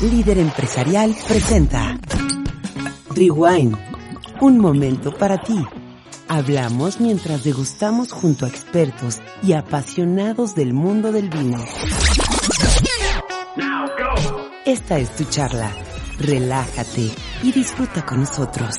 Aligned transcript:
Líder 0.00 0.38
empresarial 0.38 1.12
presenta 1.26 1.98
Rewind. 3.16 3.76
Un 4.40 4.58
momento 4.60 5.12
para 5.12 5.42
ti. 5.42 5.58
Hablamos 6.28 7.00
mientras 7.00 7.42
degustamos 7.42 8.12
junto 8.12 8.46
a 8.46 8.48
expertos 8.48 9.20
y 9.42 9.54
apasionados 9.54 10.54
del 10.54 10.72
mundo 10.72 11.10
del 11.10 11.28
vino. 11.28 11.58
Esta 14.64 15.00
es 15.00 15.16
tu 15.16 15.24
charla. 15.24 15.72
Relájate 16.20 17.10
y 17.42 17.50
disfruta 17.50 18.06
con 18.06 18.20
nosotros. 18.20 18.76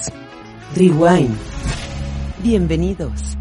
Rewind. 0.73 1.35
Bienvenidos. 2.41 3.37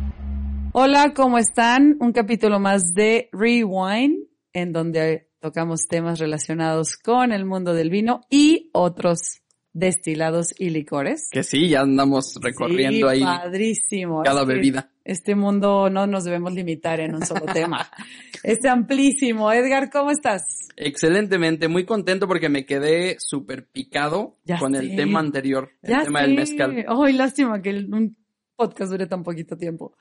Hola, 0.73 1.13
¿cómo 1.15 1.39
están? 1.39 1.97
Un 2.01 2.11
capítulo 2.11 2.59
más 2.59 2.93
de 2.93 3.29
Rewind, 3.31 4.27
en 4.53 4.73
donde 4.73 5.28
tocamos 5.41 5.87
temas 5.89 6.19
relacionados 6.19 6.97
con 6.97 7.33
el 7.33 7.45
mundo 7.45 7.75
del 7.75 7.91
vino 7.91 8.23
y 8.31 8.71
otros 8.73 9.41
destilados 9.73 10.55
y 10.59 10.71
licores. 10.71 11.29
Que 11.31 11.43
sí, 11.45 11.69
ya 11.69 11.83
andamos 11.83 12.35
recorriendo 12.43 13.09
Sí, 13.11 13.15
ahí 13.17 13.21
Padrísimo. 13.23 14.23
cada 14.25 14.45
bebida. 14.45 14.91
Este 15.05 15.35
mundo 15.35 15.89
no 15.89 16.07
nos 16.07 16.25
debemos 16.25 16.53
limitar 16.53 17.01
en 17.01 17.15
un 17.15 17.25
solo 17.25 17.47
tema. 17.53 17.89
Es 18.45 18.65
amplísimo. 18.65 19.51
Edgar, 19.53 19.91
¿cómo 19.91 20.13
estás? 20.13 20.69
Excelentemente, 20.77 21.67
muy 21.67 21.85
contento 21.85 22.29
porque 22.29 22.49
me 22.49 22.65
quedé 22.65 23.17
súper 23.19 23.67
picado 23.67 24.39
Ya 24.45 24.59
con 24.61 24.77
el 24.77 24.95
tema 24.95 25.19
anterior, 25.19 25.73
el 25.83 25.91
Ya 25.91 26.05
tema 26.05 26.21
sé. 26.21 26.27
del 26.27 26.37
mezcal. 26.37 26.85
Ay, 26.89 27.13
lástima 27.15 27.61
que 27.61 27.71
un 27.71 28.17
podcast 28.55 28.93
dure 28.93 29.07
tan 29.07 29.25
poquito 29.25 29.57
tiempo. 29.57 29.97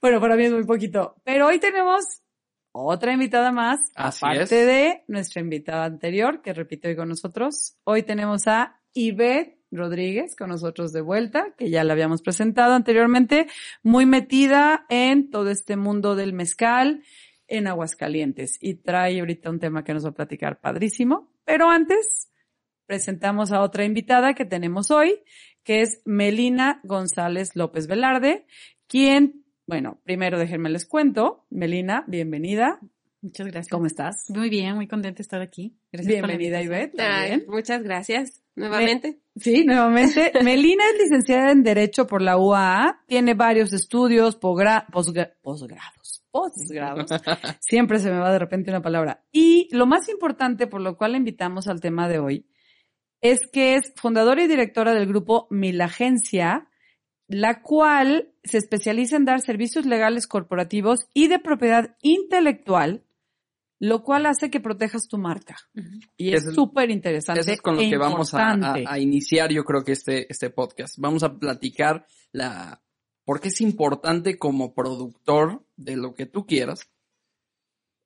Bueno, 0.00 0.20
para 0.20 0.36
mí 0.36 0.44
es 0.44 0.52
muy 0.52 0.64
poquito. 0.64 1.16
Pero 1.22 1.48
hoy 1.48 1.58
tenemos 1.58 2.02
otra 2.72 3.12
invitada 3.12 3.52
más, 3.52 3.80
Así 3.94 4.24
aparte 4.24 4.42
es. 4.42 4.50
de 4.66 5.04
nuestra 5.06 5.40
invitada 5.40 5.84
anterior, 5.84 6.42
que 6.42 6.52
repite 6.54 6.88
hoy 6.88 6.96
con 6.96 7.08
nosotros. 7.08 7.76
Hoy 7.84 8.02
tenemos 8.02 8.46
a 8.48 8.80
Ivette 8.94 9.58
Rodríguez 9.70 10.36
con 10.36 10.50
nosotros 10.50 10.92
de 10.92 11.00
vuelta, 11.00 11.54
que 11.56 11.70
ya 11.70 11.84
la 11.84 11.92
habíamos 11.92 12.22
presentado 12.22 12.74
anteriormente, 12.74 13.46
muy 13.82 14.06
metida 14.06 14.86
en 14.88 15.30
todo 15.30 15.50
este 15.50 15.76
mundo 15.76 16.14
del 16.16 16.32
mezcal 16.32 17.02
en 17.48 17.66
Aguascalientes 17.66 18.58
y 18.60 18.74
trae 18.74 19.20
ahorita 19.20 19.50
un 19.50 19.58
tema 19.58 19.84
que 19.84 19.94
nos 19.94 20.04
va 20.04 20.10
a 20.10 20.14
platicar 20.14 20.60
padrísimo. 20.60 21.30
Pero 21.44 21.68
antes, 21.68 22.30
presentamos 22.86 23.52
a 23.52 23.60
otra 23.60 23.84
invitada 23.84 24.34
que 24.34 24.44
tenemos 24.44 24.90
hoy, 24.90 25.22
que 25.64 25.82
es 25.82 26.00
Melina 26.04 26.80
González 26.84 27.50
López 27.54 27.86
Velarde, 27.86 28.46
quien, 28.86 29.41
bueno, 29.72 29.98
primero 30.04 30.38
déjenme 30.38 30.68
les 30.68 30.84
cuento. 30.84 31.46
Melina, 31.48 32.04
bienvenida. 32.06 32.78
Muchas 33.22 33.46
gracias. 33.46 33.70
¿Cómo 33.70 33.86
estás? 33.86 34.26
Muy 34.28 34.50
bien, 34.50 34.74
muy 34.74 34.86
contenta 34.86 35.16
de 35.16 35.22
estar 35.22 35.40
aquí. 35.40 35.74
Gracias 35.90 36.12
Bienvenida. 36.12 36.60
Ivette. 36.60 37.00
Ay, 37.00 37.42
muchas 37.48 37.82
gracias. 37.82 38.42
Nuevamente. 38.54 39.20
Sí, 39.34 39.64
nuevamente. 39.64 40.30
Melina 40.44 40.84
es 40.92 41.04
licenciada 41.04 41.52
en 41.52 41.62
Derecho 41.62 42.06
por 42.06 42.20
la 42.20 42.36
UAA, 42.36 43.02
tiene 43.06 43.32
varios 43.32 43.72
estudios, 43.72 44.38
posgra- 44.38 44.84
posgrados, 44.90 46.22
posgrados. 46.30 47.10
Siempre 47.60 47.98
se 47.98 48.10
me 48.10 48.18
va 48.18 48.30
de 48.30 48.40
repente 48.40 48.68
una 48.70 48.82
palabra. 48.82 49.24
Y 49.32 49.74
lo 49.74 49.86
más 49.86 50.06
importante, 50.10 50.66
por 50.66 50.82
lo 50.82 50.98
cual 50.98 51.12
la 51.12 51.16
invitamos 51.16 51.66
al 51.66 51.80
tema 51.80 52.10
de 52.10 52.18
hoy, 52.18 52.46
es 53.22 53.38
que 53.50 53.76
es 53.76 53.90
fundadora 53.96 54.44
y 54.44 54.48
directora 54.48 54.92
del 54.92 55.06
grupo 55.06 55.46
Milagencia, 55.48 56.68
la 57.26 57.62
cual 57.62 58.31
se 58.44 58.58
especializa 58.58 59.16
en 59.16 59.24
dar 59.24 59.40
servicios 59.40 59.86
legales 59.86 60.26
corporativos 60.26 61.06
y 61.14 61.28
de 61.28 61.38
propiedad 61.38 61.96
intelectual, 62.02 63.04
lo 63.78 64.02
cual 64.02 64.26
hace 64.26 64.50
que 64.50 64.60
protejas 64.60 65.08
tu 65.08 65.18
marca. 65.18 65.56
Y 66.16 66.32
es 66.32 66.40
Eso 66.42 66.50
es- 66.50 66.54
súper 66.56 66.90
interesante. 66.90 67.40
Eso 67.40 67.52
es 67.52 67.60
con 67.60 67.76
lo 67.76 67.82
e 67.82 67.90
que 67.90 67.96
vamos 67.98 68.32
a, 68.34 68.38
a- 68.50 68.54
importante. 68.54 68.84
a 68.88 68.98
iniciar, 68.98 69.50
yo 69.52 69.64
creo 69.64 69.84
que 69.84 69.92
este, 69.92 70.30
este 70.30 70.50
podcast. 70.50 70.98
Vamos 70.98 71.22
a 71.22 71.36
platicar 71.38 72.06
la, 72.32 72.82
por 73.24 73.40
qué 73.40 73.48
es 73.48 73.60
importante 73.60 74.38
como 74.38 74.72
productor 74.74 75.64
de 75.76 75.96
lo 75.96 76.14
que 76.14 76.26
tú 76.26 76.46
quieras, 76.46 76.88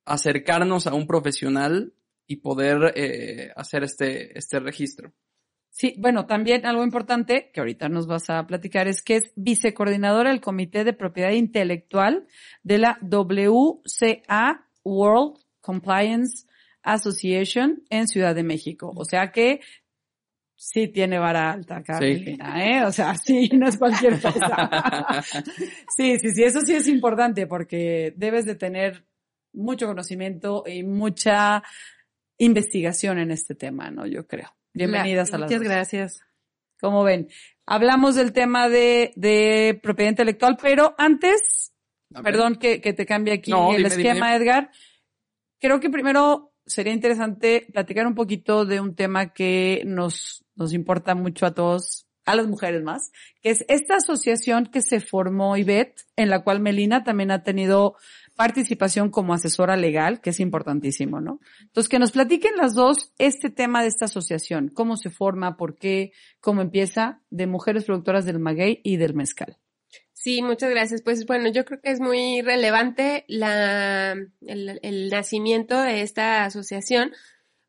acercarnos 0.05 0.87
a 0.87 0.93
un 0.93 1.05
profesional 1.07 1.93
y 2.27 2.37
poder 2.37 2.93
eh, 2.95 3.51
hacer 3.55 3.83
este, 3.83 4.37
este 4.37 4.59
registro. 4.59 5.13
Sí, 5.77 5.93
bueno, 5.99 6.25
también 6.25 6.65
algo 6.65 6.83
importante 6.83 7.51
que 7.53 7.59
ahorita 7.59 7.87
nos 7.87 8.07
vas 8.07 8.31
a 8.31 8.47
platicar 8.47 8.87
es 8.87 9.03
que 9.03 9.17
es 9.17 9.31
vicecoordinadora 9.35 10.31
del 10.31 10.41
Comité 10.41 10.83
de 10.83 10.93
Propiedad 10.93 11.29
Intelectual 11.29 12.25
de 12.63 12.79
la 12.79 12.97
WCA 13.03 14.67
World 14.83 15.37
Compliance 15.61 16.47
Association 16.81 17.83
en 17.91 18.07
Ciudad 18.07 18.33
de 18.33 18.41
México. 18.41 18.91
O 18.95 19.05
sea 19.05 19.31
que 19.31 19.59
sí 20.55 20.87
tiene 20.87 21.19
vara 21.19 21.51
alta 21.51 21.77
acá, 21.77 21.99
Sí. 21.99 22.39
¿eh? 22.55 22.83
O 22.83 22.91
sea, 22.91 23.13
sí, 23.13 23.47
no 23.53 23.67
es 23.67 23.77
cualquier 23.77 24.19
cosa. 24.19 25.21
sí, 25.95 26.17
sí, 26.17 26.31
sí, 26.31 26.43
eso 26.43 26.61
sí 26.61 26.73
es 26.73 26.87
importante 26.87 27.45
porque 27.45 28.15
debes 28.17 28.47
de 28.47 28.55
tener 28.55 29.05
mucho 29.53 29.85
conocimiento 29.85 30.63
y 30.65 30.81
mucha 30.81 31.61
investigación 32.39 33.19
en 33.19 33.29
este 33.29 33.53
tema, 33.53 33.91
¿no? 33.91 34.07
Yo 34.07 34.25
creo. 34.25 34.56
Bienvenidas 34.77 35.33
a 35.33 35.37
las 35.37 35.49
Muchas 35.49 35.61
dos. 35.61 35.69
gracias. 35.69 36.21
Como 36.79 37.03
ven, 37.03 37.27
hablamos 37.65 38.15
del 38.15 38.33
tema 38.33 38.69
de, 38.69 39.11
de 39.15 39.79
propiedad 39.81 40.11
intelectual, 40.11 40.57
pero 40.61 40.93
antes, 40.97 41.73
perdón 42.23 42.55
que, 42.55 42.81
que 42.81 42.93
te 42.93 43.05
cambie 43.05 43.33
aquí 43.33 43.51
No, 43.51 43.71
el 43.71 43.77
dime, 43.77 43.87
esquema, 43.89 44.33
dime. 44.33 44.35
Edgar. 44.35 44.71
Creo 45.59 45.79
que 45.79 45.89
primero 45.89 46.53
sería 46.65 46.93
interesante 46.93 47.67
platicar 47.73 48.05
un 48.05 48.13
poquito 48.13 48.65
de 48.65 48.79
un 48.79 48.95
tema 48.95 49.33
que 49.33 49.81
nos, 49.85 50.45
nos 50.55 50.73
importa 50.73 51.15
mucho 51.15 51.45
a 51.47 51.55
todos, 51.55 52.05
a 52.25 52.35
las 52.35 52.45
mujeres 52.47 52.83
más, 52.83 53.11
que 53.41 53.49
es 53.49 53.65
esta 53.69 53.95
asociación 53.95 54.67
que 54.67 54.81
se 54.81 54.99
formó 54.99 55.57
IBET, 55.57 56.01
en 56.15 56.29
la 56.29 56.43
cual 56.43 56.59
Melina 56.59 57.03
también 57.03 57.31
ha 57.31 57.41
tenido 57.41 57.95
participación 58.37 59.09
como 59.09 59.33
asesora 59.33 59.75
legal, 59.75 60.21
que 60.21 60.29
es 60.29 60.39
importantísimo, 60.39 61.19
¿no? 61.19 61.41
Entonces, 61.59 61.89
que 61.89 61.99
nos 61.99 62.11
platiquen 62.11 62.55
las 62.55 62.75
dos 62.75 63.11
este 63.17 63.49
tema 63.49 63.81
de 63.81 63.87
esta 63.87 64.05
asociación, 64.05 64.69
cómo 64.69 64.95
se 64.95 65.09
forma, 65.09 65.57
por 65.57 65.75
qué, 65.75 66.13
cómo 66.39 66.61
empieza, 66.61 67.19
de 67.31 67.47
mujeres 67.47 67.83
productoras 67.83 68.25
del 68.25 68.39
maguey 68.39 68.79
y 68.83 68.97
del 68.97 69.15
mezcal. 69.15 69.57
Sí, 70.13 70.41
muchas 70.41 70.69
gracias. 70.69 71.01
Pues 71.01 71.25
bueno, 71.25 71.49
yo 71.49 71.65
creo 71.65 71.81
que 71.81 71.89
es 71.89 71.99
muy 71.99 72.41
relevante 72.41 73.25
la, 73.27 74.15
el, 74.41 75.09
nacimiento 75.09 75.81
de 75.81 76.01
esta 76.01 76.45
asociación. 76.45 77.13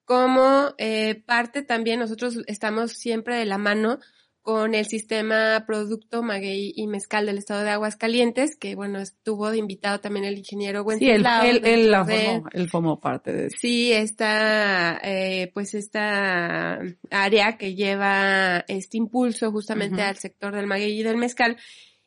Como 0.04 0.74
eh, 0.76 1.22
parte 1.26 1.62
también, 1.62 1.98
nosotros 1.98 2.38
estamos 2.46 2.92
siempre 2.92 3.36
de 3.36 3.46
la 3.46 3.58
mano 3.58 4.00
con 4.48 4.74
el 4.74 4.86
sistema 4.86 5.64
Producto 5.66 6.22
Maguey 6.22 6.72
y 6.74 6.86
Mezcal 6.86 7.26
del 7.26 7.36
Estado 7.36 7.64
de 7.64 7.68
Aguascalientes, 7.68 8.56
que 8.56 8.76
bueno, 8.76 8.98
estuvo 8.98 9.50
de 9.50 9.58
invitado 9.58 10.00
también 10.00 10.24
el 10.24 10.38
ingeniero 10.38 10.86
Sí, 10.98 11.04
él, 11.10 11.22
Wenceslao. 11.22 11.44
él, 11.44 11.60
él 11.66 11.90
la 11.90 12.02
formó, 12.06 12.48
él 12.54 12.70
formó 12.70 12.98
parte 12.98 13.30
de 13.30 13.46
eso. 13.48 13.56
Sí, 13.60 13.92
esta, 13.92 14.98
eh, 15.04 15.50
pues 15.52 15.74
esta 15.74 16.80
área 17.10 17.58
que 17.58 17.74
lleva 17.74 18.64
este 18.68 18.96
impulso 18.96 19.52
justamente 19.52 20.00
al 20.00 20.16
sector 20.16 20.54
del 20.54 20.66
maguey 20.66 20.98
y 20.98 21.02
del 21.02 21.18
mezcal 21.18 21.58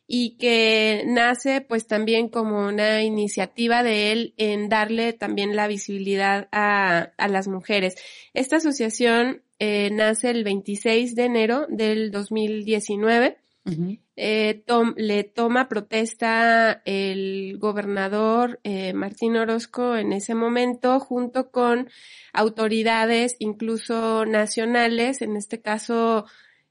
y 0.08 0.36
que 0.40 1.04
nace 1.06 1.62
pues 1.62 1.86
también 1.86 2.28
como 2.28 2.68
una 2.68 3.04
iniciativa 3.04 3.84
de 3.84 4.12
él 4.12 4.34
en 4.38 4.68
darle 4.68 5.14
también 5.14 5.56
la 5.56 5.68
visibilidad 5.68 6.50
a, 6.52 7.12
a 7.18 7.28
las 7.28 7.48
mujeres. 7.48 7.98
Esta 8.34 8.56
asociación 8.56 9.44
eh, 9.64 9.90
nace 9.92 10.32
el 10.32 10.44
26 10.44 11.14
de 11.16 11.24
enero 11.26 11.68
del 11.70 12.10
2019 12.10 13.38
Ujú. 13.64 13.98
eh, 14.16 14.64
tom- 14.66 14.96
le 14.98 15.24
toma 15.24 15.70
protesta 15.70 16.82
el 16.84 17.58
gobernador 17.60 18.60
eh, 18.64 18.94
Martín 18.94 19.38
Orozco 19.38 19.96
en 19.96 20.14
ese 20.14 20.34
momento 20.34 21.00
junto 21.00 21.52
con 21.52 21.88
autoridades 22.34 23.36
incluso 23.38 24.26
nacionales, 24.26 25.22
en 25.22 25.36
este 25.38 25.62
caso 25.62 26.26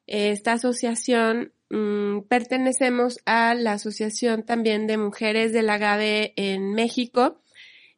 eh, 0.09 0.31
esta 0.31 0.55
asociación 0.55 1.53
mm, 1.71 2.23
pertenecemos 2.29 3.21
a 3.25 3.55
la 3.55 3.73
Asociación 3.75 4.43
también 4.45 4.89
de 4.89 4.97
Mujeres 4.97 5.53
del 5.53 5.71
Agave 5.71 6.33
en 6.35 6.73
México 6.75 7.41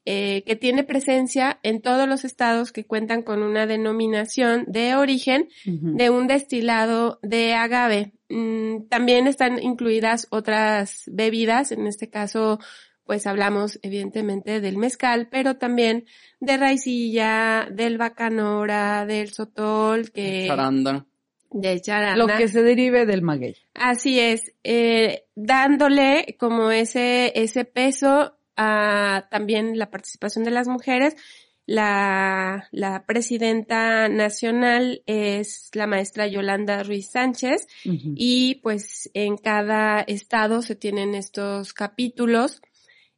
eh, 0.04 0.42
que 0.44 0.56
tiene 0.56 0.82
presencia 0.82 1.60
en 1.62 1.80
todos 1.80 2.08
los 2.08 2.24
estados 2.24 2.72
que 2.72 2.84
cuentan 2.84 3.22
con 3.22 3.40
una 3.40 3.66
denominación 3.66 4.64
de 4.66 4.96
origen 4.96 5.48
de 5.64 6.10
un 6.10 6.26
destilado 6.26 7.20
de 7.22 7.54
agave. 7.54 8.12
Mm, 8.28 8.88
también 8.88 9.28
están 9.28 9.62
incluidas 9.62 10.26
otras 10.30 11.04
bebidas, 11.06 11.70
en 11.70 11.86
este 11.86 12.10
caso, 12.10 12.58
pues 13.04 13.28
hablamos 13.28 13.78
evidentemente 13.82 14.60
del 14.60 14.76
mezcal, 14.76 15.28
pero 15.30 15.56
también 15.56 16.06
de 16.40 16.56
raicilla, 16.56 17.68
del 17.70 17.96
bacanora, 17.96 19.06
del 19.06 19.32
sotol, 19.32 20.10
que 20.10 20.46
Charanda. 20.48 21.06
de 21.52 21.80
charanda. 21.80 22.16
Lo 22.16 22.26
que 22.26 22.48
se 22.48 22.64
derive 22.64 23.06
del 23.06 23.22
maguey. 23.22 23.54
Así 23.74 24.18
es, 24.18 24.52
eh, 24.64 25.26
dándole 25.36 26.36
como 26.40 26.72
ese, 26.72 27.32
ese 27.36 27.64
peso 27.64 28.34
a 28.56 29.28
también 29.30 29.78
la 29.78 29.90
participación 29.90 30.44
de 30.44 30.50
las 30.50 30.68
mujeres. 30.68 31.16
La, 31.64 32.68
la 32.72 33.06
presidenta 33.06 34.08
nacional 34.08 35.02
es 35.06 35.70
la 35.74 35.86
maestra 35.86 36.26
Yolanda 36.26 36.82
Ruiz 36.82 37.10
Sánchez 37.12 37.68
y 37.84 38.56
pues 38.56 39.10
en 39.14 39.36
cada 39.36 40.00
estado 40.00 40.62
se 40.62 40.74
tienen 40.74 41.14
estos 41.14 41.72
capítulos, 41.72 42.62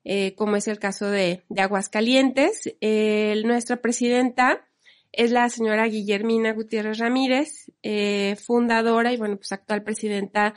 eh, 0.04 0.34
como 0.34 0.56
es 0.56 0.69
el 0.69 0.78
caso 0.78 1.10
de, 1.10 1.42
de 1.48 1.62
Aguascalientes. 1.62 2.70
Eh, 2.82 3.40
nuestra 3.46 3.81
presidenta 3.81 4.69
es 5.10 5.31
la 5.31 5.48
señora 5.48 5.86
Guillermina 5.86 6.52
Gutiérrez 6.52 6.98
Ramírez, 6.98 7.72
eh, 7.82 8.36
fundadora 8.36 9.12
y 9.12 9.16
bueno, 9.16 9.36
pues 9.36 9.52
actual 9.52 9.82
presidenta 9.82 10.54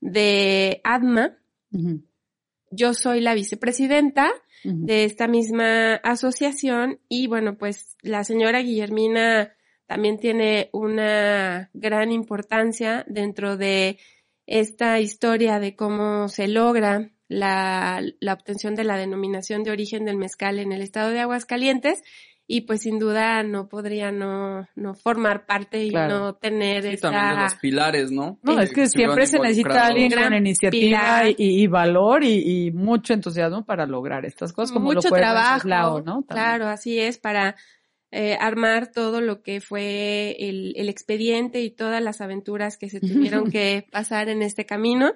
de 0.00 0.80
ADMA. 0.84 1.38
Yo 2.70 2.94
soy 2.94 3.20
la 3.20 3.34
vicepresidenta 3.34 4.30
de 4.62 5.04
esta 5.04 5.26
misma 5.26 5.94
asociación 5.96 7.00
y 7.08 7.26
bueno, 7.26 7.56
pues 7.56 7.96
la 8.02 8.24
señora 8.24 8.60
Guillermina 8.60 9.54
también 9.86 10.18
tiene 10.18 10.68
una 10.72 11.70
gran 11.72 12.12
importancia 12.12 13.04
dentro 13.08 13.56
de 13.56 13.98
esta 14.46 15.00
historia 15.00 15.58
de 15.58 15.74
cómo 15.74 16.28
se 16.28 16.46
logra 16.46 17.10
la, 17.26 18.02
la 18.20 18.32
obtención 18.34 18.74
de 18.74 18.84
la 18.84 18.96
denominación 18.96 19.62
de 19.62 19.70
origen 19.70 20.04
del 20.04 20.16
mezcal 20.16 20.58
en 20.58 20.72
el 20.72 20.82
estado 20.82 21.10
de 21.10 21.20
Aguascalientes 21.20 22.02
y 22.52 22.62
pues 22.62 22.80
sin 22.80 22.98
duda 22.98 23.44
no 23.44 23.68
podría 23.68 24.10
no, 24.10 24.66
no 24.74 24.94
formar 24.94 25.46
parte 25.46 25.84
y 25.84 25.90
Claro. 25.90 26.18
no 26.18 26.34
tener 26.34 26.82
Sí, 26.82 26.88
esta... 26.88 27.12
también 27.12 27.36
de 27.36 27.42
los 27.44 27.54
pilares, 27.54 28.10
¿no? 28.10 28.40
No, 28.42 28.60
es 28.60 28.72
que 28.72 28.88
siempre 28.88 29.28
se 29.28 29.38
necesita 29.38 29.86
alguien 29.86 30.10
con 30.10 30.34
iniciativa 30.34 31.28
y, 31.28 31.36
y 31.38 31.66
valor 31.68 32.24
y, 32.24 32.66
y 32.66 32.70
mucho 32.72 33.12
entusiasmo 33.14 33.64
para 33.64 33.86
lograr 33.86 34.26
estas 34.26 34.52
cosas, 34.52 34.72
como 34.72 34.86
mucho 34.86 35.10
trabajo, 35.10 35.68
¿no? 36.00 36.24
También. 36.24 36.26
claro, 36.26 36.66
así 36.66 36.98
es, 36.98 37.18
para 37.18 37.54
eh, 38.10 38.36
armar 38.40 38.90
todo 38.90 39.20
lo 39.20 39.42
que 39.42 39.60
fue 39.60 40.34
el, 40.40 40.72
el 40.74 40.88
expediente 40.88 41.60
y 41.60 41.70
todas 41.70 42.02
las 42.02 42.20
aventuras 42.20 42.76
que 42.76 42.90
se 42.90 42.98
tuvieron 43.38 43.48
que 43.52 43.86
pasar 43.92 44.28
en 44.28 44.42
este 44.42 44.66
camino. 44.66 45.12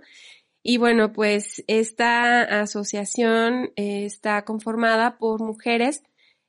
Y 0.63 0.77
bueno, 0.77 1.13
pues 1.13 1.65
esta 1.67 2.43
asociación 2.61 3.73
eh, 3.75 4.05
está 4.05 4.45
conformada 4.45 5.19
por 5.19 5.43
mujeres 5.43 6.05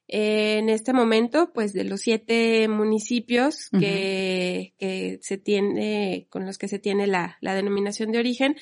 en 0.07 0.69
este 0.69 0.93
momento, 0.93 1.51
pues 1.53 1.73
de 1.73 1.83
los 1.83 2.01
siete 2.01 2.67
municipios 2.67 3.69
que, 3.71 4.73
que 4.77 5.19
se 5.21 5.37
tiene, 5.37 6.27
con 6.29 6.45
los 6.45 6.57
que 6.57 6.67
se 6.67 6.79
tiene 6.79 7.07
la, 7.07 7.37
la 7.41 7.55
denominación 7.55 8.11
de 8.11 8.19
origen, 8.19 8.55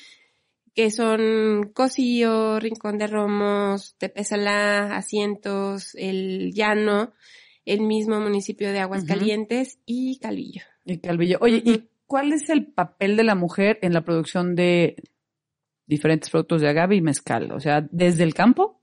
que 0.74 0.90
son 0.90 1.70
Cosío, 1.72 2.58
Rincón 2.58 2.98
de 2.98 3.06
Romos, 3.06 3.94
Tepezalá, 3.98 4.96
Asientos, 4.96 5.94
El 5.94 6.52
Llano, 6.52 7.12
el 7.64 7.80
mismo 7.80 8.20
municipio 8.20 8.72
de 8.72 8.80
Aguascalientes 8.80 9.78
y 9.86 10.18
Calvillo. 10.18 10.62
Y 10.84 10.98
Calvillo. 10.98 11.38
Oye. 11.40 11.62
¿y 11.64 11.88
cuál 12.06 12.32
es 12.32 12.48
el 12.50 12.66
papel 12.66 13.16
de 13.16 13.24
la 13.24 13.34
mujer 13.34 13.78
en 13.82 13.92
la 13.92 14.02
producción 14.02 14.54
de 14.54 14.96
diferentes 15.86 16.30
productos 16.30 16.60
de 16.60 16.68
agave 16.68 16.96
y 16.96 17.00
mezcal? 17.00 17.52
O 17.52 17.60
sea, 17.60 17.86
desde 17.90 18.24
el 18.24 18.34
campo. 18.34 18.80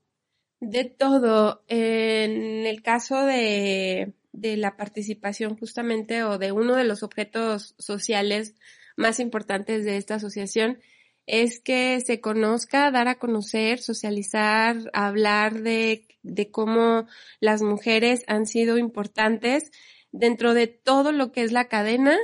De 0.64 0.84
todo. 0.84 1.64
En 1.66 2.66
el 2.66 2.82
caso 2.82 3.26
de, 3.26 4.12
de 4.30 4.56
la 4.56 4.76
participación 4.76 5.56
justamente 5.56 6.22
o 6.22 6.38
de 6.38 6.52
uno 6.52 6.76
de 6.76 6.84
los 6.84 7.02
objetos 7.02 7.74
sociales 7.78 8.54
más 8.96 9.18
importantes 9.18 9.84
de 9.84 9.96
esta 9.96 10.14
asociación 10.14 10.78
es 11.26 11.58
que 11.58 12.00
se 12.00 12.20
conozca, 12.20 12.92
dar 12.92 13.08
a 13.08 13.18
conocer, 13.18 13.80
socializar, 13.80 14.76
hablar 14.92 15.62
de, 15.62 16.06
de 16.22 16.52
cómo 16.52 17.08
las 17.40 17.60
mujeres 17.60 18.22
han 18.28 18.46
sido 18.46 18.78
importantes 18.78 19.72
dentro 20.12 20.54
de 20.54 20.68
todo 20.68 21.10
lo 21.10 21.32
que 21.32 21.42
es 21.42 21.50
la 21.50 21.66
cadena 21.66 22.16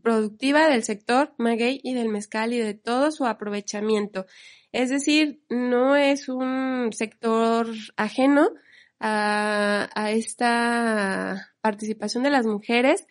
productiva 0.00 0.68
del 0.68 0.84
sector 0.84 1.34
maguey 1.38 1.80
y 1.82 1.94
del 1.94 2.08
mezcal 2.08 2.52
y 2.52 2.58
de 2.58 2.74
todo 2.74 3.10
su 3.10 3.26
aprovechamiento. 3.26 4.26
Es 4.76 4.90
decir, 4.90 5.40
no 5.48 5.96
es 5.96 6.28
un 6.28 6.90
sector 6.92 7.66
ajeno 7.96 8.50
a, 9.00 10.10
esta 10.10 11.54
participación 11.62 12.22
de 12.22 12.28
las 12.28 12.44
mujeres 12.44 13.06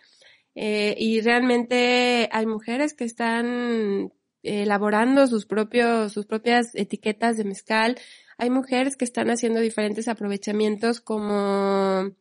eh, 0.53 0.93
y 0.95 1.21
realmente 1.21 2.29
hay 2.31 2.45
mujeres 2.45 2.93
que 2.93 3.05
están 3.05 4.13
elaborando 4.43 5.25
sus 5.25 5.47
propios, 5.47 6.13
sus 6.13 6.27
propias 6.27 6.75
etiquetas 6.75 7.35
de 7.35 7.45
mezcal. 7.45 7.97
Hay 8.37 8.51
mujeres 8.51 8.95
que 8.95 9.05
están 9.05 9.31
haciendo 9.31 9.59
diferentes 9.59 10.07
aprovechamientos 10.07 11.01
como 11.01 12.11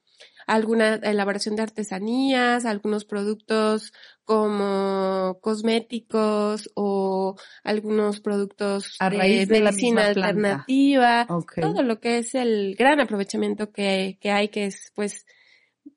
alguna 0.46 0.94
elaboración 0.94 1.56
de 1.56 1.64
artesanías, 1.64 2.64
algunos 2.64 3.04
productos 3.04 3.92
como 4.24 5.38
cosméticos 5.40 6.70
o 6.74 7.36
algunos 7.62 8.20
productos 8.20 8.96
A 9.00 9.08
raíz 9.10 9.48
de 9.48 9.60
la 9.60 9.70
medicina 9.70 10.00
misma 10.08 10.12
planta. 10.14 10.28
alternativa, 10.28 11.26
Ok. 11.28 11.52
todo 11.60 11.82
lo 11.82 12.00
que 12.00 12.18
es 12.18 12.34
el 12.34 12.74
gran 12.78 13.00
aprovechamiento 13.00 13.70
que, 13.72 14.18
que 14.20 14.30
hay, 14.30 14.48
que 14.48 14.66
es 14.66 14.90
pues, 14.94 15.26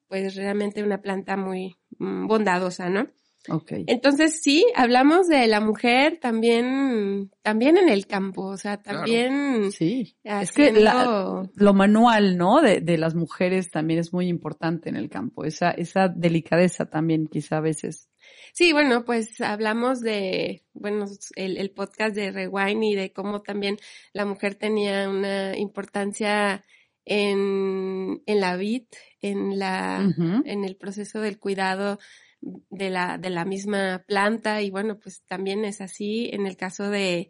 pues 0.08 0.36
realmente 0.36 0.84
una 0.84 1.02
planta 1.02 1.38
muy 1.38 1.76
mm, 2.00 2.28
bondadosa, 2.28 2.90
¿no? 2.90 3.08
Ok. 3.50 3.72
Entonces 3.88 4.42
sí, 4.44 4.66
hablamos 4.76 5.28
de 5.30 5.48
la 5.48 5.62
mujer 5.62 6.18
también, 6.20 7.32
también 7.44 7.78
en 7.78 7.88
el 7.88 8.06
campo, 8.06 8.42
o 8.44 8.58
sea, 8.58 8.82
también 8.82 9.72
Sí. 9.72 10.18
Es 10.24 10.52
que 10.52 10.74
la- 10.74 11.48
lo 11.56 11.74
manual, 11.74 12.38
¿no? 12.38 12.62
De, 12.62 12.82
de 12.82 12.98
las 12.98 13.16
mujeres 13.16 13.72
también 13.72 14.02
es 14.02 14.12
muy 14.12 14.28
importante 14.28 14.90
en 14.90 14.98
el 14.98 15.10
campo. 15.10 15.46
Esa, 15.46 15.72
esa 15.72 16.10
delicadeza 16.10 16.88
también, 16.88 17.28
quizá 17.28 17.58
a 17.58 17.62
veces. 17.62 18.10
Sí, 18.58 18.74
bueno, 18.74 19.06
pues 19.06 19.40
hablamos 19.40 20.02
de, 20.02 20.64
bueno, 20.74 21.06
el, 21.36 21.58
el 21.58 21.70
podcast 21.70 22.16
de 22.16 22.32
Rewind 22.32 22.84
y 22.86 22.96
de 22.96 23.14
cómo 23.14 23.44
también 23.44 23.78
la 24.14 24.26
mujer 24.26 24.56
tenía 24.56 25.08
una 25.08 25.56
importancia 25.56 26.66
en, 27.06 28.24
en 28.26 28.40
la 28.42 28.56
vid, 28.56 28.86
en 29.22 29.60
la, 29.60 30.12
en 30.44 30.66
el 30.66 30.76
proceso 30.76 31.22
del 31.22 31.38
cuidado 31.38 32.00
de 32.42 32.90
la, 32.90 33.20
de 33.20 33.30
la 33.30 33.46
misma 33.46 34.04
planta. 34.08 34.60
Y 34.64 34.72
bueno, 34.72 34.98
pues 34.98 35.22
también 35.28 35.64
es 35.64 35.80
así 35.80 36.32
en 36.34 36.48
el 36.48 36.58
caso 36.58 36.90
de, 36.90 37.30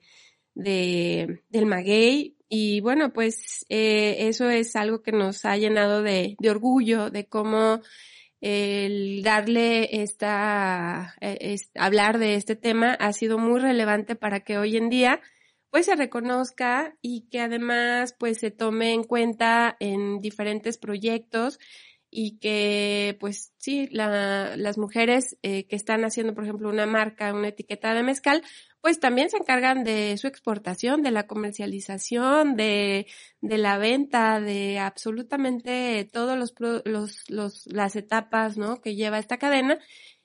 de, 0.53 1.43
del 1.49 1.65
maguey. 1.65 2.37
Y 2.47 2.79
bueno, 2.79 3.11
pues 3.11 3.65
eh, 3.67 4.29
eso 4.29 4.49
es 4.49 4.77
algo 4.77 5.01
que 5.01 5.11
nos 5.11 5.43
ha 5.43 5.57
llenado 5.57 6.03
de, 6.03 6.37
de 6.39 6.49
orgullo 6.49 7.09
de 7.09 7.27
cómo 7.27 7.81
el 8.41 9.23
darle 9.23 10.01
esta, 10.01 11.15
eh, 11.21 11.37
es- 11.41 11.71
hablar 11.75 12.19
de 12.19 12.35
este 12.35 12.55
tema 12.55 12.93
ha 12.93 13.13
sido 13.13 13.37
muy 13.37 13.59
relevante 13.59 14.15
para 14.15 14.41
que 14.41 14.57
hoy 14.57 14.77
en 14.77 14.89
día 14.89 15.21
pues 15.69 15.85
se 15.87 15.95
reconozca 15.95 16.95
y 17.01 17.27
que 17.29 17.41
además 17.41 18.15
pues 18.17 18.39
se 18.39 18.51
tome 18.51 18.93
en 18.93 19.03
cuenta 19.03 19.75
en 19.79 20.19
diferentes 20.21 20.77
proyectos 20.77 21.59
y 22.09 22.37
que 22.39 23.17
pues 23.19 23.53
sí, 23.57 23.89
la- 23.91 24.55
las 24.55 24.77
mujeres 24.77 25.37
eh, 25.43 25.67
que 25.67 25.75
están 25.75 26.05
haciendo 26.05 26.33
por 26.33 26.45
ejemplo 26.45 26.69
una 26.69 26.85
marca, 26.85 27.33
una 27.33 27.49
etiqueta 27.49 27.93
de 27.93 28.03
mezcal, 28.03 28.43
pues 28.81 28.99
también 28.99 29.29
se 29.29 29.37
encargan 29.37 29.83
de 29.83 30.17
su 30.17 30.27
exportación, 30.27 31.01
de 31.01 31.11
la 31.11 31.27
comercialización, 31.27 32.55
de, 32.55 33.07
de 33.41 33.57
la 33.57 33.77
venta, 33.77 34.39
de 34.39 34.79
absolutamente 34.79 36.07
todos 36.11 36.37
los, 36.37 36.53
los, 36.85 37.29
los, 37.29 37.65
las 37.67 37.95
etapas, 37.95 38.57
¿no? 38.57 38.81
Que 38.81 38.95
lleva 38.95 39.19
esta 39.19 39.37
cadena 39.37 39.79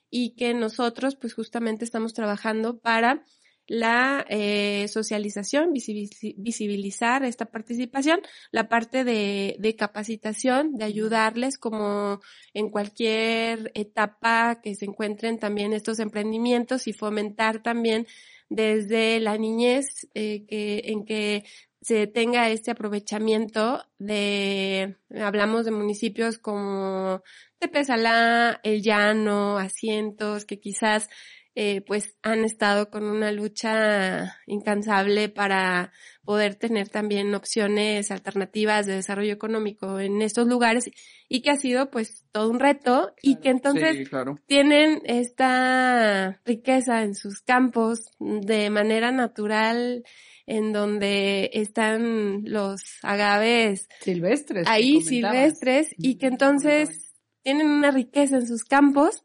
y 0.09 0.35
que 0.35 0.53
nosotros, 0.53 1.15
pues 1.15 1.33
justamente 1.33 1.83
estamos 1.85 2.13
trabajando 2.13 2.79
para 2.79 3.23
la 3.65 4.25
eh, 4.29 4.87
socialización, 4.89 5.71
visibiliz- 5.73 6.35
visibilizar 6.37 7.23
esta 7.23 7.45
participación, 7.45 8.19
la 8.51 8.67
parte 8.67 9.03
de, 9.05 9.55
de 9.57 9.75
capacitación, 9.75 10.75
de 10.75 10.83
ayudarles 10.83 11.57
como 11.57 12.19
en 12.53 12.69
cualquier 12.69 13.71
etapa 13.73 14.59
que 14.61 14.75
se 14.75 14.85
encuentren 14.85 15.39
también 15.39 15.71
estos 15.73 15.99
emprendimientos 15.99 16.87
y 16.87 16.93
fomentar 16.93 17.63
también 17.63 18.05
desde 18.49 19.19
la 19.19 19.37
niñez 19.37 20.07
eh, 20.13 20.45
que, 20.47 20.81
en 20.85 21.05
que 21.05 21.43
se 21.81 22.07
tenga 22.07 22.49
este 22.49 22.71
aprovechamiento 22.71 23.83
de, 23.97 24.95
hablamos 25.19 25.65
de 25.65 25.71
municipios 25.71 26.37
como 26.37 27.21
Tepesalá, 27.59 28.59
El 28.63 28.81
Llano, 28.81 29.57
Asientos, 29.57 30.45
que 30.45 30.59
quizás 30.59 31.09
eh, 31.55 31.81
pues 31.81 32.17
han 32.23 32.45
estado 32.45 32.89
con 32.89 33.03
una 33.03 33.31
lucha 33.31 34.39
incansable 34.47 35.29
para 35.29 35.91
poder 36.23 36.55
tener 36.55 36.89
también 36.89 37.35
opciones 37.35 38.09
alternativas 38.09 38.87
de 38.87 38.95
desarrollo 38.95 39.33
económico 39.33 39.99
en 39.99 40.23
estos 40.23 40.47
lugares 40.47 40.89
y 41.29 41.41
que 41.43 41.51
ha 41.51 41.55
sido 41.55 41.91
pues 41.91 42.25
todo 42.31 42.49
un 42.49 42.59
reto 42.59 43.13
y 43.21 43.35
que 43.35 43.49
entonces 43.49 44.09
tienen 44.47 45.01
esta 45.05 46.41
riqueza 46.43 47.03
en 47.03 47.13
sus 47.13 47.41
campos 47.41 48.09
de 48.19 48.71
manera 48.71 49.11
natural 49.11 50.03
en 50.47 50.73
donde 50.73 51.51
están 51.53 52.45
los 52.45 52.81
agaves 53.03 53.87
silvestres. 54.01 54.67
Ahí 54.67 55.01
silvestres 55.01 55.93
y 55.97 56.17
que 56.17 56.27
entonces 56.27 57.13
tienen 57.43 57.69
una 57.69 57.91
riqueza 57.91 58.37
en 58.37 58.47
sus 58.47 58.63
campos 58.63 59.23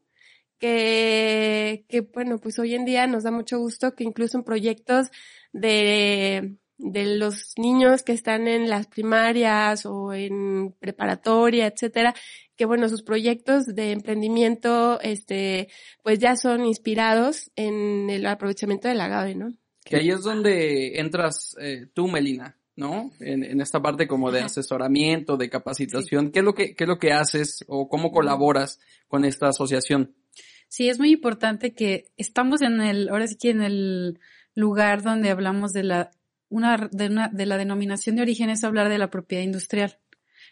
que, 0.59 1.85
que 1.89 2.01
bueno, 2.01 2.39
pues 2.39 2.59
hoy 2.59 2.75
en 2.75 2.85
día 2.85 3.07
nos 3.07 3.25
da 3.25 3.31
mucho 3.31 3.59
gusto 3.59 3.95
que 3.95 4.05
incluso 4.05 4.39
en 4.39 4.45
proyectos 4.45 5.09
de, 5.53 6.57
de 6.79 7.17
los 7.17 7.55
niños 7.57 8.03
que 8.03 8.13
están 8.13 8.47
en 8.47 8.69
las 8.69 8.87
primarias 8.87 9.85
o 9.85 10.13
en 10.13 10.75
preparatoria, 10.79 11.67
etcétera, 11.67 12.15
que 12.57 12.65
bueno, 12.65 12.89
sus 12.89 13.03
proyectos 13.03 13.67
de 13.67 13.93
emprendimiento, 13.93 15.01
este, 15.01 15.69
pues 16.03 16.19
ya 16.19 16.37
son 16.37 16.65
inspirados 16.65 17.51
en 17.57 18.11
el 18.11 18.27
aprovechamiento 18.27 18.89
del 18.89 19.01
agave, 19.01 19.35
¿no? 19.35 19.53
Que 19.85 19.97
ahí 19.97 20.11
es 20.11 20.23
donde 20.23 20.99
entras 21.01 21.57
eh, 21.61 21.87
tú, 21.95 22.09
Melina, 22.09 22.59
¿no? 22.77 23.11
En, 23.21 23.43
en, 23.43 23.61
esta 23.61 23.81
parte 23.81 24.07
como 24.07 24.31
de 24.31 24.43
asesoramiento, 24.43 25.37
de 25.37 25.49
capacitación. 25.49 26.31
¿Qué 26.31 26.41
es 26.41 26.45
lo 26.45 26.55
que, 26.55 26.75
qué 26.75 26.85
es 26.85 26.89
lo 26.89 26.99
que 26.99 27.13
haces 27.13 27.65
o 27.69 27.89
cómo 27.89 28.13
colaboras 28.13 28.81
con 29.09 29.25
esta 29.25 29.49
asociación? 29.49 30.15
Sí, 30.69 30.89
es 30.89 30.99
muy 30.99 31.13
importante 31.13 31.73
que 31.73 32.07
estamos 32.17 32.63
en 32.63 32.81
el, 32.81 33.09
ahora 33.09 33.27
sí 33.27 33.37
que 33.37 33.51
en 33.51 33.63
el 33.63 34.21
lugar 34.55 35.03
donde 35.03 35.31
hablamos 35.31 35.73
de 35.73 35.83
la, 35.83 36.11
una, 36.49 36.89
de 36.93 37.07
una, 37.07 37.29
de 37.29 37.47
la 37.47 37.57
denominación 37.57 38.17
de 38.17 38.23
origen 38.23 38.51
es 38.51 38.65
hablar 38.65 38.89
de 38.89 38.99
la 38.99 39.11
propiedad 39.11 39.43
industrial. 39.43 39.99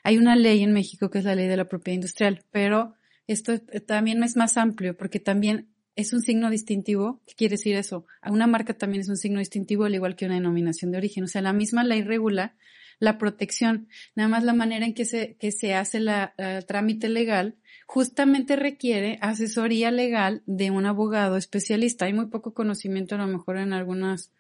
Hay 0.02 0.18
una 0.18 0.36
ley 0.36 0.62
en 0.62 0.72
México 0.72 1.10
que 1.10 1.18
es 1.18 1.24
la 1.24 1.34
ley 1.34 1.48
de 1.48 1.56
la 1.56 1.66
propiedad 1.66 1.96
industrial, 1.96 2.44
pero 2.50 2.94
esto 3.26 3.58
también 3.86 4.22
es 4.22 4.36
más 4.36 4.56
amplio 4.56 4.96
porque 4.96 5.20
también 5.20 5.68
es 5.96 6.12
un 6.12 6.20
signo 6.20 6.50
distintivo. 6.50 7.22
¿Qué 7.26 7.34
quiere 7.34 7.54
decir 7.54 7.74
eso? 7.74 8.06
Una 8.24 8.46
marca 8.46 8.74
también 8.74 9.00
es 9.00 9.08
un 9.08 9.16
signo 9.16 9.38
distintivo 9.38 9.84
al 9.84 9.94
igual 9.94 10.14
que 10.14 10.26
una 10.26 10.34
denominación 10.34 10.92
de 10.92 10.98
origen. 10.98 11.24
O 11.24 11.28
sea, 11.28 11.42
la 11.42 11.52
misma 11.52 11.84
ley 11.84 12.02
regula 12.02 12.54
la 12.98 13.18
protección. 13.18 13.88
Nada 14.14 14.28
más 14.28 14.44
la 14.44 14.52
manera 14.52 14.86
en 14.86 14.94
que 14.94 15.04
se, 15.04 15.36
que 15.36 15.52
se 15.52 15.74
hace 15.74 16.00
la, 16.00 16.34
el 16.38 16.64
trámite 16.66 17.08
legal 17.08 17.56
justamente 17.86 18.56
requiere 18.56 19.18
asesoría 19.20 19.90
legal 19.90 20.42
de 20.46 20.70
un 20.70 20.86
abogado 20.86 21.36
especialista. 21.36 22.06
Hay 22.06 22.12
muy 22.12 22.26
poco 22.26 22.52
conocimiento 22.54 23.14
a 23.14 23.18
lo 23.18 23.26
mejor 23.26 23.58
en 23.58 23.72
algunas, 23.72 24.32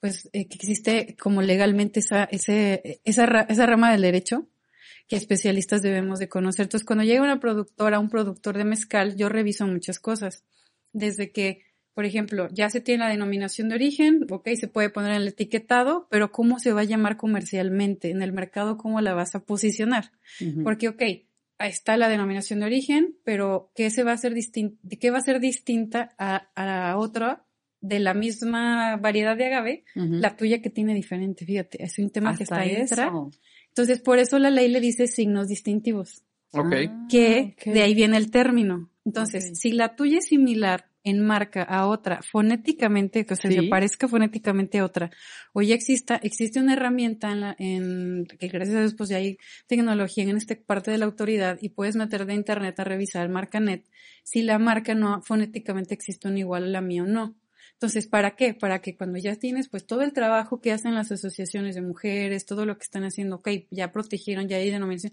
pues, 0.00 0.28
eh, 0.32 0.48
que 0.48 0.56
existe 0.56 1.16
como 1.20 1.42
legalmente 1.42 2.00
esa, 2.00 2.24
ese, 2.24 3.00
esa, 3.04 3.24
esa 3.48 3.66
rama 3.66 3.92
del 3.92 4.02
derecho 4.02 4.48
que 5.08 5.16
especialistas 5.16 5.82
debemos 5.82 6.18
de 6.18 6.28
conocer. 6.28 6.64
Entonces, 6.64 6.86
cuando 6.86 7.04
llega 7.04 7.22
una 7.22 7.38
productora, 7.38 8.00
un 8.00 8.10
productor 8.10 8.56
de 8.56 8.64
mezcal, 8.64 9.16
yo 9.16 9.28
reviso 9.28 9.66
muchas 9.66 10.00
cosas. 10.00 10.44
Desde 10.92 11.30
que, 11.30 11.62
por 11.96 12.04
ejemplo, 12.04 12.48
ya 12.52 12.68
se 12.68 12.82
tiene 12.82 13.04
la 13.04 13.08
denominación 13.08 13.70
de 13.70 13.76
origen, 13.76 14.26
ok, 14.30 14.50
se 14.60 14.68
puede 14.68 14.90
poner 14.90 15.12
en 15.12 15.22
el 15.22 15.28
etiquetado, 15.28 16.06
pero 16.10 16.30
¿cómo 16.30 16.58
se 16.58 16.74
va 16.74 16.82
a 16.82 16.84
llamar 16.84 17.16
comercialmente? 17.16 18.10
En 18.10 18.20
el 18.20 18.34
mercado, 18.34 18.76
¿cómo 18.76 19.00
la 19.00 19.14
vas 19.14 19.34
a 19.34 19.46
posicionar? 19.46 20.12
Porque, 20.62 20.88
ok, 20.88 21.02
está 21.58 21.96
la 21.96 22.10
denominación 22.10 22.60
de 22.60 22.66
origen, 22.66 23.16
pero 23.24 23.72
¿qué 23.74 23.88
se 23.88 24.04
va 24.04 24.10
a 24.10 24.14
hacer 24.16 24.34
qué 25.00 25.10
va 25.10 25.16
a 25.16 25.22
ser 25.22 25.40
distinta 25.40 26.14
a, 26.18 26.50
a 26.54 26.66
la 26.66 26.98
otra 26.98 27.46
de 27.80 27.98
la 27.98 28.12
misma 28.12 28.98
variedad 28.98 29.34
de 29.34 29.46
agave, 29.46 29.84
la 29.94 30.36
tuya 30.36 30.60
que 30.60 30.68
tiene 30.68 30.92
diferente, 30.92 31.46
fíjate, 31.46 31.82
es 31.82 31.98
un 31.98 32.10
tema 32.10 32.36
que 32.36 32.42
está 32.42 32.58
ahí 32.58 32.76
Entonces, 33.68 34.00
por 34.00 34.18
eso 34.18 34.38
la 34.38 34.50
ley 34.50 34.68
le 34.68 34.80
dice 34.80 35.06
signos 35.06 35.48
distintivos. 35.48 36.26
Ok. 36.52 36.74
Que 37.08 37.56
de 37.64 37.82
ahí 37.82 37.94
viene 37.94 38.18
el 38.18 38.30
término. 38.30 38.90
Entonces, 39.06 39.58
si 39.58 39.72
la 39.72 39.96
tuya 39.96 40.18
es 40.18 40.26
similar 40.26 40.90
enmarca 41.06 41.62
a 41.62 41.86
otra 41.86 42.20
fonéticamente, 42.20 43.24
que 43.24 43.36
se 43.36 43.62
parezca 43.70 44.08
fonéticamente 44.08 44.78
a 44.78 44.84
otra, 44.84 45.10
o 45.52 45.62
ya 45.62 45.74
exista, 45.74 46.16
existe 46.16 46.58
una 46.58 46.72
herramienta 46.72 47.30
en, 47.30 47.40
la, 47.40 47.56
en 47.58 48.26
que 48.26 48.48
gracias 48.48 48.76
a 48.76 48.80
Dios 48.80 48.94
pues 48.94 49.08
ya 49.08 49.18
hay 49.18 49.38
tecnología 49.68 50.24
en 50.24 50.36
esta 50.36 50.56
parte 50.56 50.90
de 50.90 50.98
la 50.98 51.04
autoridad 51.04 51.58
y 51.60 51.68
puedes 51.68 51.94
meter 51.94 52.26
de 52.26 52.34
internet 52.34 52.78
a 52.80 52.84
revisar 52.84 53.28
marcanet 53.28 53.86
si 54.24 54.42
la 54.42 54.58
marca 54.58 54.94
no 54.96 55.22
fonéticamente 55.22 55.94
existe 55.94 56.26
un 56.26 56.38
igual 56.38 56.64
a 56.64 56.66
la 56.66 56.80
mía 56.80 57.04
o 57.04 57.06
no. 57.06 57.36
Entonces, 57.74 58.06
¿para 58.06 58.34
qué? 58.34 58.54
Para 58.54 58.80
que 58.80 58.96
cuando 58.96 59.18
ya 59.18 59.36
tienes 59.36 59.68
pues 59.68 59.86
todo 59.86 60.02
el 60.02 60.12
trabajo 60.12 60.60
que 60.60 60.72
hacen 60.72 60.94
las 60.94 61.12
asociaciones 61.12 61.76
de 61.76 61.82
mujeres, 61.82 62.46
todo 62.46 62.66
lo 62.66 62.78
que 62.78 62.84
están 62.84 63.04
haciendo, 63.04 63.36
ok, 63.36 63.48
ya 63.70 63.92
protegieron, 63.92 64.48
ya 64.48 64.56
hay 64.56 64.70
denominación, 64.70 65.12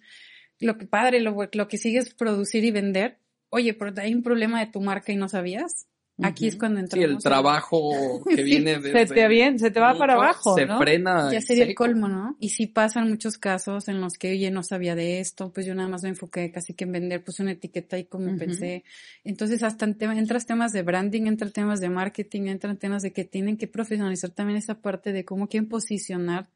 lo 0.60 0.78
que 0.78 0.88
padre, 0.88 1.20
lo, 1.20 1.36
lo 1.52 1.68
que 1.68 1.78
sigue 1.78 2.00
es 2.00 2.14
producir 2.14 2.64
y 2.64 2.72
vender, 2.72 3.20
oye, 3.54 3.74
pero 3.74 3.94
hay 3.98 4.14
un 4.14 4.24
problema 4.24 4.60
de 4.60 4.72
tu 4.72 4.82
marca 4.82 5.12
y 5.12 5.16
no 5.16 5.30
sabías. 5.30 5.88
Aquí 6.22 6.48
es 6.48 6.58
cuando 6.58 6.80
entramos. 6.80 7.08
Sí, 7.08 7.12
el 7.12 7.24
trabajo 7.24 8.24
que 8.36 8.44
viene 8.44 8.80
de. 8.80 8.92
Se 8.92 9.14
te, 9.14 9.28
bien, 9.28 9.58
se 9.58 9.72
te 9.72 9.80
va 9.80 9.98
para 9.98 10.14
abajo. 10.14 10.56
Se 10.56 10.68
frena. 10.68 11.32
Ya 11.32 11.42
sería 11.42 11.64
el 11.64 11.74
colmo, 11.74 12.08
¿no? 12.08 12.38
Y 12.40 12.50
sí 12.50 12.68
pasan 12.68 13.10
muchos 13.10 13.40
casos 13.40 13.88
en 13.88 14.00
los 14.00 14.14
que, 14.20 14.32
oye, 14.32 14.52
no 14.52 14.62
sabía 14.62 14.94
de 14.94 15.20
esto, 15.20 15.52
pues 15.52 15.66
yo 15.66 15.74
nada 15.74 15.90
más 15.90 16.04
me 16.04 16.10
enfoqué 16.10 16.52
casi 16.52 16.76
que 16.76 16.84
en 16.84 16.92
vender, 16.92 17.24
pues 17.24 17.40
una 17.40 17.54
etiqueta 17.54 17.98
y 17.98 18.06
como 18.06 18.38
pensé. 18.38 18.84
Entonces, 19.24 19.64
hasta 19.64 19.86
en 19.86 19.96
entras 20.18 20.46
temas 20.46 20.72
de 20.72 20.84
branding, 20.84 21.24
entran 21.24 21.52
temas 21.52 21.80
de 21.80 21.90
marketing, 21.90 22.44
entran 22.44 22.78
temas 22.78 23.02
de 23.02 23.12
que 23.12 23.24
tienen 23.24 23.58
que 23.58 23.68
profesionalizar 23.68 24.30
también 24.30 24.58
esa 24.58 24.76
parte 24.76 25.14
de 25.14 25.26
cómo 25.26 25.48
quieren 25.48 25.68
posicionar 25.68 26.48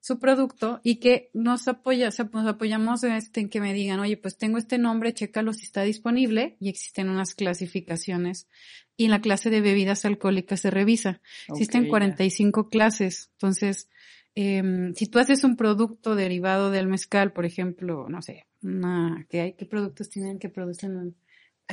su 0.00 0.18
producto 0.18 0.80
y 0.82 0.96
que 0.96 1.30
nos 1.34 1.68
apoya, 1.68 2.08
o 2.08 2.10
sea, 2.10 2.28
nos 2.32 2.46
apoyamos 2.46 3.04
este, 3.04 3.40
en 3.40 3.48
que 3.48 3.60
me 3.60 3.74
digan, 3.74 4.00
oye, 4.00 4.16
pues 4.16 4.38
tengo 4.38 4.58
este 4.58 4.78
nombre, 4.78 5.12
chécalo 5.12 5.52
si 5.52 5.64
está 5.64 5.82
disponible 5.82 6.56
y 6.58 6.68
existen 6.68 7.08
unas 7.08 7.34
clasificaciones 7.34 8.48
y 8.96 9.04
en 9.04 9.10
la 9.10 9.20
clase 9.20 9.50
de 9.50 9.60
bebidas 9.60 10.04
alcohólicas 10.04 10.60
se 10.60 10.70
revisa. 10.70 11.20
existen 11.48 11.88
45 11.88 12.68
clases, 12.68 13.30
entonces, 13.32 13.90
eh, 14.34 14.92
si 14.94 15.06
tú 15.06 15.18
haces 15.18 15.44
un 15.44 15.56
producto 15.56 16.14
derivado 16.14 16.70
del 16.70 16.86
mezcal, 16.86 17.32
por 17.32 17.44
ejemplo, 17.44 18.08
no 18.08 18.22
sé, 18.22 18.46
una, 18.62 19.26
¿qué 19.28 19.40
hay? 19.40 19.52
¿Qué 19.54 19.66
productos 19.66 20.08
tienen 20.10 20.38
que 20.38 20.48
producen? 20.48 21.14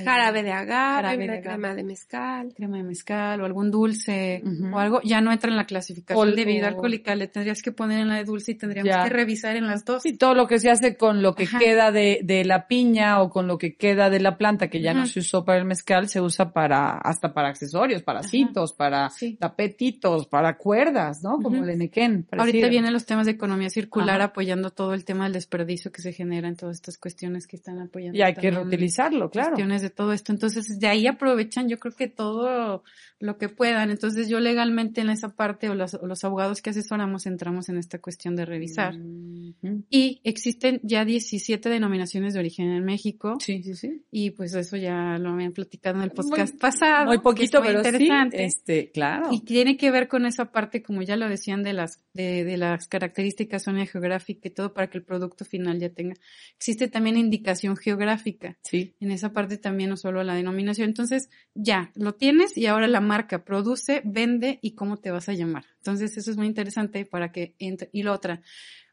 Jarabe 0.04 0.44
de 0.44 0.52
agave, 0.52 1.42
crema 1.42 1.76
de 1.76 1.84
mezcal. 1.84 2.54
Crema 2.56 2.78
de 2.78 2.84
mezcal 2.84 3.42
o 3.42 3.46
algún 3.46 3.72
dulce 3.72 4.42
o 4.74 4.78
algo, 4.78 5.02
ya 5.04 5.22
no 5.22 5.32
entra 5.32 5.50
en 5.50 5.58
la 5.58 5.66
clasificación 5.66 6.36
de 6.36 6.46
bebida 6.46 6.68
alcohólica, 6.68 7.16
le 7.16 7.28
tendrías 7.28 7.62
que 7.62 7.72
poner 7.72 8.00
en 8.00 8.10
la 8.10 8.16
de 8.16 8.24
dulce 8.24 8.52
y 8.52 8.56
tendríamos 8.56 9.04
que 9.04 9.10
revisar 9.10 9.56
en 9.56 9.68
las 9.68 9.86
dos. 9.86 10.06
Y 10.06 10.18
todo 10.18 10.34
lo 10.34 10.48
que 10.48 10.60
se 10.60 10.70
hace 10.70 10.98
con 10.98 11.22
lo 11.22 11.36
que 11.36 11.48
queda 11.48 11.92
de, 11.92 12.20
de, 12.24 12.46
la 12.46 12.68
piña 12.68 13.22
o 13.22 13.30
con 13.30 13.48
lo 13.48 13.58
que 13.58 13.76
queda 13.76 14.10
de 14.10 14.20
la 14.20 14.38
planta 14.38 14.70
que 14.70 14.82
ya 14.82 14.94
no 14.94 15.06
se 15.06 15.20
usó 15.20 15.44
para 15.46 15.60
el 15.60 15.66
mezcal, 15.66 16.08
se 16.08 16.22
usa 16.22 16.52
para, 16.52 16.98
hasta 16.98 17.34
para 17.34 17.50
accesorios, 17.50 18.04
para 18.04 18.24
citos, 18.24 18.74
para 18.74 19.10
tapetitos, 19.40 20.28
para 20.28 20.58
cuerdas, 20.58 21.24
¿no? 21.24 21.40
Como 21.42 21.64
el 21.64 21.70
enequén. 21.70 22.28
Ahorita 22.32 22.68
vienen 22.68 22.94
los 22.94 23.06
temas 23.06 23.26
de 23.26 23.34
economía 23.34 23.70
circular 23.70 24.22
apoyando 24.22 24.72
todo 24.72 24.94
el 24.94 25.06
tema 25.06 25.26
del 25.26 25.34
desperdicio 25.34 25.92
que 25.92 26.02
se 26.02 26.14
genera 26.14 26.48
en 26.48 26.56
todas 26.56 26.76
estas 26.76 26.98
cuestiones 26.98 27.48
que 27.48 27.56
están 27.56 27.80
apoyando. 27.80 28.18
Y 28.18 28.22
hay 28.22 28.34
que 28.34 28.52
reutilizarlo, 28.52 29.30
claro 29.30 29.56
todo 29.90 30.14
esto. 30.14 30.32
Entonces, 30.32 30.80
de 30.80 30.88
ahí 30.88 31.08
aprovechan, 31.08 31.70
yo 31.70 31.78
creo 31.78 31.96
que 31.96 32.08
todo 32.08 32.84
lo 33.20 33.38
que 33.38 33.50
puedan. 33.50 33.92
Entonces, 33.92 34.30
yo 34.30 34.40
legalmente 34.40 35.02
en 35.02 35.10
esa 35.10 35.30
parte 35.30 35.70
o 35.70 35.76
los, 35.76 35.98
los 36.02 36.24
abogados 36.24 36.62
que 36.62 36.70
asesoramos 36.70 37.26
entramos 37.26 37.70
en 37.70 37.78
esta 37.78 38.00
cuestión 38.00 38.36
de 38.36 38.46
revisar. 38.46 38.96
Y 39.90 40.22
existen 40.24 40.80
ya 40.84 41.06
17 41.06 41.70
denominaciones 41.70 42.34
de 42.34 42.40
origen 42.40 42.70
en 42.70 42.84
México. 42.84 43.38
Sí, 43.40 43.64
sí, 43.64 43.76
sí. 43.76 44.04
Y 44.12 44.32
pues 44.32 44.54
eso 44.54 44.78
ya 44.78 45.18
lo 45.20 45.32
habían 45.32 45.54
platicado 45.54 45.98
en 45.98 46.04
el 46.04 46.12
podcast 46.12 46.58
pasado. 46.60 47.06
Muy 47.06 47.20
poquito, 47.20 47.62
pero 47.62 47.80
interesante. 47.80 48.44
este, 48.44 48.92
claro. 48.92 49.30
Y 49.32 49.42
tiene 49.42 49.78
que 49.78 49.92
ver 49.92 50.08
con 50.08 50.26
esa 50.26 50.52
parte, 50.52 50.82
como 50.84 51.02
ya 51.02 51.16
lo 51.16 51.28
decían, 51.30 51.64
de 51.64 51.74
las, 51.74 52.02
de, 52.14 52.44
de 52.44 52.58
las 52.58 52.88
características 52.88 53.64
zona 53.64 53.86
geográfica 53.86 54.48
y 54.48 54.52
todo 54.52 54.74
para 54.74 54.90
que 54.90 54.98
el 54.98 55.04
producto 55.04 55.46
final 55.46 55.80
ya 55.80 55.90
tenga. 55.90 56.16
Existe 56.56 56.88
también 56.88 57.18
indicación 57.18 57.76
geográfica. 57.76 58.58
Sí. 58.64 58.96
En 59.00 59.12
esa 59.12 59.34
parte 59.34 59.58
también 59.58 59.77
no 59.86 59.98
solo 59.98 60.24
la 60.24 60.34
denominación. 60.34 60.88
Entonces, 60.90 61.30
ya, 61.54 61.92
lo 61.96 62.16
tienes 62.16 62.58
y 62.58 62.66
ahora 62.66 62.88
la 62.88 63.02
marca 63.02 63.44
produce, 63.44 64.02
vende 64.06 64.58
y 64.62 64.72
cómo 64.74 64.98
te 64.98 65.12
vas 65.12 65.30
a 65.30 65.34
llamar. 65.34 65.66
Entonces, 65.78 66.18
eso 66.18 66.32
es 66.32 66.38
muy 66.38 66.48
interesante 66.48 67.06
para 67.06 67.32
que 67.32 67.54
entre. 67.60 67.90
Y 67.92 68.04
la 68.04 68.14
otra, 68.14 68.42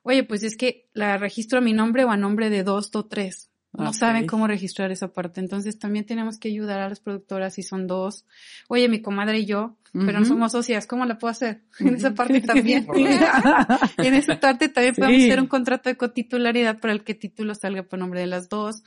oye, 0.03 0.25
pues 0.25 0.43
es 0.43 0.57
que 0.57 0.89
la 0.93 1.17
registro 1.17 1.59
a 1.59 1.63
mi 1.63 1.73
nombre 1.73 2.05
o 2.05 2.11
a 2.11 2.17
nombre 2.19 2.51
de 2.51 2.63
dos 2.65 2.91
o 2.95 3.07
tres. 3.07 3.51
no 3.73 3.93
saben 3.93 4.27
cómo 4.27 4.47
registrar 4.47 4.93
esa 4.93 5.13
parte. 5.13 5.41
Entonces 5.41 5.79
también 5.81 6.05
tenemos 6.07 6.39
que 6.39 6.47
ayudar 6.49 6.79
a 6.81 6.89
las 6.89 7.01
productoras 7.01 7.55
si 7.55 7.63
son 7.65 7.87
dos. 7.89 8.25
Oye, 8.69 8.89
mi 8.89 9.01
comadre 9.03 9.41
y 9.41 9.47
yo, 9.47 9.77
pero 9.93 10.21
no 10.21 10.25
somos 10.25 10.53
socias, 10.53 10.87
¿cómo 10.87 11.05
la 11.07 11.19
puedo 11.19 11.33
hacer? 11.33 11.63
En 11.81 11.95
esa 11.97 12.15
parte 12.15 12.41
también. 12.41 12.87
En 13.99 14.15
esa 14.15 14.39
parte 14.39 14.69
también 14.69 14.95
podemos 14.95 15.17
Sí. 15.23 15.27
hacer 15.29 15.41
un 15.41 15.49
contrato 15.49 15.89
de 15.89 15.97
cotitularidad 15.97 16.79
para 16.79 16.93
el 16.93 17.03
que 17.03 17.15
título 17.15 17.55
salga 17.57 17.83
por 17.83 17.99
nombre 17.99 18.21
de 18.21 18.27
las 18.29 18.49
dos. 18.49 18.85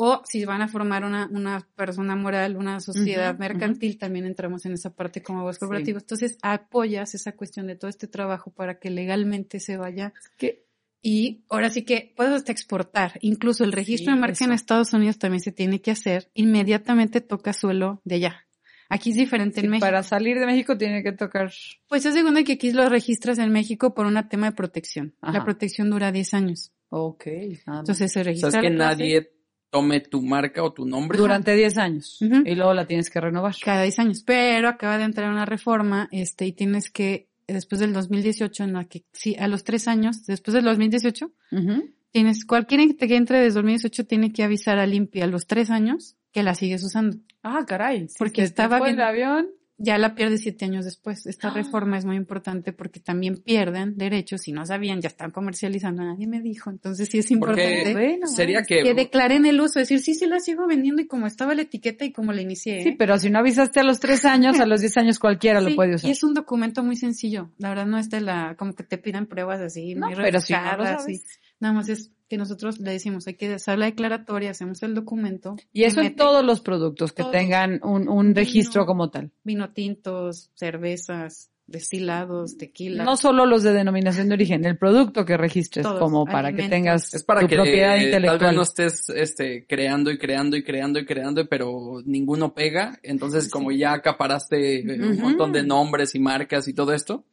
O 0.00 0.22
si 0.24 0.44
van 0.44 0.62
a 0.62 0.68
formar 0.68 1.04
una, 1.04 1.28
una 1.32 1.66
persona 1.74 2.14
moral, 2.14 2.56
una 2.56 2.78
sociedad 2.78 3.36
mercantil, 3.36 3.98
también 3.98 4.26
entramos 4.26 4.64
en 4.64 4.74
esa 4.74 4.94
parte 4.94 5.22
como 5.22 5.42
voz 5.42 5.56
Sí. 5.56 5.60
corporativos. 5.60 6.02
Entonces 6.04 6.38
apoyas 6.40 7.14
esa 7.16 7.32
cuestión 7.32 7.66
de 7.66 7.74
todo 7.74 7.88
este 7.90 8.06
trabajo 8.06 8.52
para 8.52 8.78
que 8.78 8.90
legalmente 8.90 9.58
se 9.58 9.76
vaya 9.76 10.12
Que- 10.36 10.64
y 11.02 11.42
ahora 11.48 11.68
sí 11.70 11.82
que 11.84 12.12
puedes 12.16 12.32
hasta 12.32 12.52
exportar. 12.52 13.18
Incluso 13.22 13.64
el 13.64 13.72
registro 13.72 14.12
Sí, 14.12 14.14
de 14.14 14.20
marca 14.20 14.44
en. 14.44 14.52
Estados 14.52 14.92
Unidos 14.92 15.18
también 15.18 15.40
se 15.40 15.50
tiene 15.50 15.80
que 15.80 15.90
hacer. 15.90 16.30
Inmediatamente 16.34 17.20
toca 17.20 17.52
suelo 17.52 18.00
de 18.04 18.14
allá. 18.16 18.46
Aquí 18.90 19.10
es 19.10 19.16
diferente 19.16 19.58
en 19.60 19.66
Sí, 19.66 19.68
México. 19.70 19.86
para 19.86 20.02
salir 20.04 20.38
de 20.38 20.46
México 20.46 20.78
tiene 20.78 21.02
que 21.02 21.12
tocar. 21.12 21.50
Pues 21.88 22.06
es 22.06 22.14
segunda 22.14 22.42
que 22.44 22.52
aquí 22.52 22.72
lo 22.72 22.88
registras 22.88 23.38
en 23.38 23.50
México 23.52 23.94
por 23.94 24.06
un 24.06 24.14
tema 24.28 24.50
de 24.50 24.56
protección. 24.56 25.14
Ajá. 25.20 25.38
La 25.38 25.44
protección 25.44 25.90
dura 25.90 26.10
10 26.12 26.34
años. 26.34 26.72
Ok. 26.88 27.26
Entonces 27.26 27.96
se 28.12 28.20
O 28.20 28.22
sea, 28.22 28.22
registra. 28.22 28.48
es 28.48 28.54
que 28.56 28.70
la 28.70 28.76
clase 28.76 29.02
nadie 29.02 29.30
tome 29.70 30.00
tu 30.00 30.22
marca 30.22 30.62
o 30.62 30.72
tu 30.72 30.86
nombre. 30.86 31.18
Durante 31.18 31.54
10 31.54 31.76
años. 31.78 32.18
Y 32.20 32.54
luego 32.54 32.72
la 32.74 32.86
tienes 32.86 33.10
que 33.10 33.20
renovar. 33.20 33.54
Cada 33.62 33.82
10 33.82 33.98
años. 33.98 34.22
Pero 34.24 34.68
acaba 34.68 34.98
de 34.98 35.04
entrar 35.04 35.30
una 35.30 35.44
reforma, 35.44 36.08
este, 36.12 36.46
y 36.46 36.52
tienes 36.52 36.90
que, 36.90 37.28
después 37.46 37.80
del 37.80 37.92
2018, 37.92 38.64
en 38.64 38.72
la 38.72 38.84
que, 38.84 39.04
sí, 39.12 39.36
a 39.38 39.46
los 39.48 39.64
3 39.64 39.88
años, 39.88 40.24
después 40.26 40.54
del 40.54 40.64
2018, 40.64 41.30
Ujú. 41.52 41.90
tienes, 42.10 42.44
cualquiera 42.44 42.84
que 42.98 43.16
entre 43.16 43.40
desde 43.40 43.54
2018 43.56 44.06
tiene 44.06 44.32
que 44.32 44.42
avisar 44.44 44.78
a 44.78 44.86
Limpia 44.86 45.24
a 45.24 45.28
los 45.28 45.46
3 45.46 45.70
años 45.70 46.16
que 46.32 46.42
la 46.42 46.54
sigues 46.54 46.82
usando. 46.84 47.16
Ah, 47.42 47.64
caray. 47.66 48.06
Porque 48.18 48.42
te 48.42 48.46
estaba 48.48 48.78
fue 48.78 48.90
el 48.90 48.96
bien- 48.96 49.06
avión. 49.08 49.48
Ya 49.80 49.96
la 49.96 50.14
pierde 50.16 50.38
siete 50.38 50.64
años 50.64 50.84
después. 50.84 51.24
Esta 51.26 51.48
Ah. 51.48 51.54
reforma 51.54 51.96
es 51.96 52.04
muy 52.04 52.16
importante 52.16 52.72
porque 52.72 53.00
también 53.00 53.36
pierden 53.36 53.96
derechos. 53.96 54.42
Si 54.42 54.52
no 54.52 54.66
sabían, 54.66 55.00
ya 55.00 55.08
están 55.08 55.30
comercializando. 55.30 56.02
Nadie 56.02 56.26
me 56.26 56.40
dijo. 56.42 56.68
Entonces 56.70 57.08
sí 57.08 57.18
es 57.18 57.30
importante 57.30 57.92
Bueno, 57.92 58.26
sería 58.26 58.62
que, 58.62 58.82
que 58.82 58.94
declaren 58.94 59.46
el 59.46 59.60
uso. 59.60 59.78
Decir, 59.78 60.00
sí, 60.00 60.14
sí 60.14 60.26
la 60.26 60.40
sigo 60.40 60.66
vendiendo 60.66 61.00
y 61.00 61.06
como 61.06 61.26
estaba 61.26 61.54
la 61.54 61.62
etiqueta 61.62 62.04
y 62.04 62.12
como 62.12 62.32
la 62.32 62.42
inicié. 62.42 62.82
Sí, 62.82 62.92
pero 62.98 63.16
si 63.18 63.30
no 63.30 63.38
avisaste 63.38 63.80
a 63.80 63.84
los 63.84 64.00
3 64.00 64.24
años, 64.24 64.58
a 64.60 64.66
los 64.66 64.80
10 64.80 64.96
años 64.96 65.18
cualquiera 65.18 65.60
lo 65.60 65.74
puede 65.76 65.94
usar. 65.94 66.08
Y 66.08 66.12
es 66.12 66.22
un 66.24 66.34
documento 66.34 66.82
muy 66.82 66.96
sencillo. 66.96 67.50
La 67.58 67.68
verdad 67.68 67.86
no 67.86 67.98
es 67.98 68.10
de 68.10 68.20
la, 68.20 68.56
como 68.58 68.74
que 68.74 68.82
te 68.82 68.98
pidan 68.98 69.26
pruebas 69.26 69.60
así, 69.60 69.94
No, 69.94 70.06
muy 70.08 70.16
pero 70.16 70.40
si 70.40 70.52
no 70.54 70.76
lo 70.76 70.84
sabes. 70.84 71.08
y- 71.08 71.22
Nada 71.60 71.74
más 71.74 71.88
es 71.88 72.12
que 72.28 72.36
nosotros 72.36 72.78
le 72.80 72.90
decimos, 72.92 73.26
hay 73.26 73.34
que 73.34 73.54
hacer 73.54 73.78
la 73.78 73.86
declaratoria, 73.86 74.50
hacemos 74.50 74.82
el 74.82 74.94
documento. 74.94 75.56
Y 75.72 75.84
eso 75.84 76.00
en 76.02 76.14
todos 76.14 76.44
los 76.44 76.60
productos 76.60 77.12
que 77.12 77.22
Todos. 77.22 77.32
tengan 77.32 77.80
un, 77.82 78.08
un 78.08 78.34
registro 78.34 78.82
Vino. 78.82 78.86
como 78.86 79.10
tal. 79.10 79.30
Vino 79.44 79.70
tintos, 79.70 80.50
cervezas, 80.54 81.50
destilados, 81.66 82.56
tequila. 82.58 83.04
No 83.04 83.16
solo 83.16 83.44
los 83.46 83.62
de 83.62 83.72
denominación 83.72 84.28
de 84.28 84.34
origen, 84.34 84.64
el 84.64 84.78
producto 84.78 85.24
que 85.24 85.36
registres 85.36 85.84
Todos, 85.84 85.98
como 86.00 86.24
para 86.24 86.52
que 86.52 86.62
alimentos. 86.62 86.70
tengas 86.70 87.14
es 87.14 87.24
para 87.24 87.40
tu 87.42 87.46
que 87.48 87.56
propiedad 87.56 87.96
eh, 87.96 87.98
tal 87.98 88.04
intelectual. 88.24 88.38
vez 88.40 88.54
no 88.56 88.62
estés 88.62 89.08
este, 89.10 89.66
creando 89.66 90.10
y 90.10 90.18
creando 90.18 90.56
y 90.56 90.62
creando 90.64 90.98
y 90.98 91.04
creando, 91.06 91.46
pero 91.48 92.00
ninguno 92.04 92.54
pega. 92.54 92.98
Entonces, 93.02 93.48
como 93.50 93.70
ya 93.70 93.92
acaparaste 93.92 94.80
eh, 94.80 94.98
un 95.02 95.12
Ujú. 95.12 95.20
montón 95.22 95.52
de 95.52 95.62
nombres 95.62 96.14
y 96.14 96.18
marcas 96.18 96.68
y 96.68 96.74
todo 96.74 96.92
esto, 96.92 97.24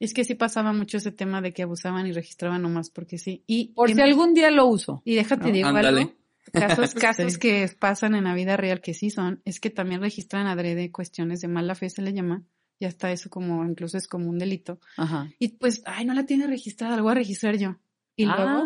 Es 0.00 0.14
que 0.14 0.24
sí 0.24 0.34
pasaba 0.34 0.72
mucho 0.72 0.96
ese 0.96 1.12
tema 1.12 1.40
de 1.40 1.52
que 1.52 1.62
abusaban 1.62 2.06
y 2.06 2.12
registraban 2.12 2.62
nomás 2.62 2.90
porque 2.90 3.18
sí. 3.18 3.44
Y, 3.46 3.72
Por 3.74 3.88
en- 3.90 3.96
si 3.96 4.02
algún 4.02 4.34
día 4.34 4.50
lo 4.50 4.66
uso. 4.66 5.00
y 5.04 5.14
déjate 5.14 5.46
¿no? 5.48 5.52
digo 5.52 5.68
Ándale. 5.68 6.00
algo. 6.02 6.12
Casos, 6.52 6.94
casos 6.94 7.34
Sí. 7.34 7.38
que 7.38 7.70
pasan 7.78 8.14
en 8.16 8.24
la 8.24 8.34
vida 8.34 8.56
real 8.56 8.80
que 8.80 8.94
sí 8.94 9.10
son, 9.10 9.40
es 9.44 9.60
que 9.60 9.70
también 9.70 10.00
registran 10.00 10.46
adrede 10.48 10.90
cuestiones 10.90 11.40
de 11.40 11.48
mala 11.48 11.74
fe 11.76 11.88
se 11.88 12.02
le 12.02 12.12
llama. 12.12 12.42
Ya 12.80 12.88
está 12.88 13.12
eso 13.12 13.30
como, 13.30 13.64
incluso 13.64 13.96
es 13.96 14.08
como 14.08 14.28
un 14.28 14.38
delito. 14.38 14.80
Ajá. 14.96 15.30
Y 15.38 15.48
pues, 15.58 15.82
ay, 15.86 16.04
no 16.04 16.14
la 16.14 16.26
tiene 16.26 16.48
registrada, 16.48 16.96
la 16.96 17.02
voy 17.02 17.12
a 17.12 17.14
registrar 17.14 17.56
yo. 17.56 17.76
Y 18.16 18.24
Ah, 18.24 18.34
luego, 18.36 18.64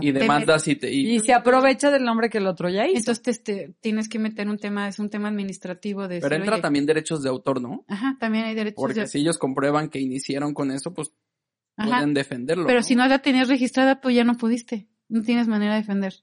Y 0.00 0.12
demandas 0.12 0.68
y 0.68 0.76
te... 0.76 0.92
y- 0.92 1.14
Y 1.16 1.20
se 1.20 1.32
aprovecha 1.32 1.90
del 1.90 2.04
nombre 2.04 2.28
que 2.30 2.38
el 2.38 2.46
otro 2.46 2.68
ya 2.68 2.86
hizo. 2.86 2.98
entonces 2.98 3.22
te, 3.22 3.34
te- 3.68 3.74
tienes 3.80 4.08
que 4.08 4.18
meter 4.18 4.48
un 4.48 4.58
tema, 4.58 4.88
es 4.88 4.98
un 4.98 5.08
tema 5.10 5.28
administrativo 5.28 6.02
de 6.02 6.20
pero 6.20 6.28
decir, 6.30 6.40
entra 6.42 6.54
oye, 6.56 6.62
también 6.62 6.86
derechos 6.86 7.22
de 7.22 7.28
autor, 7.30 7.60
¿no? 7.60 7.84
Ajá, 7.88 8.16
también 8.20 8.44
hay 8.44 8.54
derechos 8.54 8.76
Porque 8.76 9.00
de- 9.00 9.06
si 9.06 9.18
ellos 9.18 9.38
comprueban 9.38 9.88
que 9.88 9.98
iniciaron 10.00 10.52
con 10.54 10.70
eso, 10.70 10.92
pues 10.92 11.12
Ajá. 11.76 11.88
pueden 11.90 12.14
defenderlo. 12.14 12.66
Pero 12.66 12.80
¿no? 12.80 12.82
si 12.84 12.94
no 12.94 13.06
la 13.06 13.20
tenías 13.20 13.48
registrada, 13.48 14.00
tú 14.00 14.10
ya 14.10 14.24
no 14.24 14.36
pudiste. 14.36 14.88
No 15.08 15.22
tienes 15.22 15.48
manera 15.48 15.72
de 15.74 15.80
defender. 15.80 16.14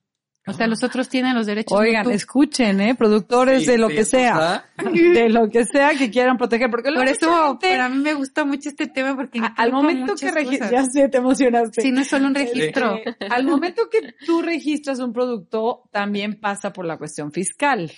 O 0.48 0.54
sea, 0.54 0.68
los 0.68 0.84
otros 0.84 1.10
tienen 1.10 1.36
los 1.36 1.46
derechos. 1.46 1.78
Oigan, 1.78 2.10
escuchen, 2.12 2.80
¿eh? 2.82 2.96
Productores 2.96 3.64
Sí, 3.66 3.72
de 3.72 3.78
lo 3.78 3.90
sí, 3.90 3.96
que 3.96 4.06
sea. 4.06 4.66
De 4.78 5.30
lo 5.30 5.50
que 5.50 5.66
sea 5.66 5.94
que 5.96 6.10
quieran 6.10 6.38
proteger. 6.38 6.70
Porque 6.70 6.92
Por 6.92 7.08
eso, 7.08 7.48
gente, 7.60 7.70
para 7.70 7.90
mí 7.90 7.98
me 7.98 8.14
gusta 8.14 8.46
mucho 8.46 8.70
este 8.70 8.88
tema 8.88 9.16
porque 9.16 9.40
a- 9.40 9.48
al 9.58 9.72
momento 9.72 10.16
que 10.16 10.32
registras, 10.32 10.72
ya 10.72 10.84
sé, 10.86 11.10
te 11.10 11.18
emocionaste. 11.18 11.82
Si 11.82 11.92
no 11.92 12.02
es 12.02 12.08
solo 12.08 12.28
un 12.28 12.36
registro. 12.36 12.96
Eh, 12.98 13.04
al 13.30 13.44
momento 13.46 13.90
que 13.90 14.14
tú 14.26 14.42
registras 14.42 15.00
un 15.00 15.12
producto, 15.14 15.84
también 15.92 16.40
pasa 16.40 16.72
por 16.72 16.86
la 16.86 16.98
cuestión 16.98 17.32
fiscal. 17.32 17.92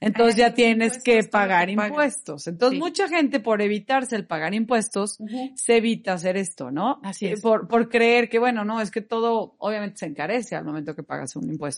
Entonces 0.00 0.34
Ay, 0.34 0.40
ya 0.40 0.54
tienes 0.54 0.96
impuestos, 0.96 1.02
que 1.24 1.28
pagar 1.28 1.66
que 1.66 1.72
impuestos. 1.72 2.46
Entonces 2.46 2.76
Sí. 2.78 2.82
mucha 2.82 3.08
gente 3.08 3.40
por 3.40 3.60
evitarse 3.62 4.16
el 4.16 4.26
pagar 4.26 4.54
impuestos 4.54 5.18
se 5.54 5.76
evita 5.76 6.12
hacer 6.14 6.36
esto, 6.36 6.70
¿no? 6.70 7.00
Así 7.02 7.26
Eh, 7.26 7.32
es. 7.32 7.40
Por, 7.40 7.68
por 7.68 7.88
creer 7.88 8.28
que, 8.28 8.38
bueno, 8.38 8.64
no, 8.64 8.80
es 8.80 8.90
que 8.90 9.00
todo 9.00 9.54
obviamente 9.58 9.98
se 9.98 10.06
encarece 10.06 10.54
al 10.56 10.64
momento 10.64 10.94
que 10.94 11.02
pagas 11.02 11.34
un 11.36 11.48
impuesto. 11.50 11.71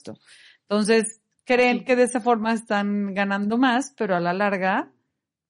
Entonces 0.62 1.20
creen 1.44 1.80
Sí. 1.80 1.84
que 1.84 1.96
de 1.96 2.04
esa 2.04 2.20
forma 2.20 2.52
están 2.52 3.14
ganando 3.14 3.58
más, 3.58 3.94
pero 3.96 4.16
a 4.16 4.20
la 4.20 4.32
larga, 4.32 4.92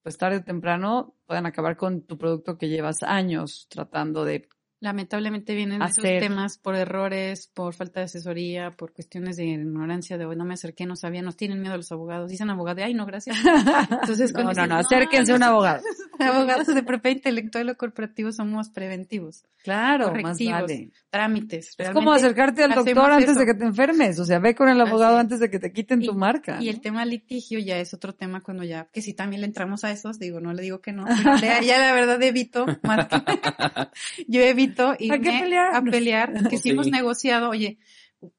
pues 0.03 0.17
tarde 0.17 0.37
o 0.37 0.43
temprano 0.43 1.15
pueden 1.25 1.45
acabar 1.45 1.77
con 1.77 2.01
tu 2.03 2.17
producto 2.17 2.57
que 2.57 2.69
llevas 2.69 3.01
años 3.03 3.67
tratando 3.69 4.25
de 4.25 4.47
Lamentablemente 4.81 5.55
vienen 5.55 5.81
Hacer. 5.81 6.05
esos 6.05 6.27
temas 6.27 6.57
por 6.57 6.75
errores, 6.75 7.47
por 7.53 7.73
falta 7.73 8.01
de 8.01 8.05
asesoría, 8.05 8.71
por 8.71 8.93
cuestiones 8.93 9.37
de 9.37 9.45
ignorancia, 9.45 10.17
de 10.17 10.25
hoy 10.25 10.35
no 10.35 10.45
me 10.45 10.53
acerqué, 10.55 10.85
no 10.85 10.95
sabía, 10.95 11.21
nos 11.21 11.37
tienen 11.37 11.61
miedo 11.61 11.77
los 11.77 11.91
abogados. 11.91 12.29
Dicen 12.29 12.49
abogado, 12.49 12.75
de, 12.75 12.83
ay, 12.83 12.93
no, 12.93 13.05
gracias. 13.05 13.37
Entonces, 13.89 14.33
No, 14.33 14.43
no, 14.43 14.49
dicen, 14.49 14.69
no, 14.69 14.75
acérquense 14.75 15.31
a 15.31 15.35
un 15.35 15.43
abogado. 15.43 15.81
Abogados 16.19 16.67
de 16.67 16.83
propiedad 16.83 17.15
intelectual 17.17 17.69
o 17.69 17.75
corporativo 17.77 18.31
somos 18.31 18.69
preventivos. 18.69 19.43
Claro, 19.63 20.13
más 20.13 20.37
Correctivos, 20.37 20.61
vale. 20.61 20.91
Trámites. 21.09 21.75
Es 21.77 21.89
como 21.89 22.13
acercarte 22.13 22.63
al 22.63 22.73
doctor 22.75 23.11
antes 23.11 23.31
eso. 23.31 23.39
de 23.39 23.45
que 23.47 23.53
te 23.55 23.65
enfermes. 23.65 24.19
O 24.19 24.25
sea, 24.25 24.39
ve 24.39 24.53
con 24.55 24.69
el 24.69 24.79
abogado 24.79 25.15
Así 25.15 25.21
antes 25.21 25.39
de 25.39 25.49
que 25.49 25.59
te 25.59 25.73
quiten 25.73 26.01
tu 26.03 26.13
marca. 26.13 26.61
Y 26.61 26.69
el 26.69 26.81
tema 26.81 27.03
litigio 27.03 27.59
ya 27.59 27.79
es 27.79 27.93
otro 27.93 28.13
tema 28.13 28.41
cuando 28.41 28.63
ya, 28.63 28.87
que 28.93 29.01
si 29.01 29.13
también 29.13 29.41
le 29.41 29.47
entramos 29.47 29.83
a 29.83 29.91
esos, 29.91 30.19
digo, 30.19 30.39
no 30.39 30.53
le 30.53 30.61
digo 30.61 30.81
que 30.81 30.91
no, 30.91 31.05
ya, 31.41 31.61
ya 31.61 31.79
la 31.79 31.93
verdad 31.93 32.21
evito, 32.21 32.65
más 32.83 33.07
que- 33.07 33.15
yo 34.27 34.41
evito 34.41 34.64
irme 34.99 35.21
qué 35.21 35.39
pelear? 35.41 35.75
a 35.75 35.81
pelear, 35.81 36.47
que 36.49 36.57
si 36.57 36.63
Sí. 36.63 36.69
hemos 36.69 36.87
negociado, 36.87 37.49
oye, 37.49 37.77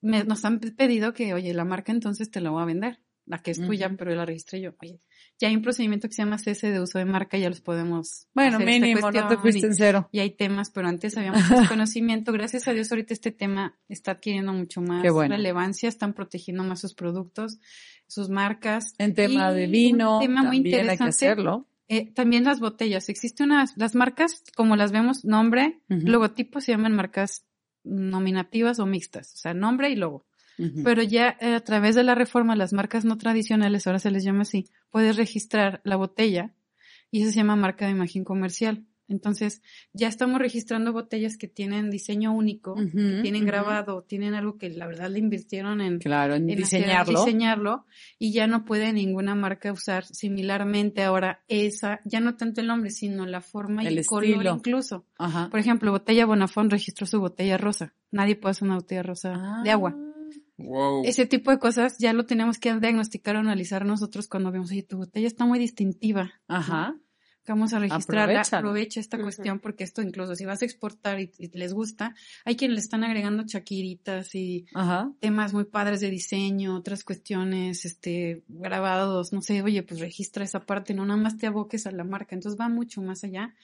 me- 0.00 0.24
nos 0.24 0.44
han 0.44 0.58
pedido 0.60 1.12
que, 1.12 1.34
oye, 1.34 1.52
la 1.54 1.64
marca 1.64 1.92
entonces 1.92 2.30
te 2.30 2.40
la 2.40 2.50
voy 2.50 2.62
a 2.62 2.66
vender, 2.66 3.00
la 3.24 3.38
que 3.42 3.50
es 3.50 3.60
tuya, 3.60 3.92
pero 3.98 4.14
la 4.14 4.24
registré 4.24 4.60
yo, 4.60 4.74
oye, 4.80 5.00
ya 5.38 5.48
hay 5.48 5.56
un 5.56 5.62
procedimiento 5.62 6.06
que 6.08 6.14
se 6.14 6.22
llama 6.22 6.38
cese 6.38 6.70
de 6.70 6.80
uso 6.80 6.98
de 6.98 7.04
marca, 7.04 7.36
ya 7.38 7.48
los 7.48 7.60
podemos 7.60 8.28
Bueno, 8.34 8.56
hacer 8.56 8.68
esta 8.68 8.80
mínimo, 8.86 9.10
no 9.10 9.28
te 9.28 9.36
fuiste 9.36 9.66
y- 9.66 9.70
en 9.70 9.74
cero. 9.74 10.08
y 10.12 10.20
hay 10.20 10.30
temas, 10.30 10.70
pero 10.70 10.88
antes 10.88 11.16
había 11.16 11.32
mucho 11.32 11.42
desconocimiento. 11.80 12.32
Gracias 12.32 12.66
a 12.68 12.72
Dios 12.72 12.90
ahorita 12.92 13.12
este 13.14 13.32
tema 13.32 13.76
está 13.88 14.12
adquiriendo 14.12 14.52
mucho 14.52 14.80
más 14.80 15.02
bueno. 15.12 15.34
relevancia, 15.36 15.88
están 15.88 16.14
protegiendo 16.14 16.62
más 16.62 16.80
sus 16.80 16.94
productos, 16.94 17.58
sus 18.06 18.28
marcas. 18.28 18.94
En 18.98 19.14
tema 19.14 19.50
Y 19.52 19.56
de 19.56 19.66
vino, 19.66 20.18
un 20.18 20.22
tema 20.22 20.42
muy 20.44 20.56
también 20.58 20.74
hay 20.74 20.80
que 20.86 21.04
interesante. 21.04 21.08
hacerlo. 21.10 21.68
Eh, 21.88 22.12
también 22.12 22.44
las 22.44 22.60
botellas. 22.60 23.08
Existen 23.08 23.52
unas, 23.52 23.76
las 23.76 23.94
marcas, 23.94 24.42
como 24.56 24.76
las 24.76 24.92
vemos, 24.92 25.24
nombre, 25.24 25.80
Ujú. 25.88 26.06
logotipo 26.06 26.60
se 26.60 26.72
llaman 26.72 26.94
marcas 26.94 27.46
nominativas 27.84 28.78
o 28.80 28.86
mixtas, 28.86 29.34
o 29.34 29.36
sea, 29.36 29.54
nombre 29.54 29.90
y 29.90 29.96
logo. 29.96 30.26
Pero 30.82 31.02
ya 31.02 31.36
eh, 31.38 31.54
a 31.54 31.60
través 31.60 31.94
de 31.94 32.02
la 32.02 32.14
reforma, 32.14 32.56
las 32.56 32.72
marcas 32.72 33.04
no 33.04 33.18
tradicionales, 33.18 33.86
ahora 33.86 33.98
se 33.98 34.10
les 34.10 34.24
llama 34.24 34.42
así, 34.42 34.70
puedes 34.90 35.16
registrar 35.16 35.82
la 35.84 35.96
botella 35.96 36.54
y 37.10 37.22
eso 37.22 37.30
se 37.30 37.36
llama 37.36 37.56
marca 37.56 37.84
de 37.84 37.92
imagen 37.92 38.24
comercial. 38.24 38.86
Entonces, 39.08 39.62
ya 39.92 40.08
estamos 40.08 40.40
registrando 40.40 40.92
botellas 40.92 41.36
que 41.36 41.46
tienen 41.48 41.90
diseño 41.90 42.32
único, 42.34 42.74
que 42.74 43.20
tienen 43.22 43.46
grabado, 43.46 44.02
tienen 44.02 44.34
algo 44.34 44.58
que 44.58 44.68
la 44.70 44.86
verdad 44.86 45.10
le 45.10 45.18
invirtieron 45.20 45.80
en, 45.80 45.98
Claro, 45.98 46.34
en, 46.34 46.50
en 46.50 46.62
hacer- 46.62 46.80
diseñarlo. 46.82 47.24
diseñarlo 47.24 47.86
y 48.18 48.32
ya 48.32 48.46
no 48.46 48.64
puede 48.64 48.92
ninguna 48.92 49.34
marca 49.34 49.72
usar 49.72 50.04
similarmente 50.04 51.02
ahora 51.04 51.42
esa, 51.48 52.00
ya 52.04 52.20
no 52.20 52.36
tanto 52.36 52.60
el 52.60 52.66
nombre, 52.66 52.90
sino 52.90 53.26
la 53.26 53.40
forma 53.40 53.84
y 53.84 53.86
El 53.86 54.04
color 54.06 54.44
incluso. 54.46 55.06
Ajá. 55.18 55.48
Por 55.50 55.60
ejemplo, 55.60 55.92
Botella 55.92 56.26
Bonafón 56.26 56.68
registró 56.70 57.06
su 57.06 57.20
botella 57.20 57.56
rosa. 57.58 57.94
Nadie 58.10 58.36
puede 58.36 58.50
hacer 58.52 58.66
una 58.66 58.76
botella 58.76 59.02
rosa 59.02 59.60
de 59.62 59.70
agua. 59.70 59.96
Wow. 60.58 61.02
Ese 61.04 61.26
tipo 61.26 61.50
de 61.50 61.58
cosas 61.58 61.98
ya 61.98 62.12
lo 62.14 62.24
tenemos 62.24 62.58
que 62.58 62.74
diagnosticar 62.74 63.36
o 63.36 63.40
analizar 63.40 63.84
nosotros 63.84 64.26
cuando 64.26 64.50
vemos, 64.50 64.70
oye, 64.70 64.82
tu 64.82 64.96
botella 64.96 65.26
está 65.26 65.44
muy 65.44 65.58
distintiva. 65.58 66.32
Ajá. 66.48 66.96
Vamos 67.52 67.72
a 67.72 67.78
registrarla, 67.78 68.40
aprovecha 68.40 69.00
esta 69.00 69.18
cuestión 69.18 69.58
porque 69.60 69.84
esto 69.84 70.02
incluso 70.02 70.34
si 70.34 70.44
vas 70.44 70.62
a 70.62 70.64
exportar 70.64 71.20
y, 71.20 71.30
y 71.38 71.48
les 71.56 71.72
gusta, 71.72 72.14
hay 72.44 72.56
quienes 72.56 72.74
le 72.76 72.80
están 72.80 73.04
agregando 73.04 73.44
chaquiritas 73.46 74.34
y 74.34 74.66
Ajá. 74.74 75.12
temas 75.20 75.52
muy 75.52 75.64
padres 75.64 76.00
de 76.00 76.10
diseño, 76.10 76.76
otras 76.76 77.04
cuestiones, 77.04 77.84
este, 77.84 78.42
grabados, 78.48 79.32
no 79.32 79.42
sé, 79.42 79.62
oye, 79.62 79.82
pues 79.82 80.00
registra 80.00 80.44
esa 80.44 80.66
parte, 80.66 80.94
no 80.94 81.04
nada 81.06 81.20
más 81.20 81.38
te 81.38 81.46
aboques 81.46 81.86
a 81.86 81.92
la 81.92 82.04
marca, 82.04 82.34
entonces 82.34 82.60
va 82.60 82.68
mucho 82.68 83.02
más 83.02 83.24
allá. 83.24 83.54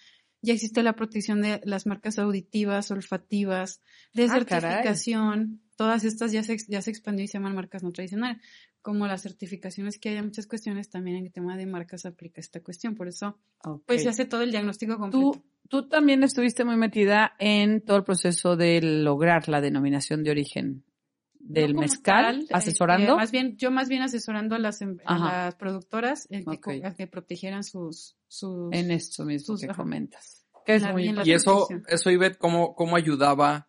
Ya 0.44 0.54
existe 0.54 0.82
la 0.82 0.94
protección 0.96 1.40
de 1.40 1.60
las 1.64 1.86
marcas 1.86 2.18
auditivas, 2.18 2.90
olfativas, 2.90 3.80
de 4.12 4.24
Ah, 4.24 4.44
caray. 4.44 4.44
certificación, 4.44 5.60
todas 5.76 6.02
estas 6.04 6.32
ya 6.32 6.42
se, 6.42 6.56
ya 6.66 6.82
se 6.82 6.90
expandió 6.90 7.24
y 7.24 7.28
se 7.28 7.34
llaman 7.34 7.54
marcas 7.54 7.82
no 7.84 7.92
tradicionales. 7.92 8.42
Como 8.82 9.06
las 9.06 9.22
certificaciones 9.22 9.98
que 9.98 10.08
hay 10.10 10.20
muchas 10.22 10.46
cuestiones, 10.46 10.90
también 10.90 11.16
en 11.18 11.26
el 11.26 11.32
tema 11.32 11.56
de 11.56 11.66
marcas 11.66 12.04
aplica 12.04 12.40
esta 12.40 12.60
cuestión. 12.60 12.94
Por 12.96 13.06
eso, 13.08 13.38
pues 13.86 14.02
se 14.02 14.08
hace 14.08 14.24
todo 14.24 14.42
el 14.42 14.50
diagnóstico 14.50 14.98
completo. 14.98 15.30
Tú, 15.32 15.44
tú 15.68 15.88
también 15.88 16.22
estuviste 16.24 16.64
muy 16.64 16.76
metida 16.76 17.32
en 17.38 17.80
todo 17.80 17.96
el 17.98 18.04
proceso 18.04 18.56
de 18.56 18.80
lograr 18.82 19.48
la 19.48 19.60
denominación 19.60 20.24
de 20.24 20.30
origen 20.32 20.84
del 21.38 21.74
No 21.74 21.80
mezcal, 21.80 22.24
tal, 22.24 22.40
este, 22.42 22.54
asesorando. 22.54 23.16
más 23.16 23.30
bien, 23.32 23.56
yo 23.56 23.70
más 23.72 23.88
bien 23.88 24.02
asesorando 24.02 24.54
a 24.54 24.58
las, 24.60 24.80
em- 24.80 24.98
a 25.04 25.18
las 25.18 25.54
productoras 25.56 26.26
eh, 26.30 26.44
que, 26.62 26.84
a 26.84 26.94
que 26.94 27.06
protegieran 27.08 27.64
sus, 27.64 28.16
sus 28.28 28.72
en 28.72 28.90
esto 28.92 29.24
mismo 29.24 29.56
sus- 29.56 29.60
que 29.66 29.74
comentas. 29.74 30.44
Que 30.64 30.76
es 30.76 30.82
La- 30.82 30.92
muy 30.92 31.08
Y 31.24 31.32
eso, 31.32 31.66
eso 31.88 32.10
Ivette, 32.10 32.38
¿cómo, 32.38 32.74
cómo 32.76 32.94
ayudaba 32.96 33.68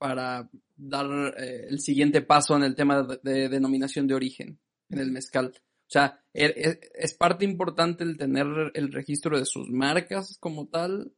para 0.00 0.48
dar 0.76 1.34
eh, 1.36 1.66
el 1.68 1.78
siguiente 1.78 2.22
paso 2.22 2.56
en 2.56 2.64
el 2.64 2.74
tema 2.74 3.02
de, 3.02 3.20
de 3.22 3.48
denominación 3.50 4.06
de 4.06 4.14
origen 4.14 4.58
en 4.88 4.98
el 4.98 5.12
mezcal? 5.12 5.52
O 5.54 5.92
sea, 5.92 6.24
¿e- 6.32 6.54
e- 6.56 6.80
¿es 6.94 7.14
parte 7.14 7.44
importante 7.44 8.02
el 8.02 8.16
tener 8.16 8.46
el 8.74 8.92
registro 8.92 9.38
de 9.38 9.44
sus 9.44 9.68
marcas 9.68 10.38
como 10.40 10.66
tal? 10.68 11.12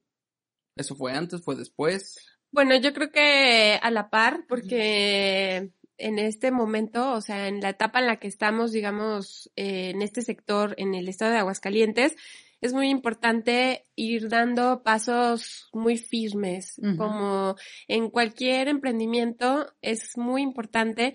¿Eso 0.76 0.96
fue 0.96 1.12
antes, 1.12 1.42
fue 1.42 1.56
después? 1.56 2.16
Bueno, 2.50 2.76
yo 2.76 2.92
creo 2.92 3.10
que 3.10 3.78
a 3.80 3.90
la 3.90 4.10
par, 4.10 4.44
porque 4.48 5.70
en 5.98 6.18
este 6.18 6.50
momento, 6.50 7.12
o 7.12 7.20
sea, 7.20 7.48
en 7.48 7.60
la 7.60 7.70
etapa 7.70 8.00
en 8.00 8.06
la 8.06 8.18
que 8.18 8.28
estamos, 8.28 8.72
digamos, 8.72 9.50
eh, 9.56 9.90
en 9.90 10.02
este 10.02 10.22
sector, 10.22 10.74
en 10.78 10.94
el 10.94 11.08
estado 11.08 11.32
de 11.32 11.38
Aguascalientes, 11.38 12.16
es 12.62 12.72
muy 12.72 12.88
importante 12.88 13.86
ir 13.96 14.28
dando 14.28 14.82
pasos 14.84 15.68
muy 15.72 15.98
firmes, 15.98 16.80
como 16.96 17.56
en 17.88 18.08
cualquier 18.08 18.68
emprendimiento, 18.68 19.66
es 19.82 20.16
muy 20.16 20.42
importante 20.42 21.14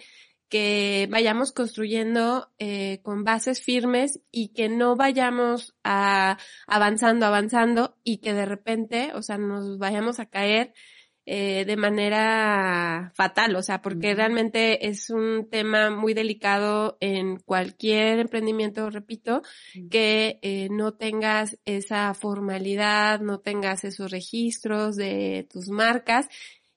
que 0.49 1.07
vayamos 1.09 1.53
construyendo 1.53 2.51
eh, 2.59 2.99
con 3.01 3.23
bases 3.23 3.61
firmes 3.61 4.19
y 4.29 4.49
que 4.49 4.67
no 4.67 4.97
vayamos 4.97 5.73
a 5.85 6.37
avanzando, 6.67 7.25
avanzando 7.25 7.97
y 8.03 8.17
que 8.17 8.33
de 8.33 8.45
repente, 8.45 9.11
o 9.13 9.21
sea, 9.21 9.37
nos 9.37 9.77
vayamos 9.77 10.19
a 10.19 10.25
caer 10.25 10.73
eh, 11.29 11.65
de 11.65 11.75
manera 11.75 13.11
fatal, 13.13 13.53
o 13.57 13.61
sea, 13.61 13.81
porque 13.81 14.15
realmente 14.15 14.87
es 14.87 15.09
un 15.09 15.49
tema 15.49 15.89
muy 15.89 16.13
delicado 16.13 16.97
en 17.01 17.35
cualquier 17.39 18.19
emprendimiento, 18.19 18.89
repito, 18.89 19.41
que 19.91 20.39
eh, 20.41 20.69
no 20.71 20.93
tengas 20.93 21.59
esa 21.65 22.13
formalidad, 22.13 23.19
no 23.19 23.41
tengas 23.41 23.83
esos 23.83 24.09
registros 24.09 24.95
de 24.95 25.45
tus 25.51 25.67
marcas 25.67 26.29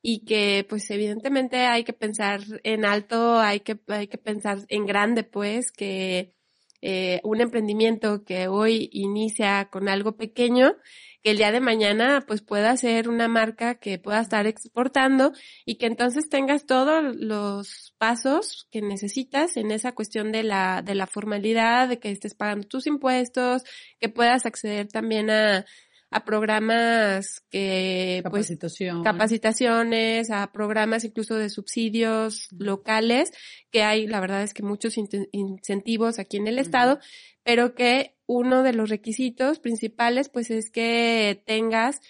y 0.03 0.25
que 0.25 0.67
pues 0.69 0.91
evidentemente 0.91 1.59
hay 1.67 1.85
que 1.85 1.93
pensar 1.93 2.41
en 2.65 2.85
alto, 2.85 3.39
hay 3.39 3.61
que, 3.61 3.79
hay 3.87 4.09
que 4.09 4.19
pensar 4.19 4.59
en 4.67 4.85
grande 4.85 5.23
pues 5.23 5.71
que 5.71 6.35
eh, 6.83 7.21
un 7.23 7.41
emprendimiento 7.41 8.25
que 8.25 8.49
hoy 8.49 8.89
inicia 8.93 9.69
con 9.71 9.89
algo 9.89 10.17
pequeño, 10.17 10.75
que 11.23 11.31
el 11.31 11.37
día 11.37 11.53
de 11.53 11.61
mañana 11.61 12.25
pues 12.27 12.43
pueda 12.43 12.77
ser 12.77 13.09
una 13.09 13.29
marca 13.29 13.75
que 13.77 13.99
pueda 13.99 14.21
estar 14.21 14.47
exportando 14.47 15.33
y 15.65 15.77
que 15.77 15.87
entonces 15.87 16.29
tengas 16.29 16.67
todos 16.67 17.15
los 17.17 17.95
pasos 17.99 18.67
que 18.71 18.81
necesitas 18.83 19.57
en 19.57 19.71
esa 19.71 19.93
cuestión 19.93 20.33
de 20.33 20.43
la, 20.43 20.83
de 20.83 20.95
la 20.95 21.07
formalidad, 21.07 21.89
de 21.89 21.99
que 21.99 22.11
estés 22.11 22.35
pagando 22.35 22.67
tus 22.67 22.87
impuestos, 22.87 23.63
que 23.99 24.09
puedas 24.09 24.47
acceder 24.47 24.89
también 24.89 25.31
a, 25.31 25.67
a 26.11 26.25
programas 26.25 27.41
que 27.51 28.21
pues 28.31 28.47
Capacitación. 28.49 29.05
capacitaciones, 29.05 30.31
a 30.31 30.51
programas 30.53 31.05
incluso 31.05 31.37
de 31.37 31.49
subsidios 31.51 32.49
locales, 32.59 33.33
que 33.71 33.83
hay, 33.83 34.07
la 34.07 34.21
verdad 34.21 34.43
es 34.43 34.53
que 34.55 34.63
muchos 34.63 34.97
in- 34.99 35.09
incentivos 35.33 36.19
aquí 36.19 36.37
en 36.37 36.49
el 36.49 36.59
estado, 36.59 36.99
pero 37.45 37.75
que 37.75 38.17
uno 38.27 38.63
de 38.63 38.73
los 38.73 38.91
requisitos 38.91 39.59
principales 39.61 40.29
pues 40.29 40.51
es 40.51 40.71
que 40.71 41.43
tengas 41.47 42.01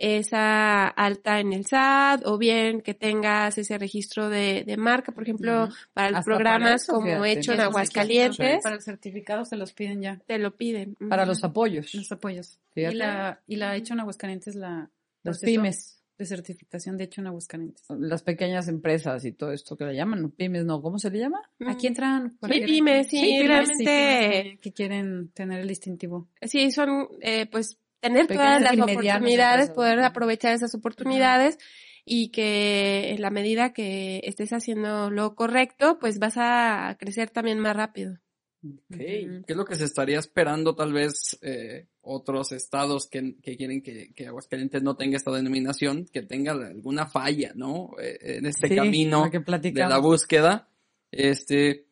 esa 0.00 0.86
alta 0.88 1.40
en 1.40 1.52
el 1.52 1.66
SAT 1.66 2.22
o 2.26 2.38
bien 2.38 2.80
que 2.82 2.94
tengas 2.94 3.58
ese 3.58 3.78
registro 3.78 4.28
de, 4.28 4.64
de 4.64 4.76
marca, 4.76 5.12
por 5.12 5.24
ejemplo, 5.24 5.68
para 5.92 6.10
los 6.10 6.18
Hasta 6.20 6.30
para 6.30 6.36
programas 6.38 6.82
eso, 6.82 6.92
como 6.94 7.24
hecho 7.24 7.52
en 7.52 7.60
Aguascalientes, 7.60 8.62
Para 8.62 8.76
el 8.76 8.82
certificado 8.82 9.44
se 9.44 9.56
los 9.56 9.72
piden 9.72 10.00
ya, 10.02 10.18
te 10.26 10.38
lo 10.38 10.56
piden. 10.56 10.94
Para 11.08 11.26
los 11.26 11.42
apoyos. 11.44 11.94
los 11.94 12.10
apoyos. 12.12 12.58
Y 12.74 12.82
la, 12.94 13.40
y 13.46 13.56
la 13.56 13.74
hecho 13.76 13.94
en 13.94 14.00
Aguascalientes, 14.00 14.54
la 14.54 14.90
Las 15.24 15.40
pymes. 15.40 16.00
de 16.16 16.26
certificación 16.26 16.96
de 16.96 17.04
hecho 17.04 17.20
en 17.20 17.26
Aguascalientes. 17.28 17.84
Las 17.98 18.22
pequeñas 18.22 18.68
empresas 18.68 19.24
y 19.24 19.32
todo 19.32 19.52
esto 19.52 19.76
que 19.76 19.84
le 19.84 19.94
llaman, 19.96 20.22
¿no? 20.22 20.30
pymes, 20.30 20.64
¿no? 20.64 20.80
¿Cómo 20.80 20.98
se 20.98 21.10
le 21.10 21.18
llama? 21.18 21.40
Aquí 21.66 21.86
entran 21.88 22.38
Sí, 22.42 22.60
pymes, 22.66 23.08
sí, 23.08 23.20
pymes, 23.20 23.46
realmente- 23.48 24.58
que 24.62 24.72
quieren 24.72 25.28
tener 25.32 25.60
el 25.60 25.68
distintivo. 25.68 26.28
sí, 26.42 26.70
son, 26.70 27.08
eh, 27.20 27.46
pues, 27.46 27.78
tener 28.00 28.26
todas 28.26 28.60
las 28.60 28.78
oportunidades, 28.78 29.70
poder 29.70 30.00
aprovechar 30.00 30.54
esas 30.54 30.74
oportunidades 30.74 31.58
y 32.04 32.30
que 32.30 33.10
en 33.10 33.20
la 33.20 33.30
medida 33.30 33.72
que 33.72 34.20
estés 34.24 34.52
haciendo 34.52 35.10
lo 35.10 35.34
correcto, 35.34 35.98
pues 35.98 36.18
vas 36.18 36.34
a 36.36 36.96
crecer 36.98 37.30
también 37.30 37.58
más 37.58 37.76
rápido. 37.76 38.18
Ok. 38.64 38.96
¿Qué 38.96 39.42
es 39.46 39.56
lo 39.56 39.64
que 39.64 39.76
se 39.76 39.84
estaría 39.84 40.18
esperando 40.18 40.74
tal 40.74 40.92
vez 40.92 41.38
eh, 41.42 41.86
otros 42.00 42.50
estados 42.52 43.08
que, 43.08 43.36
que 43.40 43.56
quieren 43.56 43.82
que, 43.82 44.12
que 44.14 44.26
Aguascalientes 44.26 44.82
no 44.82 44.96
tenga 44.96 45.16
esta 45.16 45.30
denominación, 45.30 46.06
que 46.06 46.22
tenga 46.22 46.52
alguna 46.52 47.06
falla, 47.06 47.52
¿no? 47.54 47.90
Eh, 48.00 48.38
en 48.38 48.46
este 48.46 48.68
Sí, 48.68 48.74
camino 48.74 49.30
que 49.30 49.38
de 49.38 49.72
la 49.72 49.98
búsqueda. 49.98 50.68
Este, 51.12 51.86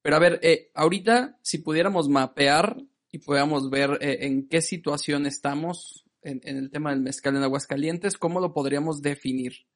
pero 0.00 0.16
a 0.16 0.20
ver, 0.20 0.38
eh, 0.42 0.70
ahorita 0.74 1.38
si 1.42 1.58
pudiéramos 1.58 2.08
mapear 2.08 2.76
y 3.12 3.18
pudiéramos 3.18 3.70
ver 3.70 3.98
eh, 4.00 4.18
en 4.22 4.48
qué 4.48 4.60
situación 4.60 5.26
estamos 5.26 6.04
en, 6.22 6.40
en 6.44 6.56
el 6.56 6.70
tema 6.70 6.90
del 6.90 7.00
mezcal 7.00 7.36
en 7.36 7.42
Aguascalientes, 7.42 8.16
¿cómo 8.16 8.40
lo 8.40 8.52
podríamos 8.52 9.02
definir? 9.02 9.66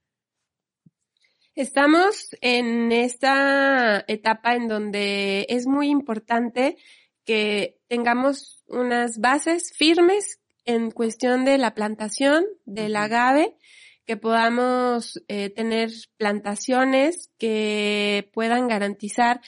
Estamos 1.55 2.37
en 2.40 2.92
esta 2.92 4.05
etapa 4.09 4.57
en 4.57 4.68
donde 4.68 5.46
es 5.49 5.66
muy 5.66 5.88
importante 5.88 6.77
que 7.25 7.79
tengamos 7.88 8.62
unas 8.66 9.20
bases 9.20 9.72
firmes 9.75 10.40
en 10.66 10.90
cuestión 10.90 11.44
de 11.44 11.59
la 11.59 11.75
plantación 11.75 12.44
del 12.64 12.96
agave, 12.96 13.57
que 14.05 14.16
podamos 14.16 15.22
eh, 15.29 15.51
tener 15.51 15.90
plantaciones 16.16 17.31
que 17.38 18.31
puedan 18.33 18.68
garantizar 18.68 19.40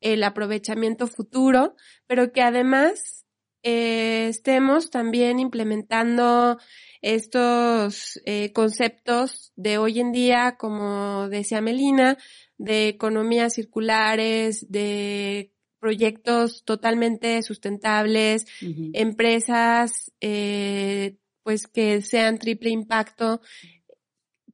el 0.00 0.24
aprovechamiento 0.24 1.06
futuro, 1.06 1.76
pero 2.06 2.32
que 2.32 2.42
además 2.42 3.21
eh, 3.62 4.28
estemos 4.28 4.90
también 4.90 5.38
implementando 5.38 6.58
estos 7.00 8.20
eh, 8.24 8.52
conceptos 8.52 9.52
de 9.56 9.78
hoy 9.78 10.00
en 10.00 10.12
día, 10.12 10.56
como 10.58 11.28
decía 11.28 11.60
Melina, 11.60 12.16
de 12.58 12.88
economías 12.88 13.54
circulares, 13.54 14.70
de 14.70 15.52
proyectos 15.80 16.64
totalmente 16.64 17.42
sustentables, 17.42 18.46
empresas 18.92 20.12
eh, 20.20 21.16
pues 21.42 21.66
que 21.66 22.02
sean 22.02 22.38
triple 22.38 22.70
impacto, 22.70 23.40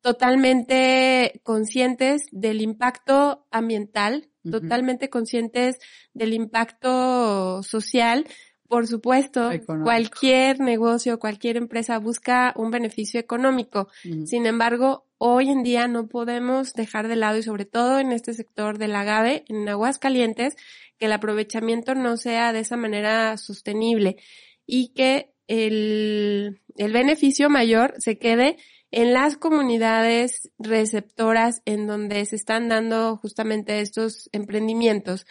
totalmente 0.01 1.41
conscientes 1.45 2.29
del 2.33 2.63
impacto 2.63 3.47
ambiental, 3.51 4.31
totalmente 4.51 5.11
conscientes 5.11 5.77
del 6.15 6.33
impacto 6.33 7.63
social. 7.63 8.27
Por 8.69 8.87
supuesto, 8.87 9.51
Económico. 9.51 9.85
cualquier 9.85 10.61
negocio, 10.61 11.19
cualquier 11.19 11.57
empresa 11.57 11.99
busca 11.99 12.53
un 12.55 12.71
beneficio 12.71 13.19
económico. 13.19 13.89
Sin 14.27 14.45
embargo, 14.45 15.07
hoy 15.17 15.49
en 15.49 15.63
día 15.63 15.89
no 15.89 16.07
podemos 16.07 16.75
dejar 16.75 17.09
de 17.09 17.17
lado 17.17 17.39
y 17.39 17.43
sobre 17.43 17.65
todo 17.65 17.99
en 17.99 18.13
este 18.13 18.35
sector 18.35 18.77
del 18.77 18.95
agave, 18.95 19.45
en 19.49 19.67
Aguascalientes, 19.69 20.57
que 20.99 21.07
el 21.07 21.13
aprovechamiento 21.13 21.95
no 21.95 22.19
sea 22.19 22.53
de 22.53 22.61
esa 22.61 22.77
manera 22.77 23.37
sostenible 23.39 24.17
y 24.67 24.89
que 24.89 25.33
el, 25.47 26.61
el 26.77 26.93
beneficio 26.93 27.49
mayor 27.49 27.95
se 27.99 28.19
quede 28.19 28.59
en 28.91 29.13
las 29.13 29.37
comunidades 29.37 30.51
receptoras 30.59 31.63
en 31.65 31.87
donde 31.87 32.25
se 32.27 32.37
están 32.37 32.69
dando 32.69 33.17
justamente 33.17 33.81
estos 33.81 34.29
emprendimientos. 34.33 35.27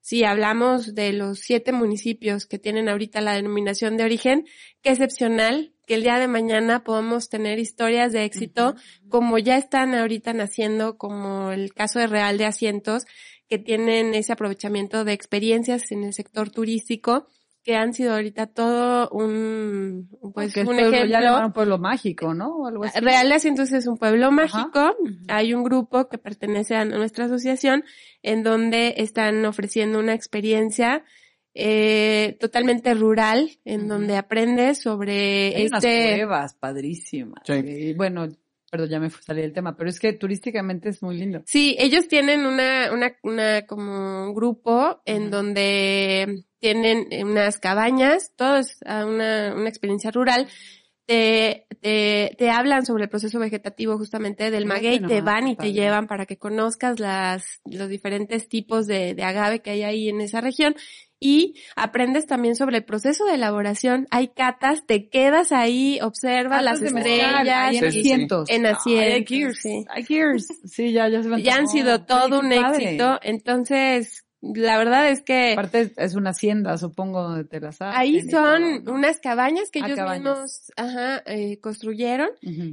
Si 0.00 0.24
hablamos 0.24 0.94
de 0.94 1.12
los 1.12 1.40
siete 1.40 1.72
municipios 1.72 2.46
que 2.46 2.58
tienen 2.58 2.88
ahorita 2.88 3.20
la 3.20 3.34
denominación 3.34 3.96
de 3.96 4.04
origen, 4.04 4.46
qué 4.82 4.90
excepcional 4.90 5.74
que 5.86 5.94
el 5.94 6.02
día 6.02 6.18
de 6.18 6.28
mañana 6.28 6.84
podamos 6.84 7.28
tener 7.28 7.58
historias 7.58 8.12
de 8.12 8.24
éxito 8.24 8.74
como 9.08 9.38
ya 9.38 9.56
están 9.56 9.94
ahorita 9.94 10.32
naciendo, 10.32 10.96
como 10.96 11.50
el 11.50 11.74
caso 11.74 11.98
de 11.98 12.06
Real 12.06 12.38
de 12.38 12.46
Asientos, 12.46 13.04
que 13.48 13.58
tienen 13.58 14.14
ese 14.14 14.32
aprovechamiento 14.32 15.04
de 15.04 15.12
experiencias 15.12 15.90
en 15.90 16.04
el 16.04 16.14
sector 16.14 16.50
turístico 16.50 17.26
que 17.62 17.76
han 17.76 17.92
sido 17.92 18.14
ahorita 18.14 18.46
todo 18.46 19.08
un 19.10 20.08
pues 20.32 20.54
Porque 20.54 20.60
un 20.60 20.66
pueblo 20.66 21.06
ya 21.06 21.20
ejemplo 21.20 21.52
pueblo 21.52 21.78
mágico, 21.78 22.34
¿no? 22.34 22.56
O 22.56 22.66
algo 22.66 22.84
así. 22.84 22.98
Asientos 23.06 23.72
es 23.72 23.86
un 23.86 23.98
pueblo 23.98 24.30
mágico. 24.32 24.96
Hay 25.28 25.54
un 25.54 25.62
grupo 25.62 26.08
que 26.08 26.18
pertenece 26.18 26.74
a 26.74 26.84
nuestra 26.84 27.26
asociación 27.26 27.84
en 28.22 28.42
donde 28.42 28.94
están 28.98 29.44
ofreciendo 29.44 29.98
una 29.98 30.14
experiencia 30.14 31.04
eh, 31.54 32.36
totalmente 32.40 32.94
rural, 32.94 33.50
en 33.64 33.88
donde 33.88 34.16
aprendes 34.16 34.80
sobre 34.80 35.54
Hay 35.56 35.66
unas 35.66 35.84
este... 35.84 36.16
cuevas 36.16 36.54
padrísimas. 36.54 37.42
Sí. 37.44 37.54
Y 37.54 37.94
bueno, 37.94 38.28
perdón, 38.70 38.88
ya 38.88 39.00
me 39.00 39.10
salir 39.10 39.42
del 39.42 39.52
tema, 39.52 39.76
pero 39.76 39.90
es 39.90 39.98
que 39.98 40.12
turísticamente 40.12 40.88
es 40.88 41.02
muy 41.02 41.18
lindo. 41.18 41.42
Sí, 41.46 41.76
ellos 41.78 42.08
tienen 42.08 42.46
una, 42.46 42.90
una, 42.92 43.16
una 43.22 43.66
como 43.66 44.28
un 44.28 44.34
grupo 44.34 45.02
en 45.04 45.30
donde 45.30 46.44
tienen 46.60 47.08
unas 47.24 47.58
cabañas, 47.58 48.32
todo 48.36 48.58
es 48.58 48.78
ah, 48.86 49.04
una, 49.04 49.54
una 49.54 49.68
experiencia 49.68 50.10
rural. 50.10 50.48
Te, 51.06 51.66
te, 51.80 52.36
te 52.38 52.50
hablan 52.50 52.86
sobre 52.86 53.04
el 53.04 53.10
proceso 53.10 53.40
vegetativo 53.40 53.98
justamente 53.98 54.52
del 54.52 54.66
maguey, 54.66 55.00
te 55.00 55.22
van 55.22 55.48
y 55.48 55.56
te 55.56 55.72
llevan 55.72 56.06
para 56.06 56.24
que 56.24 56.38
conozcas 56.38 57.00
las, 57.00 57.60
los 57.64 57.88
diferentes 57.88 58.48
tipos 58.48 58.86
de, 58.86 59.14
de 59.14 59.22
agave 59.24 59.60
que 59.60 59.70
hay 59.70 59.82
ahí 59.82 60.08
en 60.08 60.20
esa 60.20 60.40
región 60.40 60.76
y 61.20 61.54
aprendes 61.76 62.26
también 62.26 62.56
sobre 62.56 62.78
el 62.78 62.84
proceso 62.84 63.26
de 63.26 63.34
elaboración. 63.34 64.08
Hay 64.10 64.28
catas, 64.28 64.86
te 64.86 65.08
quedas 65.08 65.52
ahí, 65.52 66.00
observas 66.02 66.62
las 66.64 66.80
Catas 66.80 66.96
estrellas, 66.96 67.74
en 67.74 67.80
Sí, 67.80 67.90
sí, 67.90 67.92
sí. 67.92 67.98
asientos. 68.00 68.50
en 68.50 68.66
asientos, 68.66 69.30
hay 69.30 69.38
ir, 69.38 69.54
sí. 69.54 69.84
hay 69.88 70.06
ir. 70.08 70.40
Sí, 70.64 70.92
ya, 70.92 71.08
ya 71.08 71.22
se 71.22 71.42
ya 71.42 71.56
han 71.56 71.68
sido 71.68 72.04
todo 72.04 72.40
un 72.40 72.48
padre. 72.50 72.84
éxito. 72.84 73.18
Entonces, 73.22 74.24
la 74.42 74.78
verdad 74.78 75.10
es 75.10 75.20
que 75.22 75.52
Aparte 75.52 75.92
es- 75.96 76.14
una 76.14 76.30
hacienda, 76.30 76.78
supongo, 76.78 77.22
donde 77.22 77.44
te 77.44 77.60
las 77.60 77.80
hacen 77.82 77.98
ahí 78.00 78.26
todo, 78.28 78.42
son 78.56 78.84
¿no? 78.84 78.92
unas 78.92 79.20
cabañas 79.20 79.70
que 79.70 79.80
Ah, 79.80 79.86
ellos 79.86 79.96
cabañas. 79.98 80.20
mismos 80.24 80.72
ajá, 80.76 81.22
eh, 81.26 81.58
construyeron 81.60 82.28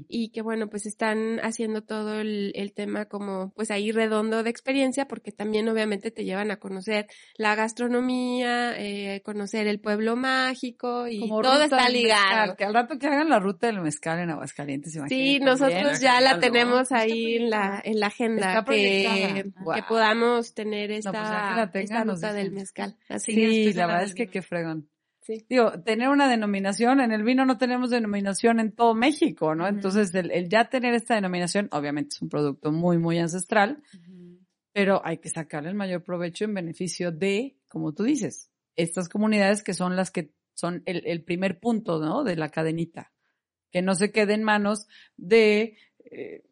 y 0.08 0.30
que 0.30 0.42
bueno, 0.42 0.70
pues 0.70 0.86
están 0.86 1.40
haciendo 1.44 1.82
todo 1.84 2.20
el, 2.22 2.52
el 2.56 2.74
tema 2.74 3.06
como 3.06 3.52
pues 3.56 3.70
ahí 3.72 3.92
redondo 3.92 4.44
de 4.44 4.50
experiencia 4.50 5.08
porque 5.08 5.32
también 5.32 5.68
obviamente 5.68 6.10
te 6.12 6.24
llevan 6.24 6.52
a 6.52 6.58
conocer 6.58 7.08
la 7.38 7.56
gastronomía, 7.56 8.74
eh, 8.78 9.22
conocer 9.24 9.68
el 9.68 9.80
pueblo 9.80 10.16
mágico 10.16 11.08
y 11.08 11.20
Como 11.20 11.42
todo 11.42 11.64
está 11.64 11.90
ligado. 11.90 12.56
que 12.56 12.66
al 12.66 12.74
rato 12.74 12.98
que 12.98 13.08
hagan 13.08 13.30
la 13.30 13.40
ruta 13.40 13.68
del 13.68 13.82
mezcal 13.82 14.20
en 14.20 14.30
Aguascalientes, 14.30 14.98
Sí, 15.10 15.40
nosotros 15.40 16.00
ya 16.00 16.22
la 16.22 16.40
tenemos 16.40 16.92
ahí 16.92 17.36
en 17.36 17.50
la, 17.50 17.82
en 17.84 18.00
la 18.00 18.08
agenda 18.08 18.64
que, 18.66 19.52
podamos 19.88 20.54
tener 20.54 20.92
esta, 20.92 21.12
pues 21.12 21.24
que 21.24 21.57
la 21.58 21.72
tengan, 21.72 22.10
esta 22.10 22.14
ruta 22.14 22.34
del 22.34 22.52
mezcal. 22.52 22.98
Así 23.10 23.34
Sí, 23.34 23.74
la 23.74 23.88
verdad 23.88 24.04
es 24.04 24.16
que 24.16 24.28
qué 24.28 24.42
fregón. 24.42 24.90
Sí. 25.22 25.46
Digo, 25.50 25.72
tener 25.84 26.08
una 26.08 26.30
denominación, 26.30 27.02
en 27.02 27.12
el 27.12 27.24
vino 27.24 27.46
no 27.46 27.58
tenemos 27.58 27.90
denominación 27.90 28.62
en 28.62 28.72
todo 28.72 28.96
México, 28.96 29.56
¿no? 29.56 29.68
Entonces, 29.68 30.16
el, 30.16 30.32
el 30.32 30.48
ya 30.48 30.70
tener 30.70 30.94
esta 30.94 31.16
denominación, 31.16 31.68
obviamente 31.74 32.16
es 32.16 32.22
un 32.22 32.30
producto 32.30 32.72
muy, 32.72 32.98
muy 32.98 33.20
ancestral, 33.20 33.84
pero 34.72 35.02
hay 35.04 35.18
que 35.18 35.28
sacarle 35.28 35.70
el 35.70 35.76
mayor 35.76 36.04
provecho 36.04 36.46
en 36.46 36.54
beneficio 36.54 37.12
de, 37.12 37.58
como 37.68 37.94
tú 37.94 38.04
dices, 38.04 38.52
estas 38.78 39.10
comunidades 39.10 39.64
que 39.64 39.74
son 39.74 39.98
las 39.98 40.12
que 40.12 40.32
son 40.54 40.82
el, 40.86 41.04
el 41.06 41.24
primer 41.24 41.60
punto, 41.60 42.00
¿no? 42.00 42.24
De 42.24 42.36
la 42.38 42.50
cadenita. 42.50 43.12
Que 43.70 43.82
no 43.82 43.96
se 43.96 44.12
quede 44.12 44.34
en 44.34 44.44
manos 44.44 44.88
de 45.18 45.78
eh, 46.00 46.44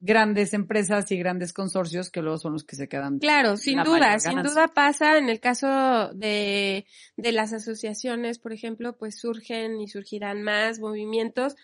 grandes 0.00 0.54
empresas 0.54 1.10
y 1.12 1.18
grandes 1.18 1.52
consorcios 1.52 2.10
que 2.10 2.22
luego 2.22 2.38
son 2.38 2.54
los 2.54 2.64
que 2.64 2.74
se 2.74 2.88
quedan. 2.88 3.18
Claro, 3.18 3.56
sin 3.56 3.82
duda, 3.82 4.18
sin 4.18 4.42
duda 4.42 4.68
pasa 4.68 5.18
en 5.18 5.28
el 5.28 5.40
caso 5.40 6.10
de, 6.14 6.86
de 7.16 7.32
las 7.32 7.52
asociaciones, 7.52 8.38
por 8.38 8.52
ejemplo, 8.52 8.96
pues 8.96 9.20
surgen 9.20 9.80
y 9.80 9.88
surgirán 9.88 10.42
más 10.42 10.80
movimientos. 10.80 11.54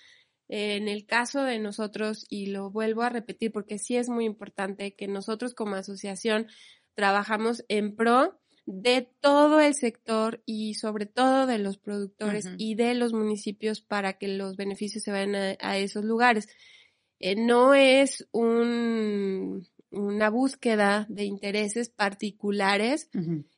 En 0.49 0.87
el 0.87 1.07
caso 1.07 1.42
de 1.42 1.59
nosotros, 1.59 2.25
y 2.29 2.46
lo 2.46 2.70
vuelvo 2.70 3.03
a 3.03 3.09
repetir 3.09 3.51
porque 3.51 3.79
sí 3.79 3.96
es 3.96 4.09
muy 4.09 4.27
importante 4.27 4.94
que 4.94 5.09
nosotros 5.09 5.55
como 5.55 5.75
asociación 5.75 6.46
trabajamos 6.94 7.64
en 7.68 7.96
pro 7.96 8.38
de 8.64 9.09
todo 9.20 9.61
el 9.61 9.75
sector 9.75 10.42
y 10.44 10.75
sobre 10.75 11.07
todo 11.07 11.46
de 11.46 11.59
los 11.59 11.79
productores 11.79 12.49
y 12.59 12.75
de 12.75 12.94
los 12.94 13.12
municipios 13.12 13.81
para 13.81 14.18
que 14.18 14.29
los 14.29 14.57
beneficios 14.57 15.03
se 15.05 15.11
vayan 15.11 15.35
a, 15.35 15.57
a 15.61 15.79
esos 15.79 16.05
lugares. 16.05 16.49
Eh, 17.18 17.37
no 17.37 17.74
es 17.74 18.26
un, 18.33 19.66
una 19.90 20.31
búsqueda 20.31 21.07
de 21.09 21.24
intereses 21.24 21.88
particulares. 21.88 23.11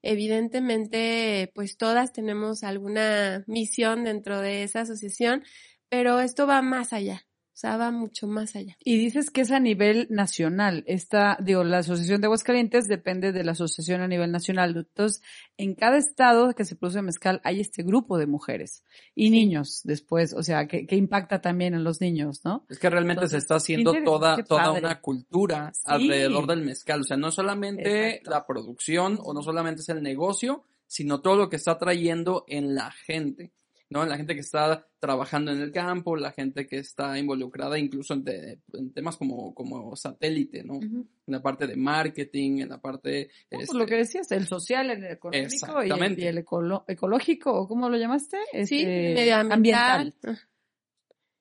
Evidentemente, 0.02 1.50
pues 1.54 1.76
todas 1.76 2.12
tenemos 2.12 2.62
alguna 2.62 3.44
misión 3.46 4.04
dentro 4.04 4.40
de 4.40 4.62
esa 4.62 4.82
asociación, 4.82 5.44
pero 5.88 6.20
esto 6.20 6.46
va 6.46 6.62
más 6.62 6.92
allá, 6.92 7.26
o 7.58 7.60
sea, 7.60 7.76
va 7.76 7.90
mucho 7.90 8.28
más 8.28 8.54
allá. 8.54 8.76
Y 8.84 8.98
dices 8.98 9.30
que 9.32 9.40
es 9.40 9.50
a 9.50 9.58
nivel 9.58 10.06
nacional. 10.10 10.84
Esta, 10.86 11.36
digo, 11.42 11.64
la 11.64 11.78
Asociación 11.78 12.20
de 12.20 12.26
Aguascalientes 12.26 12.86
depende 12.86 13.32
de 13.32 13.42
la 13.42 13.50
asociación 13.50 14.00
a 14.00 14.06
nivel 14.06 14.30
nacional. 14.30 14.76
Entonces, 14.76 15.22
en 15.56 15.74
cada 15.74 15.96
estado 15.98 16.52
que 16.54 16.64
se 16.64 16.76
produce 16.76 17.02
mezcal 17.02 17.40
hay 17.42 17.58
este 17.58 17.82
grupo 17.82 18.16
de 18.16 18.28
mujeres 18.28 18.84
y 19.16 19.30
niños 19.30 19.80
después, 19.82 20.34
o 20.34 20.44
sea, 20.44 20.68
que, 20.68 20.86
que 20.86 20.94
impacta 20.94 21.40
también 21.40 21.74
en 21.74 21.82
los 21.82 22.00
niños, 22.00 22.42
¿no? 22.44 22.64
Es 22.68 22.78
que 22.78 22.90
realmente 22.90 23.22
Entonces, 23.24 23.32
se 23.32 23.38
está 23.38 23.56
haciendo 23.56 23.92
toda, 24.04 24.36
toda 24.44 24.70
una 24.70 25.00
cultura 25.00 25.72
Sí. 25.74 25.82
alrededor 25.86 26.46
del 26.46 26.62
mezcal. 26.62 27.00
O 27.00 27.04
sea, 27.04 27.16
no 27.16 27.32
solamente 27.32 28.10
Exacto. 28.10 28.30
la 28.30 28.46
producción 28.46 29.18
o 29.20 29.34
no 29.34 29.42
solamente 29.42 29.82
es 29.82 29.88
el 29.88 30.00
negocio, 30.00 30.64
sino 30.86 31.22
todo 31.22 31.34
lo 31.34 31.48
que 31.48 31.56
está 31.56 31.76
trayendo 31.76 32.44
en 32.46 32.76
la 32.76 32.92
gente. 32.92 33.52
¿No? 33.90 34.02
En 34.02 34.08
la 34.08 34.16
gente 34.16 34.34
que 34.34 34.40
está 34.40 34.86
trabajando 34.98 35.50
en 35.52 35.60
el 35.60 35.72
campo, 35.72 36.16
la 36.16 36.32
gente 36.32 36.66
que 36.66 36.78
está 36.78 37.18
involucrada 37.18 37.78
incluso 37.78 38.14
en, 38.14 38.24
te- 38.24 38.60
en 38.74 38.92
temas 38.92 39.16
como, 39.16 39.54
como 39.54 39.96
satélite, 39.96 40.62
¿no? 40.64 40.74
En 40.82 41.08
la 41.26 41.40
parte 41.42 41.66
de 41.66 41.76
marketing, 41.76 42.58
en 42.62 42.68
la 42.68 42.80
parte... 42.80 43.30
Pues 43.50 43.64
este, 43.64 43.76
lo 43.78 43.86
que 43.86 43.96
decías, 43.96 44.30
el 44.32 44.46
social, 44.46 44.90
el 44.90 45.04
económico 45.04 45.36
y 45.36 45.46
el, 45.46 45.52
Exactamente. 45.54 46.22
y 46.22 46.26
el 46.26 46.44
ecolo- 46.44 46.84
ecológico, 46.88 47.52
¿o 47.52 47.66
cómo 47.68 47.88
lo 47.88 47.96
llamaste? 47.96 48.36
Sí, 48.64 48.80
Este, 48.80 49.14
medioambiental. 49.14 50.14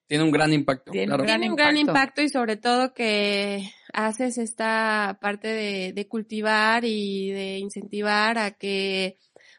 tiene 0.06 0.24
un 0.24 0.30
gran 0.30 0.52
impacto. 0.54 0.90
Tiene 0.90 1.06
claro. 1.08 1.24
gran 1.24 1.40
Tiene 1.40 1.50
un 1.50 1.56
gran 1.56 1.76
impacto. 1.76 1.90
impacto 2.00 2.22
y 2.22 2.28
sobre 2.30 2.56
todo 2.56 2.94
que 2.94 3.70
haces 3.92 4.38
esta 4.38 5.18
parte 5.20 5.48
de, 5.48 5.92
de 5.92 6.08
cultivar 6.08 6.84
y 6.86 7.30
de 7.30 7.58
incentivar 7.58 8.38
a 8.38 8.52
que 8.52 9.18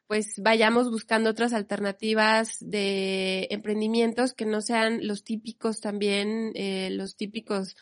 pues 0.09 0.41
vayamos 0.41 0.89
buscando 0.89 1.29
otras 1.29 1.53
alternativas 1.53 2.57
de 2.61 3.45
emprendimientos 3.51 4.33
que 4.33 4.47
no 4.47 4.59
sean 4.59 5.05
los 5.05 5.23
típicos 5.23 5.81
también, 5.81 6.51
eh, 6.55 6.89
los 6.89 7.15
típicos, 7.15 7.77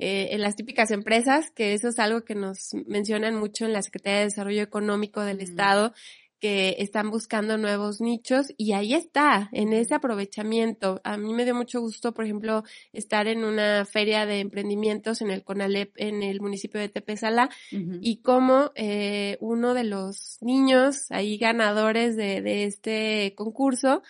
eh, 0.00 0.30
en 0.32 0.40
las 0.40 0.56
típicas 0.56 0.90
empresas, 0.90 1.52
que 1.52 1.74
eso 1.74 1.86
es 1.86 2.00
algo 2.00 2.24
que 2.24 2.34
nos 2.34 2.74
mencionan 2.88 3.36
mucho 3.36 3.64
en 3.64 3.72
la 3.72 3.82
Secretaría 3.82 4.18
de 4.18 4.24
Desarrollo 4.24 4.62
Económico 4.62 5.20
del 5.20 5.36
Mm. 5.36 5.42
Estado, 5.42 5.94
que 6.40 6.76
están 6.78 7.10
buscando 7.10 7.58
nuevos 7.58 8.00
nichos 8.00 8.52
y 8.56 8.72
ahí 8.72 8.94
está, 8.94 9.48
en 9.52 9.72
ese 9.72 9.94
aprovechamiento. 9.94 11.00
A 11.04 11.16
mí 11.16 11.34
me 11.34 11.44
dio 11.44 11.54
mucho 11.54 11.80
gusto, 11.80 12.12
por 12.12 12.24
ejemplo, 12.24 12.64
estar 12.92 13.26
en 13.26 13.44
una 13.44 13.84
feria 13.84 14.26
de 14.26 14.40
emprendimientos 14.40 15.20
en 15.20 15.30
el 15.30 15.42
CONALEP 15.42 15.92
en 15.96 16.22
el 16.22 16.40
municipio 16.40 16.80
de 16.80 16.88
Tepezalá 16.88 17.50
Ujú. 17.72 17.98
y 18.00 18.18
cómo 18.22 18.72
eh, 18.74 19.36
uno 19.40 19.74
de 19.74 19.84
los 19.84 20.38
niños 20.40 21.10
ahí 21.10 21.38
ganadores 21.38 22.16
de, 22.16 22.42
de 22.42 22.64
este 22.64 23.34
concurso 23.36 24.02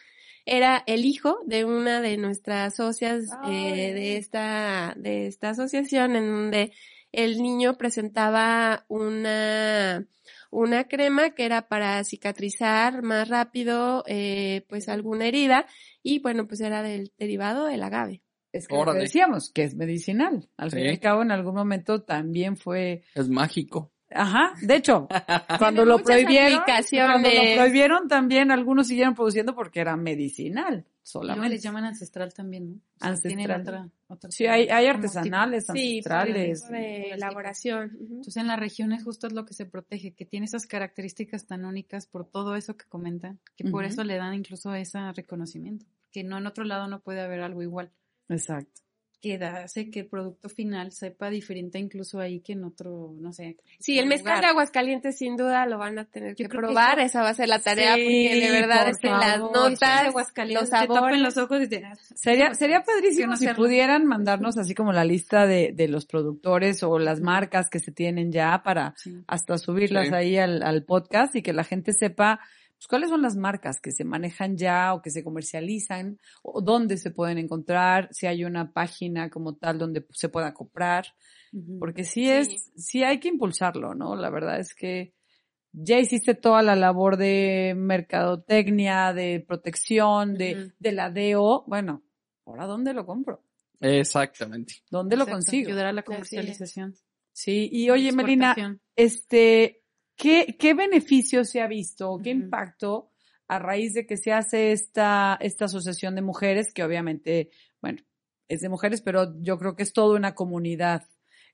era 0.45 0.83
el 0.87 1.05
hijo 1.05 1.39
de 1.45 1.65
una 1.65 2.01
de 2.01 2.17
nuestras 2.17 2.77
socias 2.77 3.25
eh, 3.47 3.93
de 3.93 4.17
esta 4.17 4.95
de 4.97 5.27
esta 5.27 5.51
asociación 5.51 6.17
en 6.17 6.27
donde 6.27 6.73
el 7.13 7.43
niño 7.43 7.77
presentaba 7.77 8.85
una 8.89 10.07
una 10.51 10.85
crema 10.85 11.31
que 11.31 11.45
era 11.45 11.69
para 11.69 12.03
cicatrizar 12.05 13.03
más 13.03 13.29
rápido 13.29 14.05
eh, 14.07 14.65
pues 14.69 14.89
alguna 14.89 15.27
herida 15.27 15.67
y 16.03 16.21
bueno 16.21 16.47
pues 16.47 16.61
era 16.61 16.83
del 16.83 17.13
derivado 17.19 17.67
del 17.67 17.83
agave. 17.83 18.23
Es 18.53 18.67
que 18.67 18.75
lo 18.75 18.95
decíamos, 18.95 19.51
que 19.53 19.65
es 19.65 19.75
medicinal. 19.75 20.49
Al 20.57 20.71
fin 20.71 20.87
y 20.87 20.89
al 20.89 21.01
cabo, 21.01 21.23
en 21.23 21.31
algún 21.31 21.55
momento 21.55 22.03
también 22.03 22.57
fue 22.57 23.03
Es 23.15 23.29
mágico. 23.29 23.93
Ajá, 24.11 24.55
de 24.63 24.77
hecho, 24.77 25.07
cuando 25.59 25.85
lo 25.85 25.99
prohibieron, 25.99 26.63
cuando 26.65 27.29
lo 27.29 27.55
prohibieron 27.57 28.09
también 28.09 28.51
algunos 28.51 28.89
siguieron 28.89 29.15
produciendo 29.15 29.55
porque 29.55 29.81
era 29.81 29.97
medicinal, 29.97 30.87
Y 31.15 31.19
luego 31.19 31.27
solamente. 31.35 31.55
les 31.55 31.63
llaman 31.63 31.85
ancestral 31.85 32.35
también, 32.35 32.71
¿no? 32.71 32.75
O 32.77 32.81
sea, 32.99 33.17
tienen 33.29 33.51
Ancestral. 33.51 33.61
otra- 33.87 33.91
otra- 34.09 34.31
Sí, 34.31 34.47
hay, 34.47 34.69
hay 34.69 34.87
artesanales, 34.87 35.67
Sí, 35.67 35.73
el 35.73 35.79
ancestrales. 35.97 36.61
tipo 36.63 36.73
de 36.73 37.11
elaboración. 37.13 37.97
Entonces 38.01 38.37
en 38.37 38.47
las 38.47 38.59
regiones 38.61 39.05
justo 39.05 39.27
es 39.27 39.33
lo 39.33 39.45
que 39.45 39.55
se 39.55 39.67
protege, 39.67 40.13
que 40.15 40.25
tiene 40.27 40.47
esas 40.47 40.67
características 40.67 41.47
tan 41.47 41.65
únicas 41.65 42.07
por 42.07 42.27
todo 42.29 42.57
eso 42.57 42.77
que 42.77 42.87
comentan, 42.87 43.41
que 43.57 43.65
por 43.71 43.85
eso 43.85 44.05
le 44.05 44.17
dan 44.17 44.35
incluso 44.35 44.75
ese 44.75 44.99
reconocimiento, 45.13 45.87
que 46.11 46.25
no 46.25 46.39
en 46.39 46.47
otro 46.47 46.65
lado 46.65 46.89
no 46.89 47.01
puede 47.01 47.21
haber 47.21 47.41
algo 47.41 47.63
igual, 47.63 47.91
Exacto. 48.29 48.83
Que 49.21 49.37
da- 49.37 49.65
hace 49.65 49.91
que 49.91 50.01
el 50.01 50.07
producto 50.07 50.49
final 50.49 50.93
sepa 50.93 51.29
diferente 51.29 51.79
incluso 51.79 52.21
ahí 52.21 52.41
que 52.41 52.53
en 52.53 52.63
otro, 52.65 53.15
no 53.19 53.33
sé. 53.33 53.57
Sí, 53.81 53.99
el 53.99 54.07
mezcal 54.07 54.35
lugar. 54.35 54.45
de 54.45 54.51
Aguascalientes 54.51 55.19
sin 55.19 55.37
duda 55.37 55.67
lo 55.67 55.77
van 55.79 55.99
a 55.99 56.05
tener 56.05 56.37
Yo 56.37 56.49
que 56.49 56.57
probar, 56.57 56.99
eso- 57.01 57.07
esa 57.07 57.23
va 57.23 57.31
a 57.31 57.35
ser 57.35 57.49
la 57.49 57.59
tarea 57.59 57.97
Sí, 57.97 58.03
porque 58.05 58.41
de 58.47 58.51
verdad 58.53 58.81
por 58.83 58.91
es 58.91 58.99
que 58.99 59.09
las 59.09 59.39
notas, 59.41 60.07
Aguascalientes, 60.07 60.61
los 60.63 60.71
te 60.71 60.77
tapen 60.77 60.95
sabores, 60.95 61.21
los 61.21 61.37
ojos 61.37 61.63
y 61.63 61.69
te- 61.69 61.83
Sería, 62.15 62.55
sería 62.55 62.83
padrísimo 62.83 63.37
si 63.37 63.47
hacerlo. 63.47 63.65
pudieran 63.65 64.07
mandarnos 64.07 64.57
así 64.57 64.75
como 64.75 64.93
la 64.93 65.05
lista 65.05 65.47
de, 65.47 65.73
de 65.75 65.89
los 65.89 66.07
productores 66.07 66.83
o 66.85 66.99
las 67.01 67.21
marcas 67.21 67.69
que 67.71 67.81
se 67.81 67.91
tienen 67.91 68.31
ya 68.31 68.63
para 68.63 68.95
Sí. 68.99 69.17
hasta 69.27 69.59
subirlas 69.59 70.09
Sí. 70.09 70.15
ahí 70.15 70.37
al, 70.39 70.63
al 70.63 70.85
podcast 70.85 71.35
y 71.35 71.43
que 71.43 71.53
la 71.53 71.65
gente 71.65 71.93
sepa 71.93 72.39
pues, 72.79 72.87
cuáles 72.87 73.11
son 73.11 73.23
las 73.23 73.37
marcas 73.37 73.81
que 73.81 73.91
se 73.91 74.05
manejan 74.05 74.57
ya 74.57 74.95
o 74.95 75.03
que 75.03 75.11
se 75.11 75.25
comercializan 75.25 76.19
o 76.43 76.61
dónde 76.61 76.97
se 76.97 77.11
pueden 77.11 77.37
encontrar, 77.39 78.09
si 78.13 78.27
hay 78.29 78.45
una 78.45 78.73
página 78.73 79.31
como 79.31 79.57
tal 79.57 79.79
donde 79.79 80.07
se 80.13 80.29
pueda 80.29 80.55
comprar, 80.55 81.07
porque 81.81 82.05
sí 82.05 82.31
es, 82.31 82.71
sí 82.77 83.03
hay 83.03 83.19
que 83.19 83.29
impulsarlo, 83.29 83.95
¿no? 83.95 84.15
La 84.15 84.31
verdad 84.31 84.61
es 84.61 84.75
que 84.75 85.13
ya 85.73 85.99
hiciste 85.99 86.35
toda 86.35 86.63
la 86.63 86.77
labor 86.77 87.17
de 87.17 87.75
mercadotecnia, 87.77 89.13
de 89.13 89.45
protección, 89.47 90.35
de, 90.35 90.55
Ujú. 90.55 90.73
de 90.79 90.93
la 90.93 91.11
DO. 91.11 91.65
Bueno, 91.67 92.05
¿ahora 92.47 92.67
dónde 92.67 92.95
lo 92.95 93.05
compro? 93.05 93.43
Exactamente. 93.81 94.75
¿Dónde 94.89 95.17
lo 95.17 95.25
Exacto, 95.25 95.37
consigo? 95.37 95.69
Ayudar 95.69 95.87
a 95.87 95.93
la 95.93 96.03
comercialización. 96.03 96.95
Sí, 97.33 97.69
y 97.73 97.91
oye, 97.91 98.13
Melina, 98.13 98.55
este, 98.97 99.83
¿qué, 100.19 100.57
qué 100.59 100.75
beneficio 100.75 101.45
se 101.45 101.63
ha 101.63 101.67
visto? 101.67 102.19
¿Qué 102.23 102.31
impacto 102.31 103.13
a 103.47 103.59
raíz 103.59 103.95
de 103.95 104.07
que 104.07 104.19
se 104.19 104.33
hace 104.33 104.73
esta, 104.73 105.39
esta 105.41 105.65
asociación 105.65 106.15
de 106.15 106.21
mujeres, 106.21 106.73
que 106.75 106.85
obviamente, 106.85 107.51
bueno, 107.81 108.03
es 108.47 108.61
de 108.61 108.69
mujeres, 108.69 109.01
pero 109.01 109.41
yo 109.41 109.59
creo 109.59 109.75
que 109.75 109.85
es 109.85 109.95
toda 109.95 110.17
una 110.17 110.35
comunidad 110.35 111.09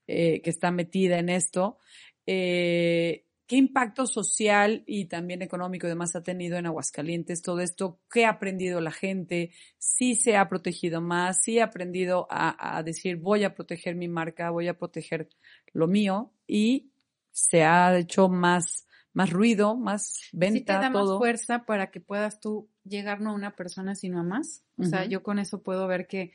eh, 0.07 0.41
que 0.41 0.49
está 0.49 0.71
metida 0.71 1.19
en 1.19 1.29
esto. 1.29 1.77
Eh, 2.25 3.25
¿Qué 3.47 3.57
impacto 3.57 4.07
social 4.07 4.83
y 4.87 5.05
también 5.05 5.43
económico 5.43 5.85
y 5.85 5.89
demás 5.89 6.15
ha 6.15 6.23
tenido 6.23 6.57
en 6.57 6.65
Aguascalientes 6.65 7.43
todo 7.43 7.59
esto? 7.59 7.99
¿Qué 8.11 8.25
ha 8.25 8.31
aprendido 8.31 8.81
la 8.81 8.91
gente? 8.91 9.51
¿Sí 9.77 10.15
se 10.15 10.35
ha 10.35 10.49
protegido 10.49 10.99
más? 10.99 11.43
¿Sí 11.43 11.59
ha 11.59 11.65
aprendido 11.65 12.25
a, 12.31 12.77
a 12.77 12.81
decir 12.81 13.17
voy 13.17 13.43
a 13.43 13.53
proteger 13.53 13.95
mi 13.95 14.07
marca, 14.07 14.49
voy 14.49 14.67
a 14.67 14.77
proteger 14.77 15.29
lo 15.73 15.87
mío? 15.87 16.33
Y 16.47 16.91
se 17.35 17.63
ha 17.63 17.97
hecho 17.97 18.29
más, 18.29 18.87
más 19.13 19.29
ruido, 19.29 19.75
más 19.75 20.07
sí 20.07 20.29
te 20.31 20.37
venta, 20.37 20.79
da 20.79 20.91
todo. 20.91 21.13
más 21.15 21.17
fuerza 21.19 21.65
para 21.65 21.91
que 21.91 21.99
puedas 21.99 22.39
tú 22.39 22.69
llegar 22.85 23.19
no 23.19 23.31
a 23.31 23.33
una 23.33 23.55
persona 23.55 23.93
sino 23.93 24.19
a 24.19 24.23
más. 24.23 24.63
O 24.77 24.83
sea, 24.85 25.05
yo 25.05 25.21
con 25.21 25.37
eso 25.39 25.61
puedo 25.61 25.85
ver 25.87 26.07
que 26.07 26.31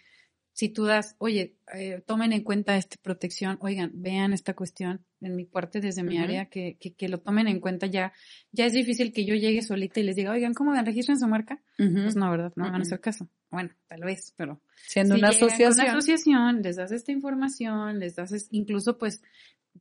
si 0.53 0.69
tú 0.69 0.85
das, 0.85 1.15
oye, 1.19 1.57
eh, 1.73 2.03
tomen 2.07 2.33
en 2.35 2.43
cuenta 2.43 2.77
esta 2.77 2.97
protección, 3.01 3.57
oigan, 3.63 3.93
vean 3.95 4.33
esta 4.35 4.53
cuestión 4.55 5.07
en 5.23 5.37
mi 5.37 5.45
parte 5.47 5.81
desde 5.81 6.03
mi 6.03 6.19
área, 6.19 6.47
que, 6.51 6.77
que, 6.79 6.93
que 6.93 7.09
lo 7.09 7.19
tomen 7.19 7.49
en 7.49 7.61
cuenta 7.61 7.87
ya. 7.87 8.13
Ya 8.53 8.67
es 8.67 8.73
difícil 8.75 9.13
que 9.13 9.25
yo 9.25 9.35
llegue 9.37 9.63
solita 9.63 10.01
y 10.01 10.03
les 10.03 10.17
diga, 10.17 10.33
oigan, 10.33 10.53
¿cómo 10.53 10.73
ven? 10.73 10.85
¿Registren 10.85 11.19
su 11.19 11.27
marca? 11.29 11.63
Ujú. 11.79 12.03
Pues 12.03 12.17
no, 12.17 12.31
¿verdad? 12.31 12.53
No 12.57 12.65
van 12.65 12.75
a 12.75 12.83
hacer 12.83 13.01
caso. 13.01 13.29
Bueno, 13.51 13.71
tal 13.89 14.03
vez, 14.03 14.35
pero 14.37 14.61
Siendo 14.87 15.15
si 15.15 15.21
una 15.21 15.29
con 15.29 15.35
asociación. 15.47 15.73
Una 15.79 15.93
asociación, 15.93 16.63
les 16.63 16.77
das 16.77 16.93
esta 16.93 17.13
información, 17.13 17.99
les 17.99 18.17
das, 18.17 18.33
es- 18.33 18.49
incluso 18.51 18.99
pues, 18.99 19.23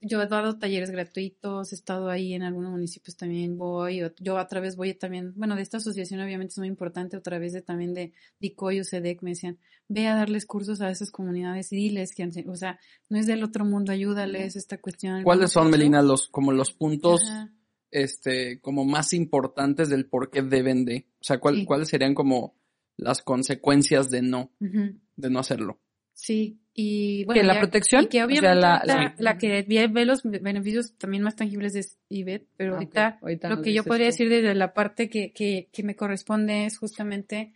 yo 0.01 0.21
he 0.21 0.27
dado 0.27 0.57
talleres 0.59 0.91
gratuitos, 0.91 1.71
he 1.71 1.75
estado 1.75 2.09
ahí 2.09 2.33
en 2.33 2.43
algunos 2.43 2.71
municipios 2.71 3.17
también 3.17 3.57
voy, 3.57 4.03
o- 4.03 4.13
yo 4.19 4.37
a 4.37 4.47
través 4.47 4.75
voy 4.75 4.93
también, 4.93 5.33
bueno, 5.35 5.55
de 5.55 5.61
esta 5.61 5.77
asociación 5.77 6.21
obviamente 6.21 6.51
es 6.53 6.57
muy 6.59 6.67
importante, 6.67 7.17
a 7.17 7.21
través 7.21 7.53
de 7.53 7.61
también 7.61 7.93
de 7.93 8.13
DICOY 8.39 8.79
o 8.79 8.83
CEDEC 8.83 9.21
me 9.23 9.31
decían, 9.31 9.57
ve 9.87 10.07
a 10.07 10.15
darles 10.15 10.45
cursos 10.45 10.79
a 10.81 10.89
esas 10.89 11.11
comunidades 11.11 11.71
y 11.73 11.75
diles 11.75 12.13
que, 12.15 12.23
o 12.47 12.55
sea, 12.55 12.79
no 13.09 13.17
es 13.17 13.25
del 13.25 13.43
otro 13.43 13.65
mundo, 13.65 13.91
ayúdales 13.91 14.55
esta 14.55 14.77
cuestión. 14.79 15.23
¿Cuáles 15.23 15.51
son, 15.51 15.69
Melina, 15.69 16.01
los, 16.01 16.27
como 16.29 16.51
los 16.51 16.71
puntos, 16.71 17.21
Ajá. 17.29 17.51
este, 17.91 18.61
como 18.61 18.85
más 18.85 19.13
importantes 19.13 19.89
del 19.89 20.05
por 20.05 20.29
qué 20.29 20.43
deben 20.43 20.85
de? 20.85 21.07
O 21.19 21.23
sea, 21.23 21.39
¿cuál- 21.39 21.55
Sí. 21.55 21.65
¿cuáles 21.65 21.89
serían 21.89 22.13
como 22.13 22.55
las 22.97 23.21
consecuencias 23.21 24.09
de 24.09 24.21
no, 24.21 24.51
de 24.59 25.29
no 25.29 25.39
hacerlo? 25.39 25.79
Sí, 26.21 26.59
y 26.73 27.23
bueno, 27.23 27.39
¿Que 27.41 27.47
la 27.47 27.53
ya- 27.53 27.59
protección? 27.61 28.03
y 28.03 28.07
que 28.07 28.17
O 28.17 28.19
sea, 28.19 28.25
obviamente 28.25 28.61
la- 28.61 28.81
la- 28.85 29.15
la, 29.17 29.37
que 29.37 29.65
ve, 29.89 30.05
los 30.05 30.21
beneficios 30.23 30.93
también 30.97 31.23
más 31.23 31.37
tangibles 31.37 31.75
es 31.75 31.97
IBET, 32.09 32.45
pero 32.57 32.73
Ah, 32.73 32.75
ahorita 32.75 33.19
Ahorita 33.21 33.49
lo 33.49 33.61
que 33.61 33.73
yo 33.73 33.83
podría 33.85 34.07
tú. 34.07 34.11
decir 34.11 34.29
desde 34.29 34.53
la 34.53 34.73
parte 34.73 35.09
que, 35.09 35.31
que, 35.31 35.69
que 35.71 35.83
me 35.83 35.95
corresponde 35.95 36.65
es 36.65 36.77
justamente, 36.77 37.53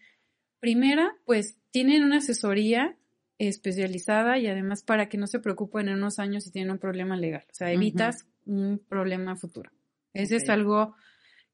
primera, 0.62 1.14
pues 1.26 1.58
tienen 1.72 2.04
una 2.06 2.18
asesoría 2.18 2.96
especializada 3.38 4.38
y 4.40 4.48
además 4.48 4.82
para 4.84 5.10
que 5.10 5.18
no 5.18 5.28
se 5.28 5.40
preocupen 5.40 5.90
en 5.90 5.96
unos 5.96 6.20
años 6.20 6.46
si 6.46 6.52
tienen 6.52 6.72
un 6.72 6.78
problema 6.80 7.18
legal, 7.18 7.44
o 7.52 7.54
sea, 7.54 7.70
evitas 7.72 8.26
un 8.46 8.80
problema 8.88 9.36
futuro. 9.36 9.72
Ese 10.14 10.38
es 10.38 10.48
algo 10.50 10.96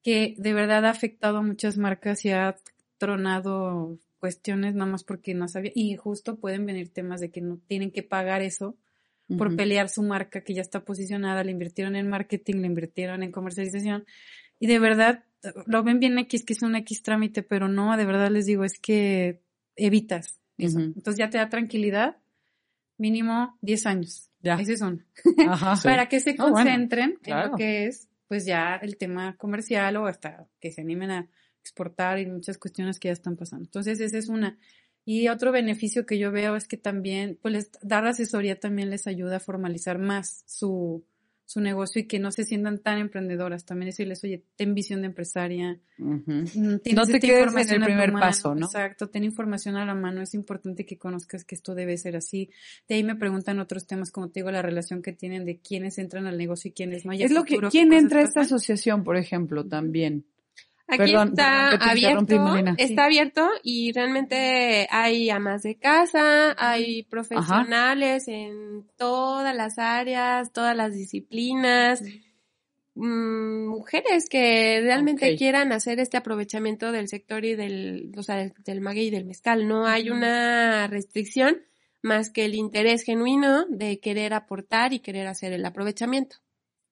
que 0.03 0.35
de 0.37 0.53
verdad 0.53 0.85
ha 0.85 0.91
afectado 0.91 1.37
a 1.39 1.41
muchas 1.41 1.77
marcas 1.77 2.23
y 2.25 2.29
ha 2.31 2.55
tronado 2.99 3.97
cuestiones 4.19 4.75
nada 4.75 4.91
más 4.91 5.03
porque 5.03 5.33
no 5.33 5.47
sabía 5.47 5.71
y 5.73 5.95
justo 5.95 6.37
pueden 6.37 6.65
venir 6.65 6.89
temas 6.93 7.21
de 7.21 7.31
que 7.31 7.41
no 7.41 7.59
tienen 7.67 7.91
que 7.91 8.03
pagar 8.03 8.41
eso 8.41 8.77
por 9.37 9.55
pelear 9.55 9.89
su 9.89 10.01
marca 10.01 10.41
que 10.41 10.55
ya 10.55 10.61
está 10.61 10.83
posicionada, 10.83 11.43
le 11.43 11.51
invirtieron 11.51 11.95
en 11.95 12.09
marketing, 12.09 12.55
le 12.61 12.65
invirtieron 12.67 13.21
en 13.21 13.31
comercialización 13.31 14.05
y 14.59 14.65
de 14.65 14.79
verdad 14.79 15.23
lo 15.67 15.83
ven 15.83 15.99
bien 15.99 16.17
X 16.17 16.43
que 16.43 16.53
es 16.53 16.63
un 16.63 16.75
X 16.75 17.03
trámite, 17.03 17.43
pero 17.43 17.67
no, 17.67 17.95
de 17.95 18.05
verdad 18.05 18.31
les 18.31 18.47
digo, 18.47 18.63
es 18.63 18.79
que 18.79 19.41
evitas 19.75 20.39
eso. 20.57 20.79
Entonces 20.79 21.17
ya 21.17 21.29
te 21.29 21.37
da 21.37 21.47
tranquilidad, 21.47 22.17
mínimo 22.97 23.57
10 23.61 23.85
años. 23.85 24.29
Ya. 24.41 24.55
Ese 24.55 24.73
es 24.73 24.81
uno. 24.81 24.99
Ajá. 25.47 25.75
Sí. 25.75 25.83
Para 25.87 26.09
que 26.09 26.19
se 26.19 26.31
Ah, 26.31 26.35
bueno, 26.39 26.55
concentren 26.55 27.09
en 27.11 27.17
claro. 27.17 27.51
lo 27.51 27.57
que 27.57 27.85
es, 27.85 28.09
pues 28.27 28.45
ya 28.45 28.75
el 28.81 28.97
tema 28.97 29.35
comercial 29.37 29.95
o 29.97 30.07
hasta 30.07 30.47
que 30.59 30.71
se 30.71 30.81
animen 30.81 31.11
a 31.11 31.29
exportar 31.69 32.19
y 32.19 32.25
muchas 32.25 32.57
cuestiones 32.57 32.99
que 32.99 33.07
ya 33.09 33.13
están 33.13 33.35
pasando. 33.37 33.65
Entonces, 33.65 33.99
esa 33.99 34.17
es 34.17 34.27
una. 34.27 34.57
Y 35.05 35.27
otro 35.29 35.51
beneficio 35.51 36.05
que 36.05 36.17
yo 36.19 36.31
veo 36.31 36.55
es 36.55 36.67
que 36.67 36.77
también, 36.77 37.37
pues 37.41 37.53
les- 37.53 37.71
dar 37.81 38.05
asesoría 38.05 38.59
también 38.59 38.89
les 38.89 39.07
ayuda 39.07 39.37
a 39.37 39.39
formalizar 39.39 39.97
más 39.97 40.43
su, 40.45 41.03
su 41.45 41.61
negocio 41.61 42.01
y 42.01 42.05
que 42.05 42.19
no 42.19 42.31
se 42.31 42.43
sientan 42.43 42.77
tan 42.77 42.99
emprendedoras. 42.99 43.65
También 43.65 43.87
decirles, 43.89 44.23
oye, 44.23 44.43
ten 44.55 44.75
visión 44.75 45.01
de 45.01 45.07
empresaria. 45.07 45.79
Ujú. 45.97 46.31
mm, 46.31 46.79
tienes 46.79 46.93
No 46.93 47.05
te 47.07 47.19
quedes 47.19 47.71
en 47.71 47.81
el 47.81 47.83
primer 47.83 48.11
mano. 48.11 48.25
paso, 48.25 48.53
¿no? 48.53 48.67
Exacto, 48.67 49.07
ten 49.09 49.23
información 49.23 49.75
a 49.75 49.83
la 49.85 49.95
mano. 49.95 50.21
Es 50.21 50.35
importante 50.35 50.85
que 50.85 50.97
conozcas 50.99 51.43
que 51.43 51.55
esto 51.55 51.73
debe 51.73 51.97
ser 51.97 52.15
así. 52.15 52.51
De 52.87 52.93
ahí 52.95 53.03
me 53.03 53.15
preguntan 53.15 53.59
otros 53.59 53.87
temas, 53.87 54.11
como 54.11 54.29
te 54.29 54.41
digo, 54.41 54.51
la 54.51 54.61
relación 54.61 55.01
que 55.01 55.13
tienen 55.13 55.43
de 55.45 55.57
quiénes 55.57 55.97
entran 55.97 56.27
al 56.27 56.37
negocio 56.37 56.69
y 56.69 56.73
quiénes 56.73 57.05
no. 57.05 57.13
Y 57.13 57.23
Es 57.23 57.31
lo 57.31 57.45
que, 57.45 57.57
¿quién 57.71 57.93
entra 57.93 58.19
a 58.19 58.23
esta 58.23 58.41
asociación, 58.41 59.03
por 59.03 59.17
ejemplo, 59.17 59.65
también? 59.65 60.25
Aquí 60.91 61.11
Perdón, 61.11 61.29
está 61.29 61.69
abierto, 61.69 62.57
está 62.77 63.05
abierto 63.05 63.47
y 63.61 63.91
realmente 63.91 64.87
hay 64.89 65.29
amas 65.29 65.61
de 65.61 65.75
casa, 65.75 66.55
hay 66.57 67.03
profesionales 67.03 68.27
en 68.27 68.87
todas 68.97 69.55
las 69.55 69.77
áreas, 69.77 70.51
todas 70.51 70.75
las 70.75 70.95
disciplinas, 70.95 72.01
mm, 72.95 73.67
mujeres 73.67 74.29
que 74.29 74.81
realmente 74.81 75.35
quieran 75.37 75.73
hacer 75.73 75.99
este 75.99 76.17
aprovechamiento 76.17 76.91
del 76.91 77.07
sector 77.07 77.45
y 77.45 77.53
del, 77.53 78.11
o 78.17 78.23
sea, 78.23 78.37
del, 78.37 78.53
del 78.65 78.81
maguey 78.81 79.07
y 79.07 79.11
del 79.11 79.25
mezcal. 79.25 79.67
No 79.67 79.85
hay 79.85 80.09
una 80.09 80.87
restricción 80.87 81.61
más 82.01 82.31
que 82.31 82.45
el 82.45 82.55
interés 82.55 83.03
genuino 83.03 83.65
de 83.69 83.99
querer 83.99 84.33
aportar 84.33 84.91
y 84.93 85.01
querer 85.01 85.27
hacer 85.27 85.53
el 85.53 85.65
aprovechamiento. 85.65 86.37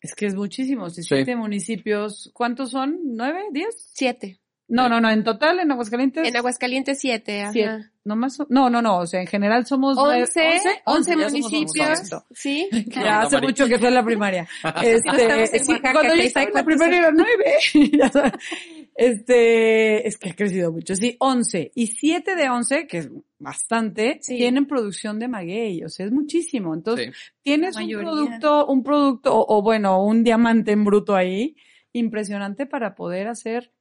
Es 0.07 0.15
que 0.15 0.25
es 0.25 0.35
muchísimo. 0.35 0.89
Si 0.89 1.03
siete 1.03 1.35
municipios, 1.35 2.31
¿cuántos 2.33 2.71
son? 2.71 2.97
¿Nueve? 3.03 3.41
¿Diez? 3.51 3.75
Siete. 3.93 4.39
No, 4.69 4.87
no, 4.87 5.01
no, 5.01 5.09
en 5.09 5.25
total 5.25 5.59
en 5.59 5.69
Aguascalientes. 5.69 6.25
En 6.25 6.37
Aguascalientes 6.37 6.97
siete, 6.97 7.41
ajá. 7.41 7.51
siete. 7.51 7.89
No, 8.05 8.15
más, 8.15 8.37
no, 8.47 8.69
no, 8.69 8.81
no, 8.81 8.99
o 8.99 9.05
sea, 9.05 9.19
en 9.19 9.27
general 9.27 9.65
somos 9.65 9.97
11, 9.97 10.61
11, 10.85 11.15
municipios, 11.17 11.99
¿sí? 12.33 12.69
Ya 12.87 13.01
no, 13.01 13.09
ah, 13.09 13.21
hace 13.23 13.35
no, 13.35 13.47
mucho 13.47 13.67
que 13.67 13.77
fue 13.77 13.91
la 13.91 14.01
primaria. 14.01 14.47
este, 14.81 15.59
sí, 15.59 15.77
cuando 15.81 16.15
yo 16.15 16.21
estaba 16.21 16.45
en 16.45 16.53
la 16.53 16.63
primaria 16.63 16.99
era 16.99 17.11
9, 17.11 17.27
Este, 18.97 20.07
es 20.07 20.17
que 20.17 20.29
ha 20.31 20.35
crecido 20.35 20.71
mucho. 20.71 20.95
Sí, 20.95 21.15
11. 21.19 21.71
Y 21.75 21.87
7 21.87 22.35
de 22.35 22.49
11, 22.49 22.87
que 22.87 22.97
es 22.97 23.11
bastante, 23.37 24.17
Sí. 24.21 24.37
tienen 24.37 24.65
producción 24.65 25.19
de 25.19 25.27
maguey. 25.27 25.83
O 25.83 25.89
sea, 25.89 26.07
es 26.07 26.11
muchísimo. 26.11 26.73
Entonces, 26.73 27.15
Sí. 27.15 27.31
tienes 27.43 27.75
un 27.77 27.89
producto, 27.91 28.65
un 28.65 28.83
producto, 28.83 29.35
o, 29.35 29.57
o 29.57 29.61
bueno, 29.61 30.03
un 30.03 30.23
diamante 30.23 30.71
en 30.71 30.83
bruto 30.83 31.15
ahí, 31.15 31.55
impresionante 31.93 32.65
para 32.65 32.95
poder 32.95 33.27
hacer 33.27 33.71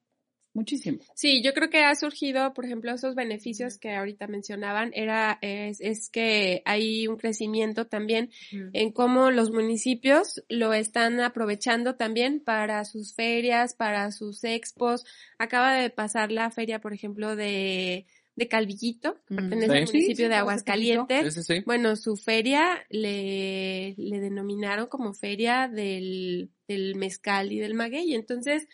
muchísimo. 0.56 0.98
Sí, 1.14 1.42
yo 1.42 1.54
creo 1.54 1.70
que 1.70 1.84
ha 1.84 1.94
surgido, 1.94 2.52
por 2.54 2.64
ejemplo, 2.64 2.92
esos 2.92 3.14
beneficios 3.14 3.78
que 3.78 3.94
ahorita 3.94 4.26
mencionaban, 4.26 4.90
era, 4.94 5.38
es, 5.42 5.80
es 5.80 6.08
que 6.10 6.62
hay 6.64 7.06
un 7.06 7.16
crecimiento 7.16 7.86
también 7.86 8.30
en 8.72 8.90
cómo 8.92 9.30
los 9.30 9.50
municipios 9.50 10.42
lo 10.48 10.72
están 10.74 11.20
aprovechando 11.20 11.94
también 11.96 12.40
para 12.40 12.84
sus 12.84 13.14
ferias, 13.14 13.74
para 13.74 14.10
sus 14.10 14.42
expos. 14.44 15.04
Acaba 15.38 15.74
de 15.74 15.90
pasar 15.90 16.32
la 16.32 16.50
feria, 16.50 16.80
por 16.80 16.92
ejemplo, 16.92 17.36
de, 17.36 18.06
de 18.34 18.48
Calvillito, 18.48 19.16
Mm. 19.28 19.36
pertenece 19.36 19.66
Sí. 19.72 19.76
al 19.78 19.86
Sí, 19.86 19.92
municipio 19.92 20.24
sí, 20.26 20.28
de 20.28 20.34
Aguascalientes. 20.34 21.34
Sí, 21.34 21.42
sí, 21.42 21.54
sí. 21.54 21.62
Bueno, 21.66 21.96
su 21.96 22.16
feria 22.16 22.84
le, 22.90 23.94
le 23.96 24.20
denominaron 24.20 24.86
como 24.86 25.12
feria 25.14 25.68
del, 25.68 26.50
del 26.68 26.94
mezcal 26.96 27.52
y 27.52 27.58
del 27.58 27.74
maguey. 27.74 28.14
Entonces, 28.14 28.66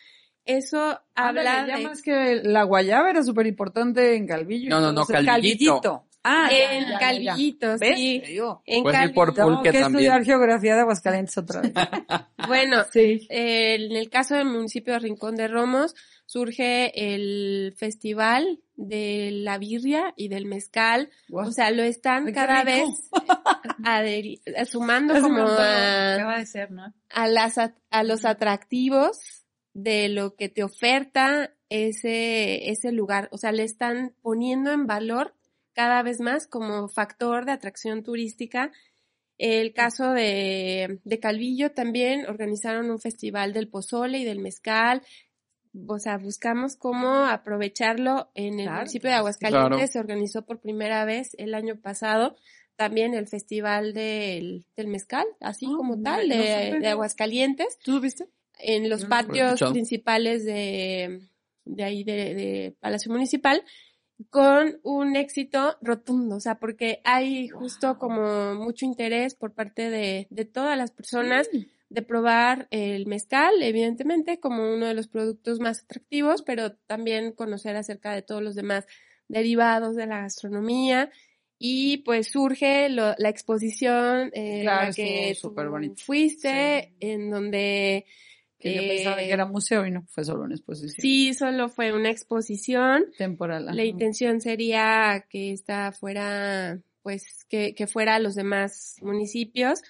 eso 0.45 0.99
habla 1.15 1.41
Ándale, 1.61 1.67
ya 1.71 1.77
de... 1.77 1.83
más 1.83 2.01
que 2.01 2.41
la 2.43 2.63
guayaba 2.63 3.09
era 3.09 3.23
súper 3.23 3.47
importante 3.47 4.15
en 4.15 4.27
Calvillo. 4.27 4.69
No, 4.69 4.77
no, 4.81 4.91
no, 4.91 5.01
entonces, 5.01 5.25
Calvillito. 5.25 6.05
Ah, 6.25 6.47
ya, 6.49 6.77
en 6.77 6.87
ya. 6.89 6.99
Calvillito, 6.99 7.77
¿Ves? 7.77 7.97
sí. 7.97 8.21
Te 8.23 8.31
digo. 8.31 8.61
En 8.65 8.83
por 8.83 8.91
Calvillito. 8.93 9.33
Tengo 9.33 9.47
pulque 9.55 9.71
que 9.71 9.79
también. 9.79 10.03
estudiar 10.05 10.23
geografía 10.25 10.75
de 10.75 10.81
Aguascalientes 10.81 11.37
otra 11.37 11.61
vez. 11.61 11.73
Bueno, 12.47 12.83
Sí. 12.91 13.25
eh, 13.29 13.75
en 13.75 13.95
el 13.95 14.09
caso 14.09 14.35
del 14.35 14.45
municipio 14.45 14.93
de 14.93 14.99
Rincón 14.99 15.35
de 15.35 15.47
Romos, 15.47 15.95
surge 16.25 16.91
el 17.15 17.73
festival 17.77 18.59
de 18.75 19.29
la 19.31 19.57
birria 19.57 20.13
y 20.17 20.27
del 20.27 20.45
mezcal. 20.45 21.09
O 21.31 21.51
sea, 21.51 21.71
lo 21.71 21.83
están 21.83 22.31
cada 22.33 22.63
rico. 22.63 22.89
vez 23.79 24.69
sumando 24.69 25.19
como 25.21 25.43
a, 25.43 26.13
Acaba 26.15 26.37
de 26.39 26.45
ser, 26.45 26.71
¿no? 26.71 26.93
a 27.09 27.27
las 27.27 27.57
a 27.57 28.03
los 28.03 28.25
atractivos 28.25 29.42
de 29.73 30.09
lo 30.09 30.35
que 30.35 30.49
te 30.49 30.63
oferta 30.63 31.53
ese 31.69 32.69
ese 32.69 32.91
lugar, 32.91 33.27
o 33.31 33.37
sea, 33.37 33.51
le 33.51 33.63
están 33.63 34.15
poniendo 34.21 34.71
en 34.71 34.85
valor 34.87 35.33
cada 35.73 36.03
vez 36.03 36.19
más 36.19 36.47
como 36.47 36.87
factor 36.89 37.45
de 37.45 37.51
atracción 37.53 38.03
turística. 38.03 38.71
El 39.39 39.73
caso 39.73 40.11
de, 40.13 40.99
de 41.03 41.19
Calvillo 41.19 41.71
también 41.71 42.27
organizaron 42.27 42.91
un 42.91 42.99
festival 42.99 43.51
del 43.53 43.67
pozole 43.67 44.19
y 44.19 44.23
del 44.25 44.39
mezcal. 44.39 45.01
O 45.87 45.97
sea, 45.97 46.19
buscamos 46.19 46.75
cómo 46.75 47.25
aprovecharlo 47.25 48.29
en 48.35 48.59
el 48.59 48.65
Claro. 48.67 48.77
municipio 48.81 49.09
de 49.09 49.15
Aguascalientes. 49.15 49.69
Claro. 49.77 49.87
Se 49.87 49.99
organizó 49.99 50.45
por 50.45 50.59
primera 50.61 51.03
vez 51.05 51.31
el 51.39 51.55
año 51.55 51.81
pasado 51.81 52.35
también 52.75 53.15
el 53.15 53.27
festival 53.27 53.93
del, 53.93 54.65
del 54.75 54.87
mezcal, 54.87 55.25
así 55.39 55.65
Ah, 55.67 55.73
como 55.75 55.95
no, 55.95 56.03
tal, 56.03 56.27
no 56.29 56.35
de, 56.35 56.77
de 56.79 56.87
Aguascalientes, 56.87 57.79
¿Tú 57.83 57.99
viste? 57.99 58.25
En 58.59 58.89
los 58.89 59.01
patios 59.09 59.59
principales 59.71 60.45
de, 60.45 61.21
de 61.65 61.83
ahí 61.83 62.03
de, 62.03 62.33
de 62.35 62.75
Palacio 62.79 63.11
Municipal, 63.11 63.63
con 64.29 64.79
un 64.83 65.15
éxito 65.15 65.77
rotundo, 65.81 66.35
o 66.35 66.39
sea, 66.39 66.55
porque 66.59 67.01
hay 67.03 67.49
justo 67.49 67.97
como 67.97 68.55
mucho 68.55 68.85
interés 68.85 69.35
por 69.35 69.53
parte 69.53 69.89
de, 69.89 70.27
de 70.29 70.45
todas 70.45 70.77
las 70.77 70.91
personas 70.91 71.47
de 71.89 72.01
probar 72.03 72.67
el 72.71 73.05
mezcal, 73.05 73.61
evidentemente, 73.61 74.39
como 74.39 74.73
uno 74.73 74.85
de 74.87 74.93
los 74.93 75.07
productos 75.07 75.59
más 75.59 75.83
atractivos, 75.83 76.41
pero 76.43 76.73
también 76.87 77.33
conocer 77.33 77.75
acerca 77.75 78.13
de 78.13 78.21
todos 78.21 78.41
los 78.41 78.55
demás 78.55 78.85
derivados 79.27 79.95
de 79.95 80.05
la 80.07 80.21
gastronomía. 80.21 81.11
Y 81.59 81.97
pues 81.99 82.31
surge 82.31 82.89
lo- 82.89 83.15
la 83.17 83.29
exposición 83.29 84.31
eh, 84.33 84.61
Claro, 84.63 84.87
la 84.87 84.93
que 84.93 85.35
tú 85.41 85.53
fuiste, 86.03 86.93
en 86.99 87.29
donde 87.29 88.05
Que 88.63 88.75
yo 88.75 88.81
eh, 88.81 88.87
pensaba 88.95 89.17
que 89.17 89.31
era 89.31 89.45
museo 89.45 89.85
y 89.85 89.91
no, 89.91 90.05
fue 90.09 90.23
solo 90.23 90.43
una 90.43 90.55
exposición. 90.55 91.01
sí 91.01 91.33
solo 91.33 91.69
fue 91.69 91.93
una 91.93 92.09
exposición. 92.09 93.05
Temporal. 93.17 93.67
ajá. 93.67 93.75
La 93.75 93.83
intención 93.85 94.41
sería 94.41 95.25
que 95.29 95.51
esta 95.51 95.91
fuera, 95.91 96.79
pues, 97.01 97.45
que, 97.49 97.75
que 97.75 97.85
fuera 97.87 98.15
a 98.15 98.19
los 98.19 98.35
demás 98.35 98.95
municipios. 99.01 99.81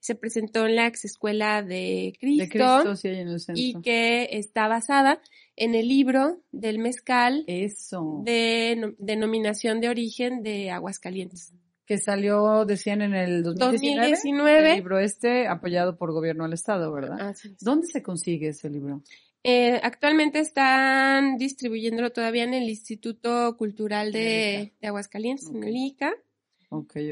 Se 0.00 0.14
presentó 0.14 0.64
en 0.66 0.76
la 0.76 0.86
ex 0.86 1.04
escuela 1.04 1.60
de 1.62 2.12
Cristo, 2.20 2.44
De 2.44 2.48
Cristo, 2.48 2.96
sí, 2.96 3.08
en 3.08 3.28
el 3.28 3.40
centro. 3.40 3.60
y 3.62 3.74
que 3.82 4.28
está 4.32 4.68
basada 4.68 5.20
en 5.56 5.74
el 5.74 5.88
libro 5.88 6.40
del 6.52 6.78
mezcal 6.78 7.42
Eso. 7.48 8.22
de 8.24 8.76
no- 8.78 8.94
denominación 8.98 9.80
de 9.80 9.88
origen 9.88 10.42
de 10.44 10.70
Aguascalientes. 10.70 11.52
Que 11.88 11.96
salió, 11.98 12.64
decían, 12.66 13.00
en 13.02 13.14
el 13.14 13.42
2019. 13.42 14.04
El 14.06 14.10
2019. 14.12 14.74
libro 14.76 14.98
este, 14.98 15.48
apoyado 15.48 15.96
por 15.96 16.12
gobierno 16.12 16.44
del 16.44 16.52
estado, 16.52 16.92
¿verdad? 16.92 17.30
Es. 17.30 17.56
¿Dónde 17.64 17.86
se 17.86 18.02
consigue 18.02 18.48
ese 18.48 18.68
libro? 18.68 19.02
Eh, 19.42 19.80
actualmente 19.82 20.40
están 20.40 21.38
distribuyéndolo 21.38 22.10
todavía 22.12 22.44
en 22.44 22.52
el 22.52 22.68
Instituto 22.68 23.56
Cultural 23.56 24.12
de, 24.12 24.74
de 24.80 24.86
Aguascalientes, 24.88 25.46
Ok. 25.48 25.54
en 25.56 25.64
el 25.64 25.76
ICA. 25.76 26.12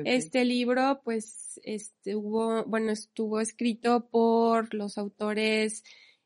Este 0.04 0.44
libro, 0.44 1.00
pues, 1.02 1.58
estuvo, 1.64 2.62
bueno, 2.64 2.92
estuvo 2.92 3.40
escrito 3.40 4.08
por 4.10 4.74
los 4.74 4.98
autores 4.98 5.82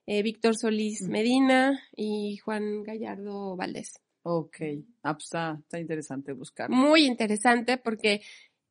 eh, 0.06 0.24
Víctor 0.24 0.56
Solís 0.56 1.02
Mm. 1.02 1.10
Medina 1.12 1.80
y 1.94 2.38
Juan 2.38 2.82
Gallardo 2.82 3.54
Valdés. 3.54 4.00
Ok. 4.22 4.56
Ah, 5.02 5.14
pues 5.14 5.24
está, 5.24 5.58
está 5.60 5.78
interesante 5.78 6.32
buscar. 6.32 6.70
Muy 6.70 7.06
interesante 7.06 7.78
porque 7.78 8.22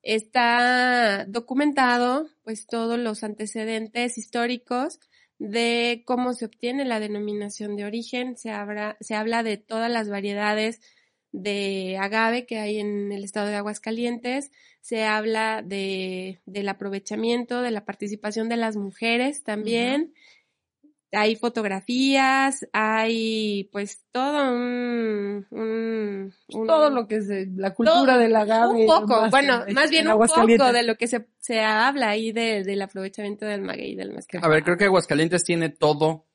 está 0.02 1.26
documentado, 1.28 2.28
pues, 2.44 2.68
todos 2.68 3.00
los 3.00 3.24
antecedentes 3.24 4.18
históricos 4.18 5.00
de 5.40 6.04
cómo 6.06 6.34
se 6.34 6.46
obtiene 6.46 6.86
la 6.86 7.00
denominación 7.00 7.76
de 7.76 7.86
origen. 7.86 8.38
Se 8.38 8.52
habla, 8.52 8.98
se 9.00 9.16
habla 9.16 9.42
de 9.42 9.58
todas 9.58 9.92
las 9.92 10.10
variedades 10.10 10.82
de 11.32 11.98
agave 12.00 12.46
que 12.46 12.60
hay 12.60 12.80
en 12.80 13.12
el 13.12 13.24
estado 13.24 13.48
de 13.48 13.56
Aguascalientes. 13.56 14.52
Se 14.82 15.04
habla 15.04 15.62
de, 15.62 16.42
del 16.46 16.70
aprovechamiento, 16.70 17.62
de 17.62 17.72
la 17.72 17.86
participación 17.86 18.50
de 18.50 18.58
las 18.58 18.76
mujeres 18.76 19.44
también. 19.44 20.14
Hay 21.12 21.36
fotografías, 21.36 22.68
hay 22.72 23.68
pues 23.72 24.06
todo 24.12 24.52
un... 24.54 25.46
un- 25.50 26.34
un- 26.50 26.68
Todo 26.68 26.90
lo 26.92 27.08
que 27.08 27.16
es 27.16 27.28
la 27.56 27.74
cultura 27.74 28.18
del 28.18 28.36
agave. 28.36 28.82
un 28.82 28.86
poco, 28.86 29.22
más 29.22 29.32
bueno, 29.32 29.66
en- 29.68 29.74
más 29.74 29.90
bien 29.90 30.06
en 30.08 30.14
un 30.14 30.20
poco 30.28 30.72
de 30.72 30.84
lo 30.84 30.96
que 30.98 31.08
se, 31.08 31.28
se 31.40 31.62
habla 31.62 32.10
ahí 32.10 32.32
de, 32.32 32.64
del 32.64 32.82
aprovechamiento 32.84 33.46
del 33.46 33.62
maguey 33.62 33.94
y 33.94 33.96
del 33.96 34.14
mezcal. 34.14 34.42
A 34.44 34.48
ver, 34.50 34.64
creo 34.64 34.78
que 34.78 34.86
Aguascalientes 34.86 35.44
tiene 35.44 35.70
todo 35.70 36.28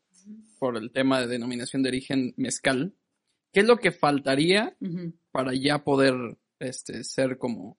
por 0.59 0.77
el 0.77 0.91
tema 0.91 1.21
de 1.21 1.27
denominación 1.29 1.83
de 1.83 1.91
origen 1.91 2.35
mezcal. 2.37 2.95
¿Qué 3.53 3.61
es 3.61 3.67
lo 3.67 3.77
que 3.77 3.93
faltaría 3.93 4.77
para 5.31 5.53
ya 5.55 5.85
poder 5.85 6.15
este, 6.59 7.05
ser 7.05 7.39
como 7.39 7.79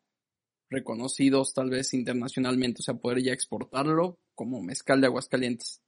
reconocidos 0.70 1.54
tal 1.54 1.70
vez 1.70 1.94
internacionalmente? 1.94 2.82
O 2.82 2.84
sea, 2.84 2.96
poder 2.96 3.22
ya 3.22 3.34
exportarlo 3.34 4.20
como 4.34 4.62
mezcal 4.62 5.02
de 5.02 5.08
Aguascalientes. 5.08 5.82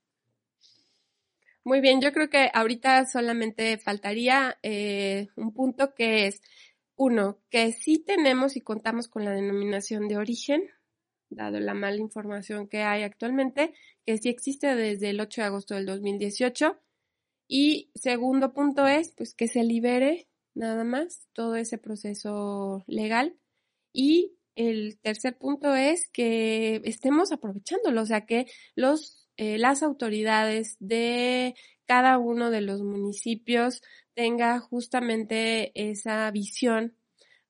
Muy 1.68 1.82
bien, 1.82 2.00
yo 2.00 2.14
creo 2.14 2.30
que 2.30 2.50
ahorita 2.54 3.04
solamente 3.04 3.76
faltaría 3.76 4.56
eh, 4.62 5.28
un 5.36 5.52
punto 5.52 5.94
que 5.94 6.26
es, 6.26 6.40
uno, 6.96 7.42
que 7.50 7.72
sí 7.72 7.98
tenemos 7.98 8.56
y 8.56 8.62
contamos 8.62 9.06
con 9.06 9.26
la 9.26 9.32
denominación 9.32 10.08
de 10.08 10.16
origen, 10.16 10.62
dado 11.28 11.60
la 11.60 11.74
mala 11.74 11.98
información 11.98 12.68
que 12.68 12.84
hay 12.84 13.02
actualmente, 13.02 13.74
que 14.06 14.16
sí 14.16 14.30
existe 14.30 14.74
desde 14.76 15.10
el 15.10 15.20
8 15.20 15.42
de 15.42 15.46
agosto 15.46 15.74
del 15.74 15.84
2018. 15.84 16.80
Y 17.48 17.90
segundo 17.94 18.54
punto 18.54 18.86
es, 18.86 19.12
pues, 19.14 19.34
que 19.34 19.46
se 19.46 19.62
libere 19.62 20.26
nada 20.54 20.84
más 20.84 21.28
todo 21.34 21.54
ese 21.54 21.76
proceso 21.76 22.82
legal. 22.86 23.36
Y 23.92 24.38
el 24.54 24.98
tercer 25.02 25.36
punto 25.36 25.74
es 25.74 26.08
que 26.14 26.80
estemos 26.84 27.30
aprovechándolo, 27.30 28.00
o 28.00 28.06
sea, 28.06 28.24
que 28.24 28.46
los 28.74 29.17
eh, 29.38 29.56
las 29.56 29.82
autoridades 29.82 30.76
de 30.80 31.54
cada 31.86 32.18
uno 32.18 32.50
de 32.50 32.60
los 32.60 32.82
municipios 32.82 33.82
tenga 34.14 34.58
justamente 34.58 35.70
esa 35.74 36.30
visión 36.30 36.94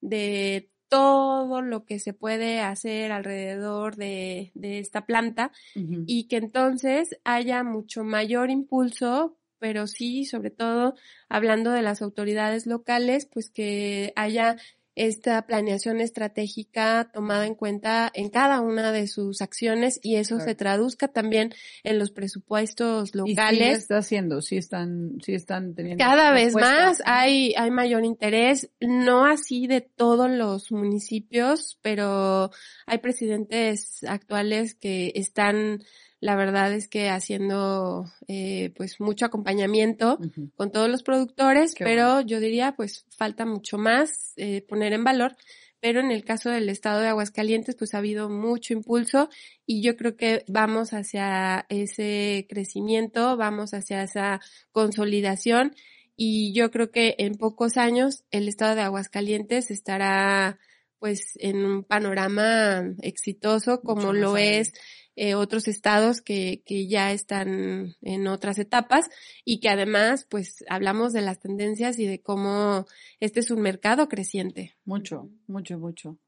de 0.03 0.71
todo 0.89 1.61
lo 1.61 1.85
que 1.85 1.99
se 1.99 2.13
puede 2.13 2.61
hacer 2.61 3.11
alrededor 3.11 3.97
de, 3.97 4.53
de 4.55 4.79
esta 4.79 5.07
planta 5.07 5.51
y 5.75 6.29
que 6.29 6.37
entonces 6.37 7.19
haya 7.25 7.65
mucho 7.65 8.05
mayor 8.05 8.51
impulso, 8.51 9.39
pero 9.59 9.87
sí, 9.87 10.25
sobre 10.25 10.51
todo, 10.51 10.95
hablando 11.29 11.71
de 11.71 11.83
las 11.83 12.01
autoridades 12.01 12.67
locales, 12.67 13.27
pues 13.27 13.51
que 13.51 14.13
haya 14.15 14.57
esta 14.99 15.47
planeación 15.47 16.01
estratégica 16.01 17.11
tomada 17.13 17.47
en 17.47 17.55
cuenta 17.55 18.11
en 18.13 18.31
cada 18.31 18.61
una 18.61 18.93
de 18.93 19.07
sus 19.07 19.41
acciones 19.41 20.01
y 20.03 20.17
eso 20.17 20.41
se 20.41 20.55
traduzca 20.55 21.09
también 21.09 21.55
en 21.85 21.99
los 21.99 22.11
presupuestos 22.11 23.15
locales. 23.15 23.61
¿Y 23.61 23.65
sí 23.65 23.71
está 23.71 23.99
haciendo? 23.99 24.43
Sí 24.43 24.57
están, 24.57 25.19
sí 25.25 25.35
están 25.35 25.75
teniendo. 25.75 26.03
Cada 26.05 26.33
vez 26.33 26.55
más 26.55 27.01
hay, 27.05 27.55
hay 27.57 27.71
mayor 27.71 28.05
interés, 28.05 28.71
no 28.81 29.25
así 29.25 29.67
de 29.67 29.81
todos 29.81 30.29
los 30.31 30.73
municipios, 30.73 31.79
pero 31.81 32.51
hay 32.87 32.99
presidentes 32.99 34.05
actuales 34.05 34.75
que 34.75 35.13
están 35.15 35.81
la 36.21 36.35
verdad 36.35 36.73
es 36.73 36.89
que 36.89 37.11
haciendo 37.11 38.11
eh, 38.27 38.73
pues 38.77 39.01
mucho 39.01 39.27
acompañamiento 39.27 40.19
con 40.57 40.73
todos 40.73 40.89
los 40.89 41.03
productores, 41.03 41.75
pero 41.79 42.21
yo 42.21 42.41
diría 42.41 42.75
pues 42.77 43.07
falta 43.17 43.47
mucho 43.47 43.79
más 43.79 44.33
eh, 44.37 44.63
poner 44.63 44.93
en 44.93 45.05
valor. 45.05 45.37
Pero 45.81 46.01
en 46.01 46.11
el 46.11 46.25
caso 46.25 46.51
del 46.51 46.69
estado 46.71 47.01
de 47.01 47.07
Aguascalientes, 47.07 47.77
pues 47.77 47.95
ha 47.95 47.99
habido 47.99 48.29
mucho 48.29 48.73
impulso 48.73 49.29
y 49.65 49.81
yo 49.81 49.97
creo 49.97 50.17
que 50.17 50.45
vamos 50.49 50.93
hacia 50.93 51.67
ese 51.69 52.47
crecimiento, 52.49 53.37
vamos 53.37 53.75
hacia 53.75 54.03
esa 54.03 54.41
consolidación 54.73 55.77
y 56.17 56.53
yo 56.53 56.73
creo 56.73 56.91
que 56.91 57.15
en 57.19 57.37
pocos 57.37 57.77
años 57.77 58.25
el 58.33 58.49
estado 58.49 58.75
de 58.75 58.83
Aguascalientes 58.83 59.71
estará 59.71 60.59
pues 60.99 61.33
en 61.37 61.65
un 61.65 61.85
panorama 61.85 62.95
exitoso 63.03 63.81
como 63.81 64.13
lo 64.13 64.37
es 64.37 64.73
eh, 65.17 65.35
otros 65.35 65.67
estados 65.67 66.21
que, 66.21 66.63
que 66.65 66.87
ya 66.87 67.13
están 67.13 67.97
en 68.03 68.27
otras 68.29 68.59
etapas 68.59 69.11
y 69.45 69.59
que 69.59 69.69
además 69.69 70.27
pues 70.29 70.65
hablamos 70.69 71.13
de 71.13 71.23
las 71.23 71.41
tendencias 71.41 71.99
y 71.99 72.07
de 72.07 72.21
cómo 72.21 72.87
este 73.19 73.41
es 73.41 73.51
un 73.51 73.61
mercado 73.61 74.09
creciente. 74.09 74.77
Mucho, 74.85 75.29
mucho, 75.47 75.79
mucho. 75.79 76.19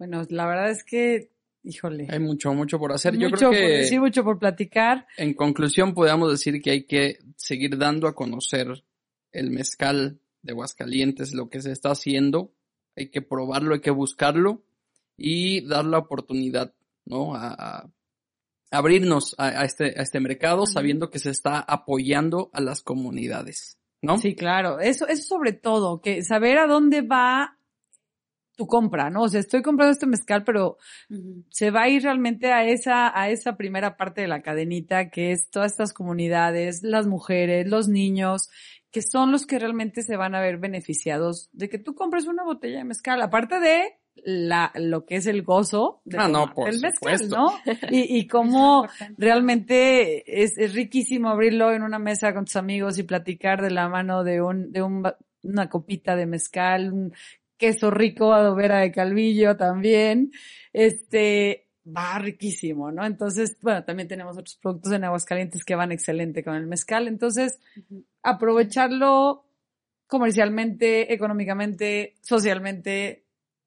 Bueno, 0.00 0.22
la 0.30 0.46
verdad 0.46 0.70
es 0.70 0.82
que, 0.82 1.30
híjole. 1.62 2.06
Hay 2.08 2.18
mucho, 2.18 2.54
mucho 2.54 2.78
por 2.78 2.90
hacer. 2.90 3.12
Mucho 3.12 3.28
Yo 3.28 3.36
creo 3.36 3.50
que. 3.50 3.60
por 3.60 3.68
decir, 3.68 4.00
mucho 4.00 4.24
por 4.24 4.38
platicar. 4.38 5.06
En 5.18 5.34
conclusión, 5.34 5.92
podemos 5.92 6.32
decir 6.32 6.62
que 6.62 6.70
hay 6.70 6.86
que 6.86 7.18
seguir 7.36 7.76
dando 7.76 8.08
a 8.08 8.14
conocer 8.14 8.82
el 9.30 9.50
mezcal 9.50 10.18
de 10.40 10.52
Aguascalientes, 10.52 11.34
lo 11.34 11.50
que 11.50 11.60
se 11.60 11.70
está 11.70 11.90
haciendo. 11.90 12.54
Hay 13.00 13.10
que 13.10 13.22
probarlo, 13.22 13.74
hay 13.74 13.80
que 13.80 13.90
buscarlo 13.90 14.62
y 15.16 15.66
dar 15.66 15.86
la 15.86 15.98
oportunidad, 15.98 16.74
¿no? 17.06 17.34
A, 17.34 17.90
abrirnos 18.70 19.34
a, 19.38 19.64
este, 19.64 19.98
a 19.98 20.02
este 20.02 20.20
mercado 20.20 20.66
sabiendo 20.66 21.10
que 21.10 21.18
se 21.18 21.30
está 21.30 21.58
apoyando 21.58 22.50
a 22.52 22.60
las 22.60 22.82
comunidades, 22.82 23.78
¿no? 24.02 24.18
Sí, 24.18 24.34
claro. 24.34 24.80
Eso 24.80 25.08
es 25.08 25.26
sobre 25.26 25.54
todo, 25.54 26.02
que 26.02 26.22
saber 26.22 26.58
a 26.58 26.66
dónde 26.66 27.00
va 27.00 27.58
tu 28.60 28.66
compra, 28.66 29.08
¿no? 29.08 29.22
O 29.22 29.28
sea, 29.30 29.40
estoy 29.40 29.62
comprando 29.62 29.92
este 29.92 30.04
mezcal, 30.04 30.44
pero 30.44 30.76
se 31.48 31.70
va 31.70 31.84
a 31.84 31.88
ir 31.88 32.02
realmente 32.02 32.52
a 32.52 32.66
esa, 32.66 33.18
a 33.18 33.30
esa 33.30 33.56
primera 33.56 33.96
parte 33.96 34.20
de 34.20 34.28
la 34.28 34.42
cadenita, 34.42 35.08
que 35.08 35.32
es 35.32 35.48
todas 35.48 35.72
estas 35.72 35.94
comunidades, 35.94 36.82
las 36.82 37.06
mujeres, 37.06 37.66
los 37.66 37.88
niños, 37.88 38.50
que 38.90 39.00
son 39.00 39.32
los 39.32 39.46
que 39.46 39.58
realmente 39.58 40.02
se 40.02 40.18
van 40.18 40.34
a 40.34 40.42
ver 40.42 40.58
beneficiados 40.58 41.48
de 41.52 41.70
que 41.70 41.78
tú 41.78 41.94
compres 41.94 42.26
una 42.26 42.44
botella 42.44 42.76
de 42.76 42.84
mezcal, 42.84 43.22
aparte 43.22 43.60
de 43.60 43.94
la, 44.16 44.72
lo 44.74 45.06
que 45.06 45.16
es 45.16 45.26
el 45.26 45.42
gozo 45.42 46.02
ah, 46.18 46.28
no, 46.28 46.52
por 46.52 46.68
el 46.68 46.80
mezcal, 46.80 47.30
¿no? 47.30 47.54
Y, 47.90 48.18
y 48.18 48.26
cómo 48.26 48.86
realmente 49.16 50.42
es, 50.42 50.58
es, 50.58 50.74
riquísimo 50.74 51.30
abrirlo 51.30 51.72
en 51.72 51.82
una 51.82 51.98
mesa 51.98 52.34
con 52.34 52.44
tus 52.44 52.56
amigos 52.56 52.98
y 52.98 53.04
platicar 53.04 53.62
de 53.62 53.70
la 53.70 53.88
mano 53.88 54.22
de 54.22 54.42
un, 54.42 54.70
de 54.70 54.82
un, 54.82 55.02
una 55.42 55.68
copita 55.68 56.16
de 56.16 56.26
mezcal, 56.26 56.92
un 56.92 57.14
queso 57.60 57.90
rico, 57.90 58.32
adobera 58.32 58.78
de 58.78 58.90
calvillo 58.90 59.56
también, 59.56 60.32
este, 60.72 61.68
va 61.86 62.18
riquísimo, 62.18 62.90
¿no? 62.90 63.04
Entonces, 63.04 63.58
bueno, 63.60 63.84
también 63.84 64.08
tenemos 64.08 64.36
otros 64.38 64.56
productos 64.56 64.92
en 64.92 65.04
Aguascalientes 65.04 65.64
que 65.64 65.74
van 65.74 65.92
excelente 65.92 66.42
con 66.42 66.54
el 66.56 66.66
mezcal, 66.66 67.06
entonces, 67.06 67.60
aprovecharlo 68.22 69.44
comercialmente, 70.06 71.12
económicamente, 71.12 72.16
socialmente, 72.22 73.26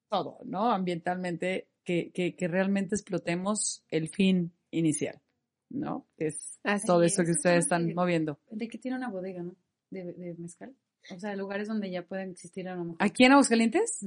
todo, 0.09 0.39
¿no? 0.43 0.71
Ambientalmente, 0.71 1.69
que, 1.85 2.11
que, 2.11 2.35
que 2.35 2.47
realmente 2.47 2.95
explotemos 2.95 3.83
el 3.89 4.09
fin 4.09 4.51
inicial, 4.71 5.21
¿no? 5.69 6.07
Que 6.17 6.27
es 6.27 6.59
todo 6.85 7.03
esto 7.03 7.23
que 7.23 7.31
ustedes 7.31 7.65
están 7.65 7.93
moviendo. 7.93 8.39
De 8.49 8.67
que 8.67 8.79
tiene 8.79 8.97
una 8.97 9.09
bodega, 9.09 9.43
¿no? 9.43 9.55
De, 9.91 10.13
de 10.13 10.33
mezcal. 10.33 10.73
O 11.12 11.20
sea, 11.20 11.36
lugares 11.36 11.68
donde 11.68 11.91
ya 11.91 12.04
pueden 12.04 12.32
existir 12.32 12.68
a 12.68 12.76
lo 12.76 12.84
mejor. 12.84 12.97
¿Aquí 12.99 13.26
en 13.26 13.34
Aguascalientes? 13.34 14.06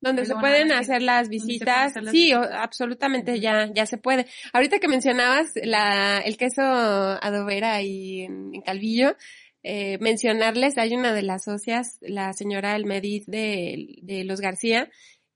Donde 0.00 0.24
se 0.24 0.34
pueden 0.36 0.72
hacer 0.72 1.02
las 1.02 1.28
visitas. 1.28 1.94
sí, 2.10 2.32
absolutamente 2.32 3.40
ya, 3.40 3.70
ya 3.72 3.86
se 3.86 3.98
puede. 3.98 4.26
Ahorita 4.52 4.78
que 4.78 4.88
mencionabas 4.88 5.52
la, 5.62 6.18
el 6.18 6.36
queso 6.36 6.62
adobera 6.62 7.74
ahí 7.74 8.22
en, 8.22 8.54
en 8.54 8.62
Calvillo, 8.62 9.16
eh, 9.64 9.98
mencionarles, 9.98 10.78
hay 10.78 10.94
una 10.94 11.12
de 11.12 11.22
las 11.22 11.44
socias, 11.44 11.98
la 12.00 12.32
señora 12.32 12.76
Elmediz 12.76 13.26
de, 13.26 13.98
de 14.02 14.24
Los 14.24 14.40
García, 14.40 14.88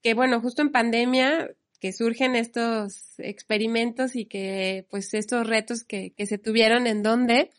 que 0.02 0.14
bueno, 0.14 0.40
justo 0.40 0.62
en 0.62 0.70
pandemia 0.70 1.50
que 1.82 1.92
surgen 1.92 2.36
estos 2.36 3.18
experimentos 3.18 4.14
y 4.14 4.26
que 4.26 4.86
pues 4.88 5.12
estos 5.14 5.44
retos 5.44 5.82
que, 5.82 6.12
que 6.16 6.26
se 6.26 6.38
tuvieron 6.38 6.86
en 6.86 7.02
donde 7.02 7.50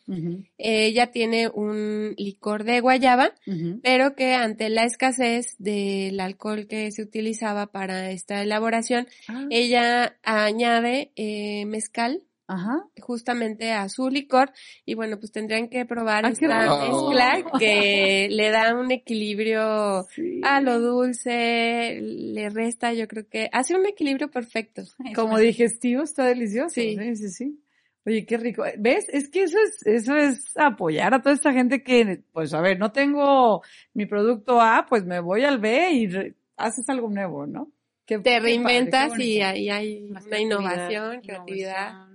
ella 0.56 1.10
tiene 1.10 1.50
un 1.50 2.14
licor 2.16 2.64
de 2.64 2.80
guayaba, 2.80 3.34
pero 3.82 4.14
que 4.14 4.32
ante 4.32 4.70
la 4.70 4.84
escasez 4.84 5.56
del 5.58 6.18
alcohol 6.20 6.66
que 6.66 6.90
se 6.90 7.02
utilizaba 7.02 7.66
para 7.66 8.12
esta 8.12 8.40
elaboración, 8.40 9.08
ah. 9.28 9.44
ella 9.50 10.16
añade 10.22 11.12
eh, 11.16 11.66
mezcal 11.66 12.22
Ajá. 12.46 12.84
justamente 13.00 13.72
a 13.72 13.88
su 13.88 14.10
licor 14.10 14.52
y 14.84 14.94
bueno 14.94 15.18
pues 15.18 15.32
tendrían 15.32 15.68
que 15.68 15.86
probar 15.86 16.26
esta 16.26 16.78
mezcla 16.78 17.42
que 17.58 18.28
le 18.30 18.50
da 18.50 18.74
un 18.74 18.90
equilibrio 18.90 20.06
a 20.42 20.60
lo 20.60 20.78
dulce 20.78 21.98
le 22.02 22.50
resta 22.50 22.92
yo 22.92 23.08
creo 23.08 23.26
que 23.28 23.48
hace 23.50 23.74
un 23.74 23.86
equilibrio 23.86 24.30
perfecto 24.30 24.82
como 25.14 25.38
digestivo 25.38 26.02
está 26.02 26.26
delicioso 26.26 26.74
sí 26.74 26.98
sí 27.16 27.28
sí, 27.30 27.60
Oye, 28.06 28.26
qué 28.26 28.36
rico. 28.36 28.64
¿Ves? 28.78 29.08
Es 29.08 29.30
que 29.30 29.44
eso 29.44 29.56
es, 29.58 29.86
eso 29.86 30.14
es 30.14 30.54
apoyar 30.56 31.14
a 31.14 31.22
toda 31.22 31.34
esta 31.34 31.52
gente 31.52 31.82
que, 31.82 32.22
pues 32.32 32.52
a 32.52 32.60
ver, 32.60 32.78
no 32.78 32.92
tengo 32.92 33.62
mi 33.94 34.04
producto 34.04 34.60
A, 34.60 34.84
pues 34.86 35.06
me 35.06 35.20
voy 35.20 35.44
al 35.44 35.58
B 35.58 35.90
y 35.92 36.34
haces 36.56 36.86
algo 36.90 37.08
nuevo, 37.08 37.46
¿no? 37.46 37.72
Te 38.06 38.40
reinventas 38.40 39.18
y 39.18 39.40
ahí 39.40 39.70
hay 39.70 40.10
una 40.10 40.38
innovación, 40.38 41.22
creatividad. 41.22 42.13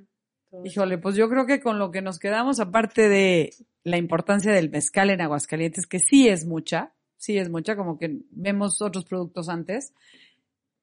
Híjole, 0.63 0.97
pues 0.97 1.15
yo 1.15 1.29
creo 1.29 1.45
que 1.45 1.59
con 1.59 1.77
lo 1.77 1.91
que 1.91 2.01
nos 2.01 2.19
quedamos, 2.19 2.59
aparte 2.59 3.07
de 3.07 3.53
la 3.83 3.97
importancia 3.97 4.51
del 4.51 4.69
mezcal 4.69 5.09
en 5.09 5.21
Aguascalientes, 5.21 5.85
que 5.85 5.99
sí 5.99 6.27
es 6.27 6.45
mucha, 6.45 6.93
sí 7.17 7.37
es 7.37 7.49
mucha, 7.49 7.75
como 7.75 7.97
que 7.97 8.21
vemos 8.31 8.81
otros 8.81 9.05
productos 9.05 9.49
antes, 9.49 9.93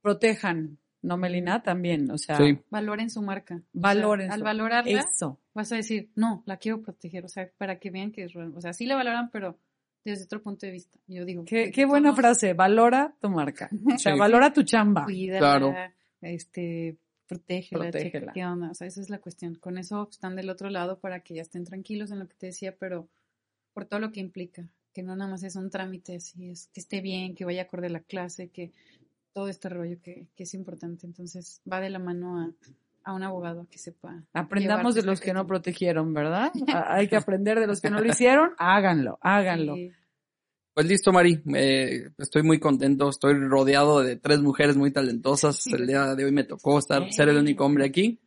protejan, 0.03 0.79
¿no, 1.03 1.17
Melina? 1.17 1.63
También, 1.63 2.11
o 2.11 2.19
sea, 2.19 2.39
valoren 2.71 3.11
su 3.11 3.23
marca. 3.23 3.63
Valoren. 3.73 4.31
al 4.31 4.43
valorarla, 4.43 5.01
eso. 5.01 5.41
vas 5.53 5.73
a 5.73 5.77
decir, 5.77 6.11
no, 6.15 6.43
la 6.47 6.59
quiero 6.59 6.83
proteger, 6.83 7.25
o 7.25 7.29
sea, 7.29 7.51
para 7.59 7.79
que 7.79 7.91
vean 7.91 8.13
que 8.13 8.25
es 8.25 8.33
real. 8.35 8.53
O 8.57 8.61
sea, 8.61 8.73
sí 8.73 8.87
la 8.87 8.95
valoran, 8.95 9.31
pero 9.31 9.59
desde 10.05 10.25
otro 10.25 10.43
punto 10.43 10.67
de 10.67 10.73
vista. 10.73 10.99
Yo 11.09 11.25
digo. 11.25 11.45
Qué, 11.45 11.73
qué 11.73 11.85
buena 11.85 12.15
frase, 12.15 12.55
valora 12.55 13.15
tu 13.21 13.29
marca. 13.29 13.69
O 13.93 13.99
sea, 13.99 14.15
valora 14.15 14.53
tu 14.53 14.63
chamba. 14.63 15.05
Cuídala, 15.05 15.39
claro. 15.39 15.75
este, 16.21 16.97
protégela, 17.27 17.91
protégela. 17.91 18.33
qué 18.33 18.45
onda, 18.45 18.71
o 18.71 18.75
sea, 18.75 18.87
esa 18.87 19.01
es 19.01 19.11
la 19.11 19.19
cuestión. 19.19 19.55
Con 19.55 19.79
eso 19.79 20.09
están 20.11 20.37
del 20.37 20.51
otro 20.51 20.71
lado 20.71 20.99
para 20.99 21.21
que 21.21 21.35
ya 21.35 21.43
estén 21.43 21.65
tranquilos 21.65 22.11
en 22.11 22.21
lo 22.21 22.29
que 22.29 22.35
te 22.35 22.47
decía, 22.47 22.77
pero 22.77 23.09
por 23.73 23.85
todo 23.85 24.01
lo 24.01 24.13
que 24.13 24.21
implica, 24.21 24.69
que 24.93 25.03
no 25.03 25.17
nada 25.17 25.31
más 25.31 25.43
es 25.43 25.57
un 25.57 25.71
trámite, 25.71 26.17
así 26.17 26.51
es 26.51 26.69
que 26.73 26.81
esté 26.81 27.01
bien, 27.01 27.35
que 27.35 27.45
vaya 27.45 27.63
acorde 27.63 27.89
a 27.89 27.91
la 27.91 28.01
clase, 28.01 28.49
que 28.49 28.73
todo 29.33 29.49
este 29.49 29.69
rollo 29.69 30.01
que, 30.03 30.29
que 30.35 30.45
es 30.45 30.55
importante. 30.55 31.07
Entonces 31.07 31.61
va 31.71 31.81
de 31.81 31.91
la 31.91 31.99
mano 31.99 32.39
a, 32.39 32.51
a 33.07 33.13
un 33.13 33.23
abogado 33.23 33.67
que 33.71 33.79
sepa. 33.79 34.23
Aprendamos 34.33 34.95
de 34.95 35.03
los 35.03 35.21
que 35.21 35.33
no 35.33 35.47
protegieron, 35.47 36.13
¿verdad? 36.13 36.51
Hay 36.89 37.09
que 37.09 37.17
aprender 37.17 37.61
de 37.61 37.67
los 37.67 37.81
que 37.81 37.89
no 37.89 38.01
lo 38.01 38.07
hicieron. 38.07 38.51
Háganlo, 38.59 39.19
háganlo. 39.23 39.77
Pues 40.77 40.89
listo, 40.89 41.11
Mari. 41.11 41.41
Eh, 41.55 42.11
estoy 42.19 42.43
muy 42.43 42.61
contento. 42.61 43.09
Estoy 43.09 43.33
rodeado 43.33 44.03
de 44.03 44.17
tres 44.17 44.43
mujeres 44.43 44.77
muy 44.77 44.91
talentosas. 44.91 45.67
El 45.69 45.87
día 45.87 46.15
de 46.15 46.27
hoy 46.27 46.33
me 46.33 46.45
tocó 46.45 46.79
estar, 46.79 47.11
ser 47.15 47.31
el 47.31 47.39
único 47.39 47.65
hombre 47.65 47.87
aquí. 47.87 48.21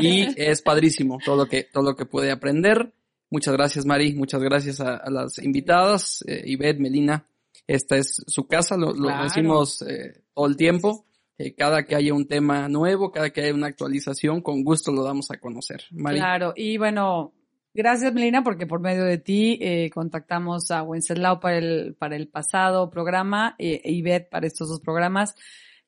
Y 0.00 0.24
es 0.40 0.62
padrísimo 0.62 1.18
todo 1.24 1.34
lo 1.34 1.46
que, 1.46 1.64
todo 1.64 1.82
lo 1.82 1.96
que 1.96 2.06
pude 2.06 2.30
aprender. 2.30 2.92
Muchas 3.28 3.54
gracias, 3.54 3.86
Mari. 3.86 4.14
Muchas 4.14 4.40
gracias 4.40 4.78
a, 4.80 5.02
las 5.10 5.38
invitadas. 5.38 6.24
Eh, 6.28 6.44
Ivette, 6.46 6.78
Melina. 6.78 7.26
Esta 7.66 7.96
es 7.96 8.22
su 8.24 8.46
casa. 8.46 8.76
Lo, 8.76 8.92
decimos 9.24 9.82
eh, 9.82 10.22
todo 10.32 10.46
el 10.46 10.56
tiempo. 10.56 11.06
Eh, 11.38 11.56
cada 11.56 11.86
que 11.86 11.96
haya 11.96 12.14
un 12.14 12.28
tema 12.28 12.68
nuevo, 12.68 13.10
cada 13.10 13.30
que 13.30 13.40
haya 13.40 13.52
una 13.52 13.66
actualización, 13.66 14.42
con 14.42 14.62
gusto 14.62 14.92
lo 14.92 15.02
damos 15.02 15.32
a 15.32 15.40
conocer. 15.40 15.82
Mari. 15.90 16.18
Claro. 16.18 16.52
Y 16.54 16.78
bueno, 16.78 17.32
Gracias, 17.76 18.14
Melina, 18.14 18.42
porque 18.42 18.66
por 18.66 18.80
medio 18.80 19.04
de 19.04 19.18
ti 19.18 19.58
eh, 19.60 19.90
contactamos 19.90 20.70
a 20.70 20.82
Wenceslao 20.82 21.40
para 21.40 21.58
el, 21.58 21.94
para 21.98 22.16
el 22.16 22.26
pasado 22.26 22.88
programa 22.88 23.54
eh, 23.58 23.82
e 23.84 23.92
Ivette 23.92 24.30
para 24.30 24.46
estos 24.46 24.70
dos 24.70 24.80
programas. 24.80 25.34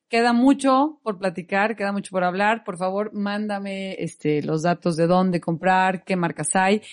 Queda 0.07 0.31
mucho 0.31 0.99
por 1.01 1.17
platicar, 1.17 1.75
queda 1.75 1.91
mucho 1.91 2.11
por 2.11 2.23
hablar. 2.23 2.63
Por 2.63 2.77
favor, 2.77 3.11
mándame 3.15 3.93
este, 3.93 4.43
los 4.43 4.61
datos 4.61 4.97
de 4.97 5.07
dónde 5.07 5.41
comprar, 5.41 6.03
qué 6.03 6.15
marcas 6.15 6.55
hay. 6.55 6.83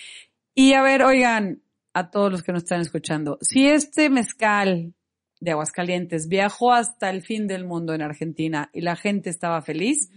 Y 0.55 0.73
a 0.73 0.81
ver, 0.81 1.03
oigan, 1.03 1.61
a 1.93 2.09
todos 2.09 2.31
los 2.31 2.41
que 2.41 2.51
nos 2.51 2.63
están 2.63 2.81
escuchando, 2.81 3.37
si 3.41 3.67
este 3.67 4.09
mezcal 4.09 4.95
de 5.39 5.51
Aguascalientes 5.51 6.27
viajó 6.27 6.73
hasta 6.73 7.11
el 7.11 7.21
fin 7.21 7.45
del 7.45 7.65
mundo 7.65 7.93
en 7.93 8.01
Argentina 8.01 8.71
y 8.73 8.81
la 8.81 8.95
gente 8.95 9.29
estaba 9.29 9.61
feliz, 9.61 10.09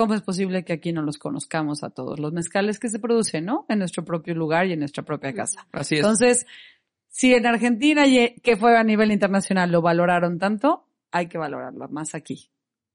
¿cómo 0.00 0.14
es 0.14 0.22
posible 0.22 0.64
que 0.64 0.72
aquí 0.72 0.94
no 0.94 1.02
los 1.02 1.18
conozcamos 1.18 1.84
a 1.84 1.90
todos 1.90 2.18
los 2.18 2.32
mezcales 2.32 2.78
que 2.78 2.88
se 2.88 2.98
producen, 2.98 3.44
¿no? 3.44 3.66
En 3.68 3.80
nuestro 3.80 4.02
propio 4.02 4.34
lugar 4.34 4.66
y 4.66 4.72
en 4.72 4.78
nuestra 4.78 5.04
propia 5.04 5.34
casa. 5.34 5.66
Así 5.72 5.96
es. 5.96 6.00
Entonces, 6.00 6.46
si 7.08 7.34
en 7.34 7.44
Argentina, 7.44 8.04
que 8.42 8.56
fue 8.56 8.78
a 8.78 8.82
nivel 8.82 9.12
internacional, 9.12 9.70
lo 9.70 9.82
valoraron 9.82 10.38
tanto, 10.38 10.86
hay 11.10 11.26
que 11.26 11.36
valorarlo 11.36 11.86
más 11.90 12.14
aquí. 12.14 12.50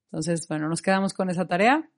Entonces, 0.06 0.48
bueno, 0.48 0.68
nos 0.68 0.82
quedamos 0.82 1.14
con 1.14 1.30
esa 1.30 1.46
tarea 1.46 1.88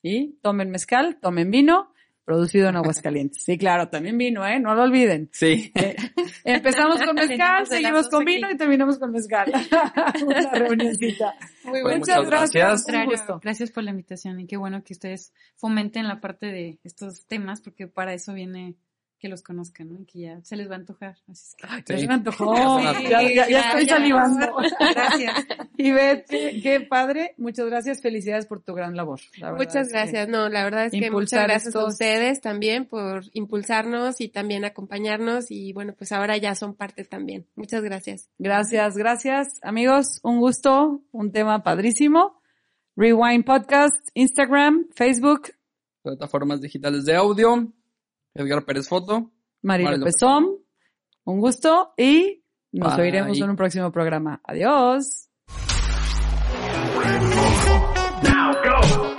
y 0.00 0.38
tomen 0.40 0.70
mezcal, 0.70 1.18
tomen 1.20 1.50
vino, 1.50 1.91
producido 2.24 2.68
en 2.68 2.76
Aguascalientes. 2.76 3.42
Sí, 3.44 3.58
claro, 3.58 3.88
también 3.88 4.16
vino, 4.18 4.46
¿eh? 4.46 4.60
No 4.60 4.74
lo 4.74 4.82
olviden. 4.82 5.28
Sí. 5.32 5.72
Eh, 5.74 5.96
Empezamos 6.44 7.00
con 7.02 7.14
mezcal, 7.14 7.66
seguimos 7.66 8.08
con 8.08 8.22
aquí. 8.22 8.34
vino 8.34 8.50
y 8.50 8.56
terminamos 8.56 8.98
con 8.98 9.12
mezcal. 9.12 9.52
Una 10.26 10.50
reunioncita. 10.52 11.34
Muy 11.64 11.82
Bueno. 11.82 11.98
Muchas 11.98 12.16
muchas 12.24 12.30
gracias. 12.52 12.84
gracias. 12.86 13.26
Gracias 13.40 13.70
por 13.70 13.84
la 13.84 13.90
invitación 13.90 14.40
y 14.40 14.46
qué 14.46 14.56
bueno 14.56 14.82
que 14.84 14.92
ustedes 14.92 15.32
fomenten 15.56 16.08
la 16.08 16.20
parte 16.20 16.46
de 16.46 16.78
estos 16.84 17.26
temas 17.26 17.60
porque 17.60 17.86
para 17.88 18.12
eso 18.14 18.32
viene 18.34 18.76
que 19.22 19.28
los 19.28 19.40
conozcan, 19.42 19.88
¿no? 19.90 20.00
Y 20.00 20.04
que 20.04 20.18
ya 20.18 20.40
se 20.42 20.56
les 20.56 20.68
va 20.68 20.74
a 20.74 20.78
antojar. 20.78 21.16
Así 21.28 21.54
es 21.54 21.54
que, 21.56 21.66
Ya 21.68 21.96
Sí. 21.96 22.02
se 22.02 22.08
me 22.08 22.14
antojó. 22.14 22.80
Sí, 22.80 22.84
ya, 23.08 23.22
ya- 23.22 23.48
ya 23.48 23.60
estoy 23.70 23.86
ya, 23.86 23.94
salivando. 23.96 24.46
Gracias. 24.94 25.46
Y 25.78 25.92
Beth, 25.92 26.26
qué, 26.28 26.80
padre. 26.90 27.34
Muchas 27.38 27.66
gracias. 27.66 28.02
Felicidades 28.02 28.46
por 28.46 28.60
tu 28.62 28.74
gran 28.74 28.96
labor. 28.96 29.20
La 29.38 29.52
Muchas 29.52 29.86
que- 29.86 29.92
gracias. 29.94 30.28
No, 30.28 30.48
la 30.48 30.64
verdad 30.64 30.86
es 30.86 30.92
que 30.92 31.10
muchas 31.10 31.44
gracias 31.44 31.74
a 31.76 31.84
ustedes 31.86 32.40
también 32.40 32.84
por 32.86 33.22
impulsarnos 33.32 34.20
y 34.20 34.28
también 34.28 34.64
acompañarnos 34.64 35.50
y 35.52 35.72
bueno, 35.72 35.94
pues 35.96 36.10
ahora 36.12 36.36
ya 36.36 36.54
son 36.56 36.74
parte 36.74 37.04
también. 37.04 37.46
Muchas 37.54 37.82
gracias. 37.82 38.28
Gracias, 38.38 38.96
gracias. 38.96 39.60
Amigos, 39.62 40.18
un 40.24 40.40
gusto, 40.40 41.02
un 41.12 41.30
tema 41.30 41.62
padrísimo. 41.62 42.42
Rewind 42.96 43.44
Podcast, 43.44 44.08
Instagram, 44.14 44.88
Facebook, 44.94 45.52
Plataformas 46.02 46.60
digitales 46.60 47.04
de 47.04 47.14
audio. 47.14 47.72
Edgar 48.34 48.64
Pérez 48.64 48.88
Foto. 48.88 49.32
Mari 49.62 49.84
Mari 49.84 49.98
López 49.98 50.14
López 50.14 50.14
Som. 50.18 50.46
Un 51.24 51.40
gusto 51.40 51.92
y 51.96 52.42
nos 52.72 52.96
Bye. 52.96 53.04
oiremos 53.04 53.38
en 53.38 53.50
un 53.50 53.56
próximo 53.56 53.92
programa. 53.92 54.40
Adiós. 54.44 55.28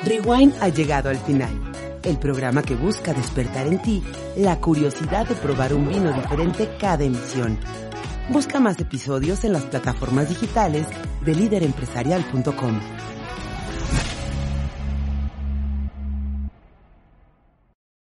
Rewind 0.03 0.53
ha 0.61 0.69
llegado 0.69 1.09
al 1.09 1.17
final. 1.17 1.71
El 2.03 2.17
programa 2.19 2.61
que 2.63 2.75
busca 2.75 3.13
despertar 3.13 3.67
en 3.67 3.81
ti 3.81 4.03
la 4.35 4.59
curiosidad 4.59 5.27
de 5.27 5.35
probar 5.35 5.73
un 5.73 5.87
vino 5.87 6.11
diferente 6.11 6.69
cada 6.77 7.05
emisión. 7.05 7.57
Busca 8.29 8.59
más 8.59 8.79
episodios 8.79 9.43
en 9.45 9.53
las 9.53 9.63
plataformas 9.63 10.27
digitales 10.27 10.87
de 11.21 11.35
líderempresarial.com. 11.35 12.79